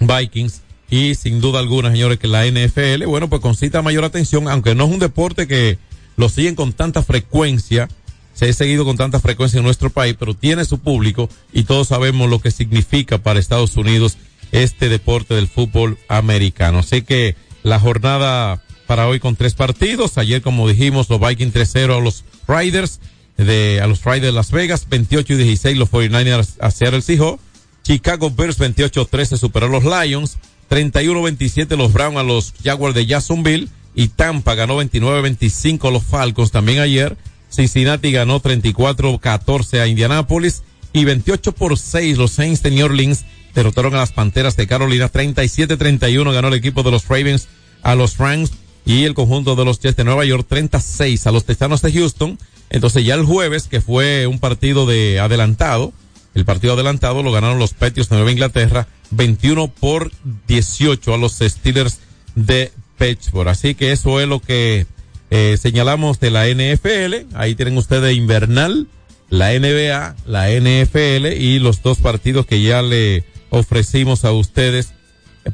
Vikings. 0.00 0.62
Y 0.88 1.14
sin 1.16 1.40
duda 1.42 1.58
alguna, 1.58 1.90
señores, 1.90 2.18
que 2.18 2.28
la 2.28 2.46
NFL, 2.46 3.04
bueno, 3.06 3.28
pues 3.28 3.42
concita 3.42 3.82
mayor 3.82 4.04
atención, 4.04 4.48
aunque 4.48 4.74
no 4.74 4.86
es 4.86 4.90
un 4.90 5.00
deporte 5.00 5.46
que 5.46 5.78
lo 6.16 6.28
siguen 6.28 6.54
con 6.54 6.72
tanta 6.72 7.02
frecuencia, 7.02 7.88
se 8.34 8.48
ha 8.48 8.52
seguido 8.52 8.84
con 8.84 8.96
tanta 8.96 9.20
frecuencia 9.20 9.58
en 9.58 9.64
nuestro 9.64 9.90
país, 9.90 10.16
pero 10.18 10.34
tiene 10.34 10.64
su 10.64 10.78
público 10.78 11.28
y 11.52 11.64
todos 11.64 11.88
sabemos 11.88 12.28
lo 12.28 12.40
que 12.40 12.50
significa 12.50 13.18
para 13.18 13.40
Estados 13.40 13.76
Unidos 13.76 14.18
este 14.52 14.88
deporte 14.88 15.34
del 15.34 15.48
fútbol 15.48 15.98
americano. 16.08 16.80
Así 16.80 17.02
que 17.02 17.36
la 17.62 17.80
jornada 17.80 18.62
para 18.86 19.08
hoy 19.08 19.20
con 19.20 19.36
tres 19.36 19.54
partidos. 19.54 20.18
Ayer, 20.18 20.42
como 20.42 20.68
dijimos, 20.68 21.08
los 21.10 21.20
Vikings 21.20 21.54
3-0 21.54 21.96
a 21.96 22.00
los 22.00 22.24
Riders, 22.48 23.00
de, 23.36 23.80
a 23.82 23.86
los 23.86 24.04
Riders 24.04 24.22
de 24.22 24.32
Las 24.32 24.50
Vegas, 24.50 24.86
28 24.88 25.34
y 25.34 25.36
16 25.36 25.76
los 25.76 25.90
49ers 25.90 26.54
a 26.60 26.70
Seattle 26.70 27.02
Seahawks. 27.02 27.42
Chicago 27.82 28.30
Bears 28.30 28.58
28-13 28.58 29.36
superó 29.36 29.66
a 29.66 29.80
los 29.80 29.84
Lions. 29.84 30.38
31-27 30.70 31.76
los 31.76 31.92
Browns 31.92 32.16
a 32.16 32.22
los 32.22 32.54
Jaguars 32.64 32.94
de 32.94 33.06
Jacksonville. 33.06 33.68
Y 33.96 34.08
Tampa 34.08 34.54
ganó 34.54 34.80
29-25 34.80 35.88
a 35.88 35.90
los 35.90 36.04
Falcons 36.04 36.52
también 36.52 36.78
ayer. 36.78 37.16
Cincinnati 37.50 38.12
ganó 38.12 38.40
34-14 38.40 39.80
a 39.80 39.86
Indianapolis. 39.88 40.62
Y 40.92 41.04
28 41.04 41.52
por 41.52 41.78
6 41.78 42.18
los 42.18 42.32
Saints 42.32 42.62
de 42.62 42.70
New 42.70 42.84
Orleans 42.84 43.24
derrotaron 43.54 43.94
a 43.94 43.98
las 43.98 44.12
Panteras 44.12 44.54
de 44.56 44.66
Carolina. 44.66 45.10
37-31 45.10 46.32
ganó 46.32 46.48
el 46.48 46.54
equipo 46.54 46.82
de 46.82 46.90
los 46.90 47.08
Ravens 47.08 47.48
a 47.82 47.94
los 47.94 48.18
Rams 48.18 48.52
y 48.84 49.04
el 49.04 49.14
conjunto 49.14 49.56
de 49.56 49.64
los 49.64 49.80
Jets 49.80 49.96
de 49.96 50.04
Nueva 50.04 50.24
York 50.26 50.46
36 50.48 51.26
a 51.26 51.32
los 51.32 51.44
Tejanos 51.44 51.80
de 51.80 51.92
Houston. 51.92 52.38
Entonces 52.68 53.04
ya 53.04 53.14
el 53.14 53.24
jueves, 53.24 53.64
que 53.64 53.80
fue 53.80 54.26
un 54.26 54.38
partido 54.38 54.86
de 54.86 55.20
adelantado, 55.20 55.92
el 56.34 56.44
partido 56.44 56.74
adelantado 56.74 57.22
lo 57.22 57.32
ganaron 57.32 57.58
los 57.58 57.72
Patriots 57.72 58.10
de 58.10 58.16
Nueva 58.16 58.30
Inglaterra 58.30 58.88
21 59.10 59.68
por 59.68 60.12
18 60.46 61.14
a 61.14 61.16
los 61.16 61.38
Steelers 61.38 62.00
de 62.34 62.72
Pittsburgh. 62.96 63.48
Así 63.48 63.74
que 63.74 63.92
eso 63.92 64.20
es 64.20 64.28
lo 64.28 64.40
que 64.40 64.86
eh, 65.30 65.56
señalamos 65.60 66.20
de 66.20 66.30
la 66.30 66.46
NFL. 66.46 67.34
Ahí 67.36 67.54
tienen 67.54 67.76
ustedes 67.76 68.16
invernal, 68.16 68.88
la 69.28 69.52
NBA, 69.52 70.16
la 70.26 70.50
NFL 70.50 71.32
y 71.38 71.58
los 71.58 71.82
dos 71.82 71.98
partidos 71.98 72.46
que 72.46 72.62
ya 72.62 72.82
le 72.82 73.24
ofrecimos 73.50 74.24
a 74.24 74.32
ustedes 74.32 74.92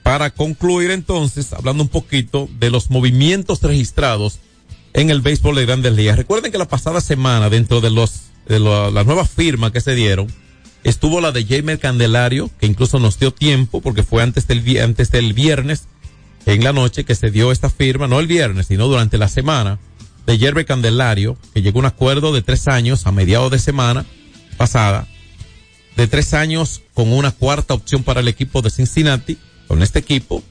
para 0.03 0.31
concluir 0.31 0.91
entonces, 0.91 1.53
hablando 1.53 1.83
un 1.83 1.89
poquito 1.89 2.49
de 2.59 2.71
los 2.71 2.91
movimientos 2.91 3.63
registrados 3.63 4.39
en 4.95 5.11
el 5.11 5.21
béisbol 5.21 5.57
de 5.57 5.67
grandes 5.67 5.93
ligas. 5.93 6.17
Recuerden 6.17 6.53
que 6.53 6.59
la 6.59 6.69
pasada 6.69 7.01
semana, 7.01 7.51
dentro 7.51 7.81
de 7.81 7.91
los, 7.91 8.23
de 8.47 8.59
las 8.59 9.07
nuevas 9.07 9.31
firmas 9.31 9.73
que 9.73 9.81
se 9.81 9.95
dieron, 9.95 10.29
estuvo 10.85 11.21
la 11.21 11.33
de 11.33 11.45
Jamer 11.45 11.79
Candelario, 11.79 12.51
que 12.59 12.67
incluso 12.67 12.99
nos 12.99 13.19
dio 13.19 13.33
tiempo, 13.33 13.81
porque 13.81 14.03
fue 14.03 14.23
antes 14.23 14.47
del, 14.47 14.81
antes 14.81 15.11
del 15.11 15.33
viernes, 15.33 15.89
en 16.47 16.65
la 16.65 16.73
noche, 16.73 17.05
que 17.05 17.15
se 17.15 17.31
dio 17.31 17.53
esta 17.53 17.71
firma, 17.71 18.09
no 18.09 18.21
el 18.21 18.27
viernes, 18.27 18.67
sino 18.67 18.89
durante 18.89 19.19
la 19.19 19.29
semana, 19.29 19.79
de 20.27 20.39
Jerry 20.39 20.65
Candelario, 20.65 21.37
que 21.53 21.63
llegó 21.63 21.79
a 21.79 21.81
un 21.81 21.87
acuerdo 21.87 22.33
de 22.33 22.43
tres 22.43 22.69
años 22.69 23.07
a 23.07 23.13
mediados 23.13 23.51
de 23.51 23.59
semana 23.59 24.07
pasada, 24.57 25.09
de 25.97 26.07
tres 26.07 26.35
años 26.35 26.83
con 26.95 27.13
una 27.13 27.33
cuarta 27.33 27.75
opción 27.75 28.03
para 28.03 28.21
el 28.21 28.29
equipo 28.29 28.63
de 28.63 28.71
Cincinnati, 28.71 29.39
con 29.67 29.83
este 29.83 29.99
equipo 29.99 30.43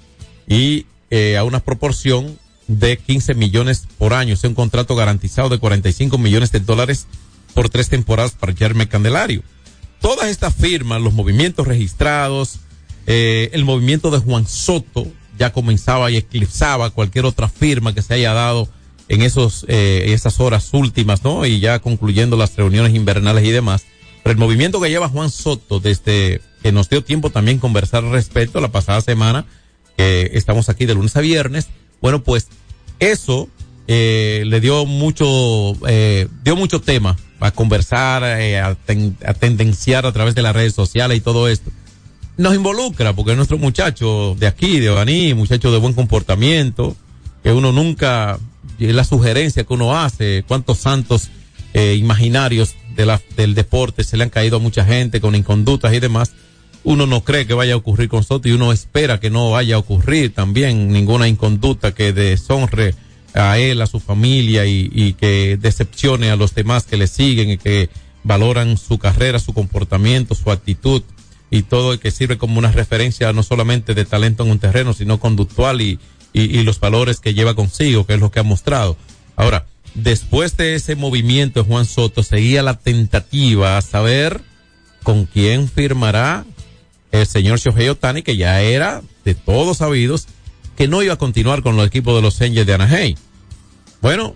y 0.48 0.86
eh, 1.10 1.38
a 1.38 1.44
una 1.44 1.60
proporción 1.62 2.38
de 2.68 2.98
15 2.98 3.34
millones 3.36 3.88
por 3.98 4.14
año. 4.14 4.34
Es 4.34 4.44
un 4.44 4.56
contrato 4.56 4.96
garantizado 4.96 5.50
de 5.50 5.60
45 5.60 6.18
millones 6.18 6.52
de 6.52 6.60
dólares 6.60 7.08
por 7.54 7.70
tres 7.70 7.90
temporadas 7.90 8.32
para 8.32 8.54
Jeremy 8.54 8.88
Candelario. 8.88 9.44
Todas 10.00 10.30
estas 10.30 10.56
firmas, 10.56 11.02
los 11.02 11.14
movimientos 11.14 11.68
registrados, 11.68 12.60
eh, 13.08 13.50
el 13.54 13.66
movimiento 13.66 14.10
de 14.10 14.20
Juan 14.20 14.48
Soto 14.48 15.08
ya 15.42 15.52
comenzaba 15.52 16.12
y 16.12 16.18
eclipsaba 16.18 16.92
cualquier 16.92 17.26
otra 17.26 17.50
firma 17.50 17.96
que 17.96 18.04
se 18.04 18.14
haya 18.14 18.32
dado 18.32 18.70
en 19.08 19.24
esos 19.24 19.66
eh, 19.68 20.14
esas 20.14 20.40
horas 20.40 20.70
últimas, 20.72 21.24
¿no? 21.24 21.48
Y 21.48 21.60
ya 21.60 21.80
concluyendo 21.80 22.38
las 22.38 22.56
reuniones 22.56 22.94
invernales 22.94 23.44
y 23.44 23.50
demás. 23.50 23.86
Pero 24.22 24.34
el 24.34 24.38
movimiento 24.38 24.80
que 24.80 24.92
lleva 24.92 25.10
Juan 25.10 25.32
Soto 25.32 25.80
desde 25.80 26.42
que 26.62 26.72
nos 26.72 26.90
dio 26.90 27.04
tiempo 27.04 27.32
también 27.32 27.58
conversar 27.58 28.04
respecto 28.04 28.62
la 28.62 28.72
pasada 28.72 29.02
semana, 29.02 29.46
que 29.98 30.30
estamos 30.36 30.70
aquí 30.70 30.86
de 30.86 30.94
lunes 30.94 31.16
a 31.16 31.22
viernes. 31.22 31.70
Bueno, 32.02 32.22
pues 32.22 32.48
eso 33.00 33.50
eh, 33.88 34.44
le 34.46 34.62
dio 34.62 34.86
mucho, 34.86 35.74
eh, 35.88 36.28
dio 36.44 36.56
mucho 36.56 36.82
tema 36.82 37.18
a 37.40 37.50
conversar, 37.50 38.22
eh, 38.40 38.60
a, 38.60 38.76
tendenciar 39.34 40.06
a 40.06 40.12
través 40.12 40.36
de 40.36 40.44
las 40.44 40.56
redes 40.56 40.76
sociales 40.76 41.18
y 41.18 41.22
todo 41.22 41.48
esto. 41.48 41.72
Nos 42.38 42.56
involucra 42.56 43.14
porque 43.14 43.32
es 43.32 43.38
nuestro 43.38 43.58
muchacho 43.58 44.36
de 44.40 44.48
aquí, 44.48 44.80
de 44.80 44.90
Oganí, 44.90 45.34
muchacho 45.34 45.72
de 45.72 45.78
buen 45.78 45.94
comportamiento, 45.94 46.96
que 47.44 47.52
uno 47.52 47.72
nunca, 47.72 48.40
la 48.80 49.04
sugerencia 49.04 49.64
que 49.64 49.74
uno 49.74 49.98
hace, 49.98 50.44
cuántos 50.48 50.80
santos 50.80 51.30
imaginarios 51.74 52.76
de 52.96 53.06
la, 53.06 53.22
del 53.36 53.54
deporte 53.54 54.04
se 54.04 54.18
le 54.18 54.24
han 54.24 54.30
caído 54.30 54.58
a 54.58 54.60
mucha 54.60 54.86
gente 54.86 55.22
con 55.22 55.36
inconductas 55.36 55.94
y 55.94 56.00
demás. 56.00 56.32
Uno 56.84 57.06
no 57.06 57.24
cree 57.24 57.46
que 57.46 57.54
vaya 57.54 57.76
a 57.76 57.78
ocurrir 57.78 58.10
con 58.10 58.24
Soto 58.24 58.50
y 58.50 58.54
uno 58.54 58.72
espera 58.72 59.20
que 59.20 59.30
no 59.30 59.52
vaya 59.52 59.76
a 59.76 59.80
ocurrir 59.80 60.34
también 60.34 60.92
ninguna 60.92 61.28
inconducta 61.28 61.94
que 61.94 62.12
deshonre 62.12 62.96
a 63.34 63.60
él, 63.60 63.82
a 63.82 63.88
su 63.88 64.00
familia 64.00 64.66
y, 64.66 65.14
que 65.14 65.58
decepcione 65.62 66.32
a 66.32 66.36
los 66.36 66.56
demás 66.56 66.86
que 66.86 66.98
le 66.98 67.08
siguen 67.08 67.52
y 67.52 67.58
que 67.58 67.90
valoran 68.24 68.78
su 68.78 68.98
carrera, 68.98 69.40
su 69.40 69.54
comportamiento, 69.54 70.36
su 70.36 70.52
actitud 70.52 71.04
y 71.52 71.62
todo 71.62 71.94
y 71.94 72.00
que 72.00 72.10
sirve 72.10 72.40
como 72.40 72.58
una 72.58 72.72
referencia 72.72 73.32
no 73.34 73.44
solamente 73.44 73.94
de 73.94 74.06
talento 74.06 74.44
en 74.44 74.52
un 74.52 74.60
terreno, 74.60 74.94
sino 74.94 75.20
conductual 75.20 75.82
y, 75.82 76.00
y 76.34 76.64
los 76.64 76.80
valores 76.80 77.20
que 77.20 77.36
lleva 77.36 77.54
consigo, 77.54 78.08
que 78.08 78.16
es 78.16 78.20
lo 78.20 78.32
que 78.32 78.40
ha 78.40 78.44
mostrado. 78.44 78.98
Ahora, 79.36 79.68
después 79.94 80.58
de 80.58 80.76
ese 80.76 80.96
movimiento 80.96 81.62
de 81.62 81.70
Juan 81.70 81.86
Soto, 81.86 82.24
seguía 82.24 82.64
la 82.64 82.80
tentativa 82.80 83.78
a 83.78 83.82
saber 83.82 84.42
con 85.04 85.26
quién 85.26 85.68
firmará 85.68 86.46
el 87.12 87.28
señor 87.28 87.60
Shohei 87.60 87.90
Otani, 87.90 88.24
que 88.24 88.38
ya 88.38 88.62
era 88.62 89.02
de 89.26 89.36
todos 89.36 89.78
sabidos 89.78 90.28
que 90.78 90.88
no 90.88 91.04
iba 91.04 91.14
a 91.14 91.18
continuar 91.18 91.62
con 91.62 91.76
los 91.76 91.86
equipos 91.86 92.16
de 92.16 92.22
los 92.22 92.42
Angels 92.42 92.66
de 92.66 92.74
Anaheim. 92.74 93.16
Bueno, 94.02 94.36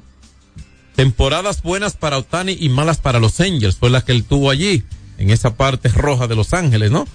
temporadas 0.95 1.61
buenas 1.61 1.95
para 1.95 2.17
Otani 2.17 2.57
y 2.59 2.69
malas 2.69 2.97
para 2.97 3.19
los 3.19 3.39
Angels 3.39 3.77
fue 3.77 3.89
la 3.89 4.01
que 4.01 4.11
él 4.11 4.25
tuvo 4.25 4.49
allí, 4.49 4.83
en 5.17 5.29
esa 5.29 5.55
parte 5.55 5.89
roja 5.89 6.27
de 6.27 6.35
Los 6.35 6.53
Ángeles, 6.53 6.91
¿no? 6.91 7.07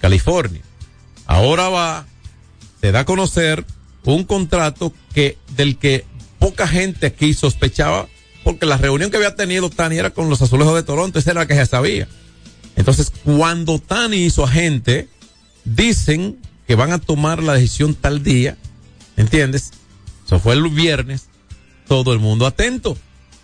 California. 0.00 0.62
Ahora 1.26 1.68
va, 1.68 2.06
se 2.80 2.92
da 2.92 3.00
a 3.00 3.04
conocer 3.04 3.64
un 4.04 4.24
contrato 4.24 4.92
que, 5.12 5.36
del 5.56 5.78
que 5.78 6.04
poca 6.38 6.68
gente 6.68 7.06
aquí 7.06 7.34
sospechaba, 7.34 8.06
porque 8.44 8.66
la 8.66 8.76
reunión 8.76 9.10
que 9.10 9.16
había 9.16 9.34
tenido 9.34 9.66
Otani 9.66 9.98
era 9.98 10.10
con 10.10 10.30
los 10.30 10.40
azulejos 10.42 10.74
de 10.74 10.82
Toronto, 10.82 11.18
esa 11.18 11.32
era 11.32 11.40
la 11.40 11.46
que 11.46 11.56
ya 11.56 11.66
sabía. 11.66 12.06
Entonces, 12.76 13.10
cuando 13.24 13.78
Tani 13.78 14.18
y 14.18 14.30
su 14.30 14.44
agente 14.44 15.08
dicen 15.64 16.38
que 16.66 16.74
van 16.74 16.92
a 16.92 16.98
tomar 16.98 17.42
la 17.42 17.54
decisión 17.54 17.94
tal 17.94 18.22
día, 18.22 18.56
¿entiendes? 19.16 19.72
Eso 20.24 20.38
fue 20.38 20.54
el 20.54 20.68
viernes, 20.68 21.26
todo 21.88 22.12
el 22.12 22.18
mundo 22.18 22.46
atento, 22.46 22.96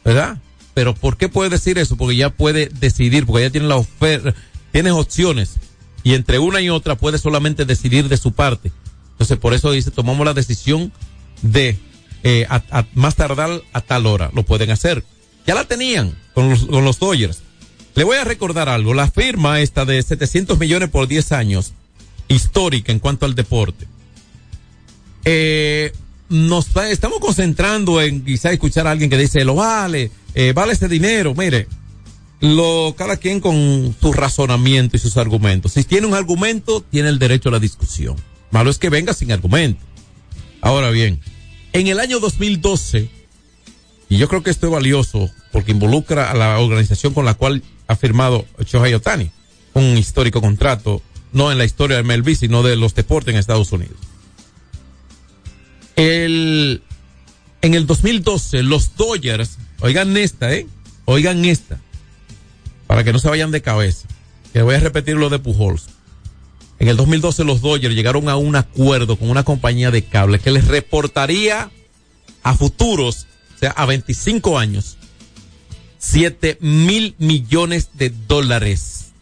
¿verdad? 0.04 0.38
Pero 0.74 0.94
¿por 0.94 1.16
qué 1.16 1.28
puede 1.28 1.50
decir 1.50 1.78
eso? 1.78 1.96
Porque 1.96 2.16
ya 2.16 2.30
puede 2.30 2.68
decidir, 2.68 3.26
porque 3.26 3.44
ya 3.44 3.50
tiene 3.50 3.68
la 3.68 3.76
oferta, 3.76 4.34
tiene 4.72 4.90
opciones 4.90 5.56
y 6.02 6.14
entre 6.14 6.38
una 6.38 6.60
y 6.60 6.70
otra 6.70 6.96
puede 6.96 7.18
solamente 7.18 7.64
decidir 7.64 8.08
de 8.08 8.16
su 8.16 8.32
parte. 8.32 8.72
Entonces, 9.12 9.38
por 9.38 9.54
eso 9.54 9.70
dice, 9.70 9.90
tomamos 9.90 10.24
la 10.26 10.34
decisión 10.34 10.92
de 11.42 11.78
eh, 12.24 12.46
a, 12.48 12.86
más 12.94 13.16
tardar 13.16 13.62
a 13.72 13.80
tal 13.80 14.06
hora. 14.06 14.30
Lo 14.34 14.42
pueden 14.42 14.70
hacer. 14.70 15.04
Ya 15.46 15.54
la 15.54 15.64
tenían 15.64 16.16
con 16.34 16.48
los, 16.48 16.64
con 16.66 16.84
los 16.84 16.98
Dodgers 16.98 17.42
le 17.94 18.04
voy 18.04 18.16
a 18.16 18.24
recordar 18.24 18.68
algo. 18.68 18.94
La 18.94 19.10
firma 19.10 19.60
esta 19.60 19.84
de 19.84 20.02
700 20.02 20.58
millones 20.58 20.88
por 20.88 21.08
10 21.08 21.32
años, 21.32 21.72
histórica 22.28 22.92
en 22.92 22.98
cuanto 22.98 23.26
al 23.26 23.34
deporte. 23.34 23.86
Eh, 25.24 25.92
nos 26.28 26.74
estamos 26.76 27.20
concentrando 27.20 28.00
en 28.00 28.24
quizá 28.24 28.50
escuchar 28.52 28.86
a 28.86 28.92
alguien 28.92 29.10
que 29.10 29.18
dice, 29.18 29.44
lo 29.44 29.56
vale, 29.56 30.10
eh, 30.34 30.52
vale 30.52 30.72
ese 30.72 30.88
dinero. 30.88 31.34
Mire, 31.34 31.68
lo, 32.40 32.94
cada 32.96 33.16
quien 33.16 33.40
con 33.40 33.94
su 34.00 34.12
razonamiento 34.12 34.96
y 34.96 35.00
sus 35.00 35.16
argumentos. 35.16 35.72
Si 35.72 35.84
tiene 35.84 36.06
un 36.06 36.14
argumento, 36.14 36.84
tiene 36.90 37.08
el 37.08 37.18
derecho 37.18 37.48
a 37.48 37.52
la 37.52 37.58
discusión. 37.58 38.16
Malo 38.50 38.70
es 38.70 38.78
que 38.78 38.90
venga 38.90 39.14
sin 39.14 39.32
argumento. 39.32 39.82
Ahora 40.60 40.90
bien, 40.90 41.20
en 41.72 41.86
el 41.86 42.00
año 42.00 42.20
2012, 42.20 43.08
y 44.08 44.18
yo 44.18 44.28
creo 44.28 44.42
que 44.42 44.50
esto 44.50 44.66
es 44.66 44.72
valioso 44.72 45.30
porque 45.52 45.72
involucra 45.72 46.30
a 46.30 46.34
la 46.34 46.58
organización 46.58 47.14
con 47.14 47.24
la 47.24 47.34
cual 47.34 47.62
ha 47.86 47.96
firmado 47.96 48.44
Shohei 48.64 48.94
Otani, 48.94 49.30
un 49.74 49.96
histórico 49.96 50.40
contrato, 50.40 51.02
no 51.32 51.50
en 51.50 51.58
la 51.58 51.64
historia 51.64 51.96
de 51.96 52.02
MLB, 52.02 52.34
sino 52.34 52.62
de 52.62 52.76
los 52.76 52.94
deportes 52.94 53.32
en 53.32 53.38
Estados 53.38 53.72
Unidos. 53.72 53.96
El, 55.96 56.82
en 57.62 57.74
el 57.74 57.86
2012, 57.86 58.62
los 58.62 58.96
Dodgers, 58.96 59.58
oigan 59.82 60.16
esta, 60.16 60.52
¿eh? 60.52 60.66
Oigan 61.04 61.44
esta 61.44 61.78
para 62.86 63.04
que 63.04 63.12
no 63.12 63.18
se 63.18 63.28
vayan 63.28 63.50
de 63.50 63.62
cabeza, 63.62 64.06
que 64.52 64.62
voy 64.62 64.74
a 64.74 64.80
repetir 64.80 65.16
lo 65.16 65.30
de 65.30 65.38
Pujols. 65.38 65.86
En 66.78 66.88
el 66.88 66.96
2012 66.96 67.44
los 67.44 67.60
Dodgers 67.62 67.94
llegaron 67.94 68.28
a 68.28 68.36
un 68.36 68.56
acuerdo 68.56 69.16
con 69.16 69.30
una 69.30 69.44
compañía 69.44 69.90
de 69.90 70.04
cable 70.04 70.40
que 70.40 70.50
les 70.50 70.66
reportaría 70.66 71.70
a 72.42 72.54
futuros, 72.54 73.26
o 73.54 73.58
sea, 73.58 73.70
a 73.70 73.86
25 73.86 74.58
años, 74.58 74.98
7 75.98 76.58
mil 76.60 77.14
millones 77.18 77.90
de 77.94 78.10
dólares. 78.10 79.12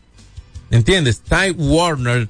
¿Entiendes? 0.70 1.20
Time 1.20 1.52
Warner 1.52 2.28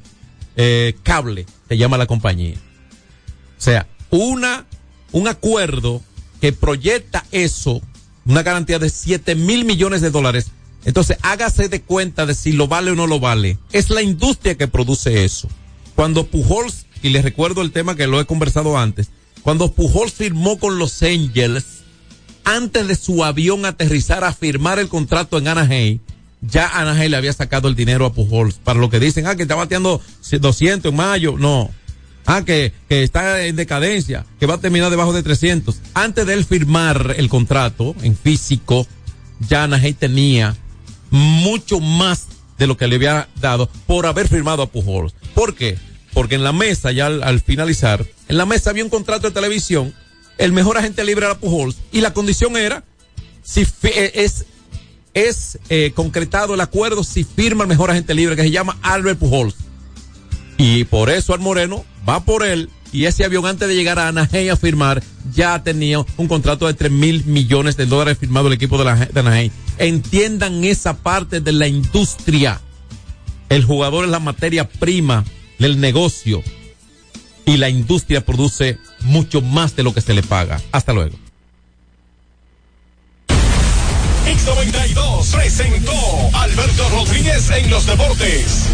eh, 0.57 0.97
Cable 1.03 1.47
se 1.69 1.79
llama 1.79 1.97
la 1.97 2.07
compañía. 2.07 2.57
O 2.57 3.63
sea, 3.63 3.87
una, 4.11 4.67
un 5.13 5.29
acuerdo 5.29 6.03
que 6.41 6.53
proyecta 6.53 7.25
eso, 7.31 7.81
una 8.31 8.43
garantía 8.43 8.79
de 8.79 8.91
7 8.91 9.35
mil 9.35 9.65
millones 9.65 10.01
de 10.01 10.11
dólares 10.11 10.53
entonces, 10.85 11.19
hágase 11.23 11.69
de 11.69 11.83
cuenta 11.83 12.27
de 12.27 12.35
si 12.35 12.53
lo 12.53 12.69
vale 12.69 12.93
o 12.93 12.95
no 12.95 13.07
lo 13.07 13.21
vale. 13.21 13.59
Es 13.73 13.91
la 13.91 14.03
industria 14.03 14.57
que 14.57 14.69
produce 14.69 15.25
eso. 15.25 15.49
Cuando 15.95 16.27
Pujols, 16.27 16.87
y 17.03 17.11
les 17.11 17.23
recuerdo 17.23 17.63
el 17.63 17.73
tema 17.73 17.97
que 17.97 18.07
lo 18.07 18.21
he 18.21 18.27
conversado 18.27 18.79
antes, 18.79 19.11
cuando 19.43 19.73
Pujols 19.73 20.13
firmó 20.13 20.59
con 20.59 20.79
los 20.79 21.03
Angels, 21.03 21.65
antes 22.45 22.89
de 22.89 22.97
su 22.97 23.25
avión 23.25 23.67
aterrizar 23.67 24.25
a 24.25 24.33
firmar 24.33 24.79
el 24.79 24.89
contrato 24.89 25.39
en 25.39 25.49
Anaheim, 25.49 25.99
ya 26.41 26.69
Anaheim 26.69 27.11
le 27.11 27.17
había 27.19 27.33
sacado 27.35 27.69
el 27.69 27.75
dinero 27.75 28.07
a 28.07 28.15
Pujols. 28.15 28.55
Para 28.55 28.81
lo 28.81 28.89
que 28.89 28.99
dicen, 28.99 29.27
ah, 29.27 29.37
que 29.37 29.43
está 29.43 29.55
bateando 29.55 30.01
200 30.31 30.91
en 30.91 30.97
mayo. 30.97 31.37
No. 31.39 31.71
Ah, 32.33 32.45
que, 32.45 32.73
está 32.89 33.45
en 33.45 33.57
decadencia, 33.57 34.25
que 34.39 34.47
va 34.47 34.55
a 34.55 34.61
terminar 34.61 34.89
debajo 34.89 35.13
de 35.13 35.25
300. 35.25 35.81
Antes 35.95 36.27
de 36.27 36.35
él 36.35 36.45
firmar 36.45 37.17
el 37.19 37.29
contrato 37.29 37.97
en 38.03 38.17
físico, 38.17 38.87
ya 39.49 39.69
tenía 39.99 40.57
mucho 41.11 41.81
más 41.81 42.29
de 42.57 42.69
lo 42.69 42.77
que 42.77 42.87
le 42.87 42.95
había 42.95 43.29
dado 43.41 43.69
por 43.89 44.07
haber 44.07 44.29
firmado 44.29 44.63
a 44.63 44.71
Pujols. 44.71 45.13
¿Por 45.35 45.57
qué? 45.57 45.77
Porque 46.15 46.37
en 46.37 46.45
la 46.45 46.53
mesa, 46.53 46.93
ya 46.93 47.07
al, 47.07 47.41
finalizar, 47.41 48.07
en 48.29 48.37
la 48.37 48.47
mesa 48.47 48.71
había 48.71 48.85
un 48.85 48.91
contrato 48.91 49.27
de 49.27 49.35
televisión, 49.35 49.93
el 50.39 50.53
mejor 50.53 50.79
agente 50.79 51.03
libre 51.03 51.27
era 51.27 51.37
Pujols, 51.37 51.79
y 51.91 52.01
la 52.01 52.13
condición 52.13 52.57
era, 52.57 52.85
si 53.43 53.63
eh, 53.83 54.13
es, 54.15 54.47
es 55.15 55.59
eh, 55.69 55.91
concretado 55.97 56.55
el 56.55 56.61
acuerdo, 56.61 57.03
si 57.03 57.25
firma 57.25 57.65
el 57.65 57.69
mejor 57.69 57.91
agente 57.91 58.15
libre, 58.15 58.37
que 58.37 58.43
se 58.43 58.53
llama 58.53 58.79
Albert 58.83 59.19
Pujols. 59.19 59.57
Y 60.59 60.85
por 60.85 61.11
eso 61.11 61.35
Al 61.35 61.41
Moreno 61.41 61.85
va 62.11 62.25
por 62.25 62.45
él 62.45 62.69
y 62.93 63.05
ese 63.05 63.25
avión 63.25 63.47
antes 63.47 63.69
de 63.69 63.75
llegar 63.77 63.99
a 63.99 64.09
Anaheim 64.09 64.51
a 64.53 64.57
firmar 64.57 65.03
ya 65.33 65.63
tenía 65.63 66.01
un 66.17 66.29
contrato 66.29 66.67
de 66.67 66.75
3 66.75 66.91
mil 66.91 67.25
millones 67.25 67.77
de 67.77 67.87
dólares 67.87 68.19
firmado 68.19 68.49
el 68.49 68.55
equipo 68.55 68.79
de, 68.79 68.85
la, 68.85 68.97
de 68.97 69.21
Anaheim. 69.21 69.53
Entiendan 69.79 70.65
esa 70.65 70.97
parte 70.97 71.41
de 71.41 71.53
la 71.53 71.69
industria. 71.69 72.61
El 73.49 73.65
jugador 73.65 74.05
es 74.05 74.11
la 74.11 74.19
materia 74.19 74.69
prima 74.69 75.25
del 75.59 75.81
negocio 75.81 76.43
y 77.47 77.57
la 77.59 77.69
industria 77.69 78.25
produce 78.25 78.79
mucho 79.03 79.41
más 79.41 79.77
de 79.77 79.85
lo 79.85 79.95
que 79.95 80.01
se 80.01 80.15
le 80.15 80.23
paga. 80.23 80.61
Hasta 80.73 80.93
luego. 80.93 81.17
X92 84.27 85.33
presentó 85.33 85.93
Alberto 86.35 86.89
Rodríguez 86.91 87.51
en 87.51 87.71
los 87.71 87.87
deportes. 87.87 88.67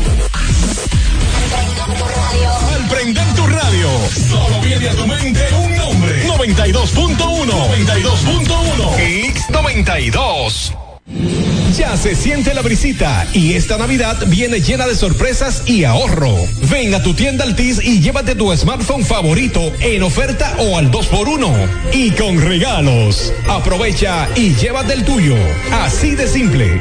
Al 2.74 2.88
prender 2.88 3.26
tu 3.34 3.46
radio, 3.46 3.88
solo 4.28 4.60
viene 4.60 4.88
a 4.88 4.94
tu 4.94 5.06
mente 5.06 5.40
un 5.54 5.76
nombre. 5.76 6.26
92.1. 6.26 7.16
92.1. 7.16 8.96
X92. 8.98 10.76
Ya 11.76 11.96
se 11.96 12.14
siente 12.14 12.54
la 12.54 12.62
brisita 12.62 13.26
y 13.34 13.52
esta 13.54 13.76
Navidad 13.76 14.16
viene 14.28 14.60
llena 14.60 14.86
de 14.86 14.94
sorpresas 14.94 15.62
y 15.66 15.84
ahorro. 15.84 16.34
Ven 16.70 16.94
a 16.94 17.02
tu 17.02 17.12
tienda 17.14 17.44
Altis 17.44 17.80
y 17.84 18.00
llévate 18.00 18.34
tu 18.34 18.54
smartphone 18.56 19.04
favorito 19.04 19.60
en 19.80 20.02
oferta 20.02 20.54
o 20.58 20.78
al 20.78 20.90
2x1 20.90 21.68
y 21.92 22.10
con 22.12 22.40
regalos. 22.40 23.32
Aprovecha 23.48 24.28
y 24.34 24.54
llévate 24.54 24.94
el 24.94 25.04
tuyo. 25.04 25.36
Así 25.70 26.14
de 26.14 26.26
simple. 26.26 26.80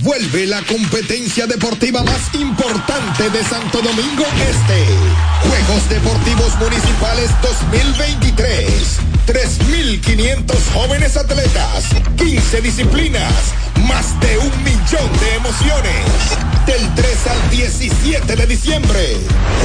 Vuelve 0.00 0.46
la 0.46 0.62
competencia 0.62 1.48
deportiva 1.48 2.04
más 2.04 2.32
importante 2.34 3.30
de 3.30 3.42
Santo 3.42 3.82
Domingo 3.82 4.24
Este. 4.48 4.86
Juegos 5.48 5.88
Deportivos 5.88 6.56
Municipales 6.60 7.30
2023. 7.42 8.98
3.500 9.26 10.54
jóvenes 10.72 11.16
atletas, 11.16 11.84
15 12.16 12.60
disciplinas, 12.60 13.32
más 13.88 14.18
de 14.20 14.38
un 14.38 14.62
millón 14.62 15.18
de 15.18 15.34
emociones. 15.34 16.04
Del 16.64 16.94
3 16.94 17.26
al 17.26 17.50
17 17.50 18.36
de 18.36 18.46
diciembre. 18.46 19.16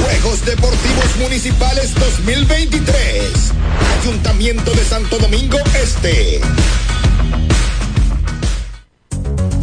Juegos 0.02 0.44
Deportivos 0.44 1.16
Municipales 1.20 1.94
2023. 1.94 3.52
Ayuntamiento 4.00 4.72
de 4.72 4.84
Santo 4.84 5.18
Domingo 5.18 5.58
Este. 5.80 6.40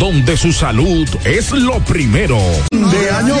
Donde 0.00 0.36
su 0.36 0.52
salud 0.52 1.08
es 1.24 1.52
lo 1.52 1.78
primero. 1.78 2.40
De 2.72 3.10
año 3.10 3.36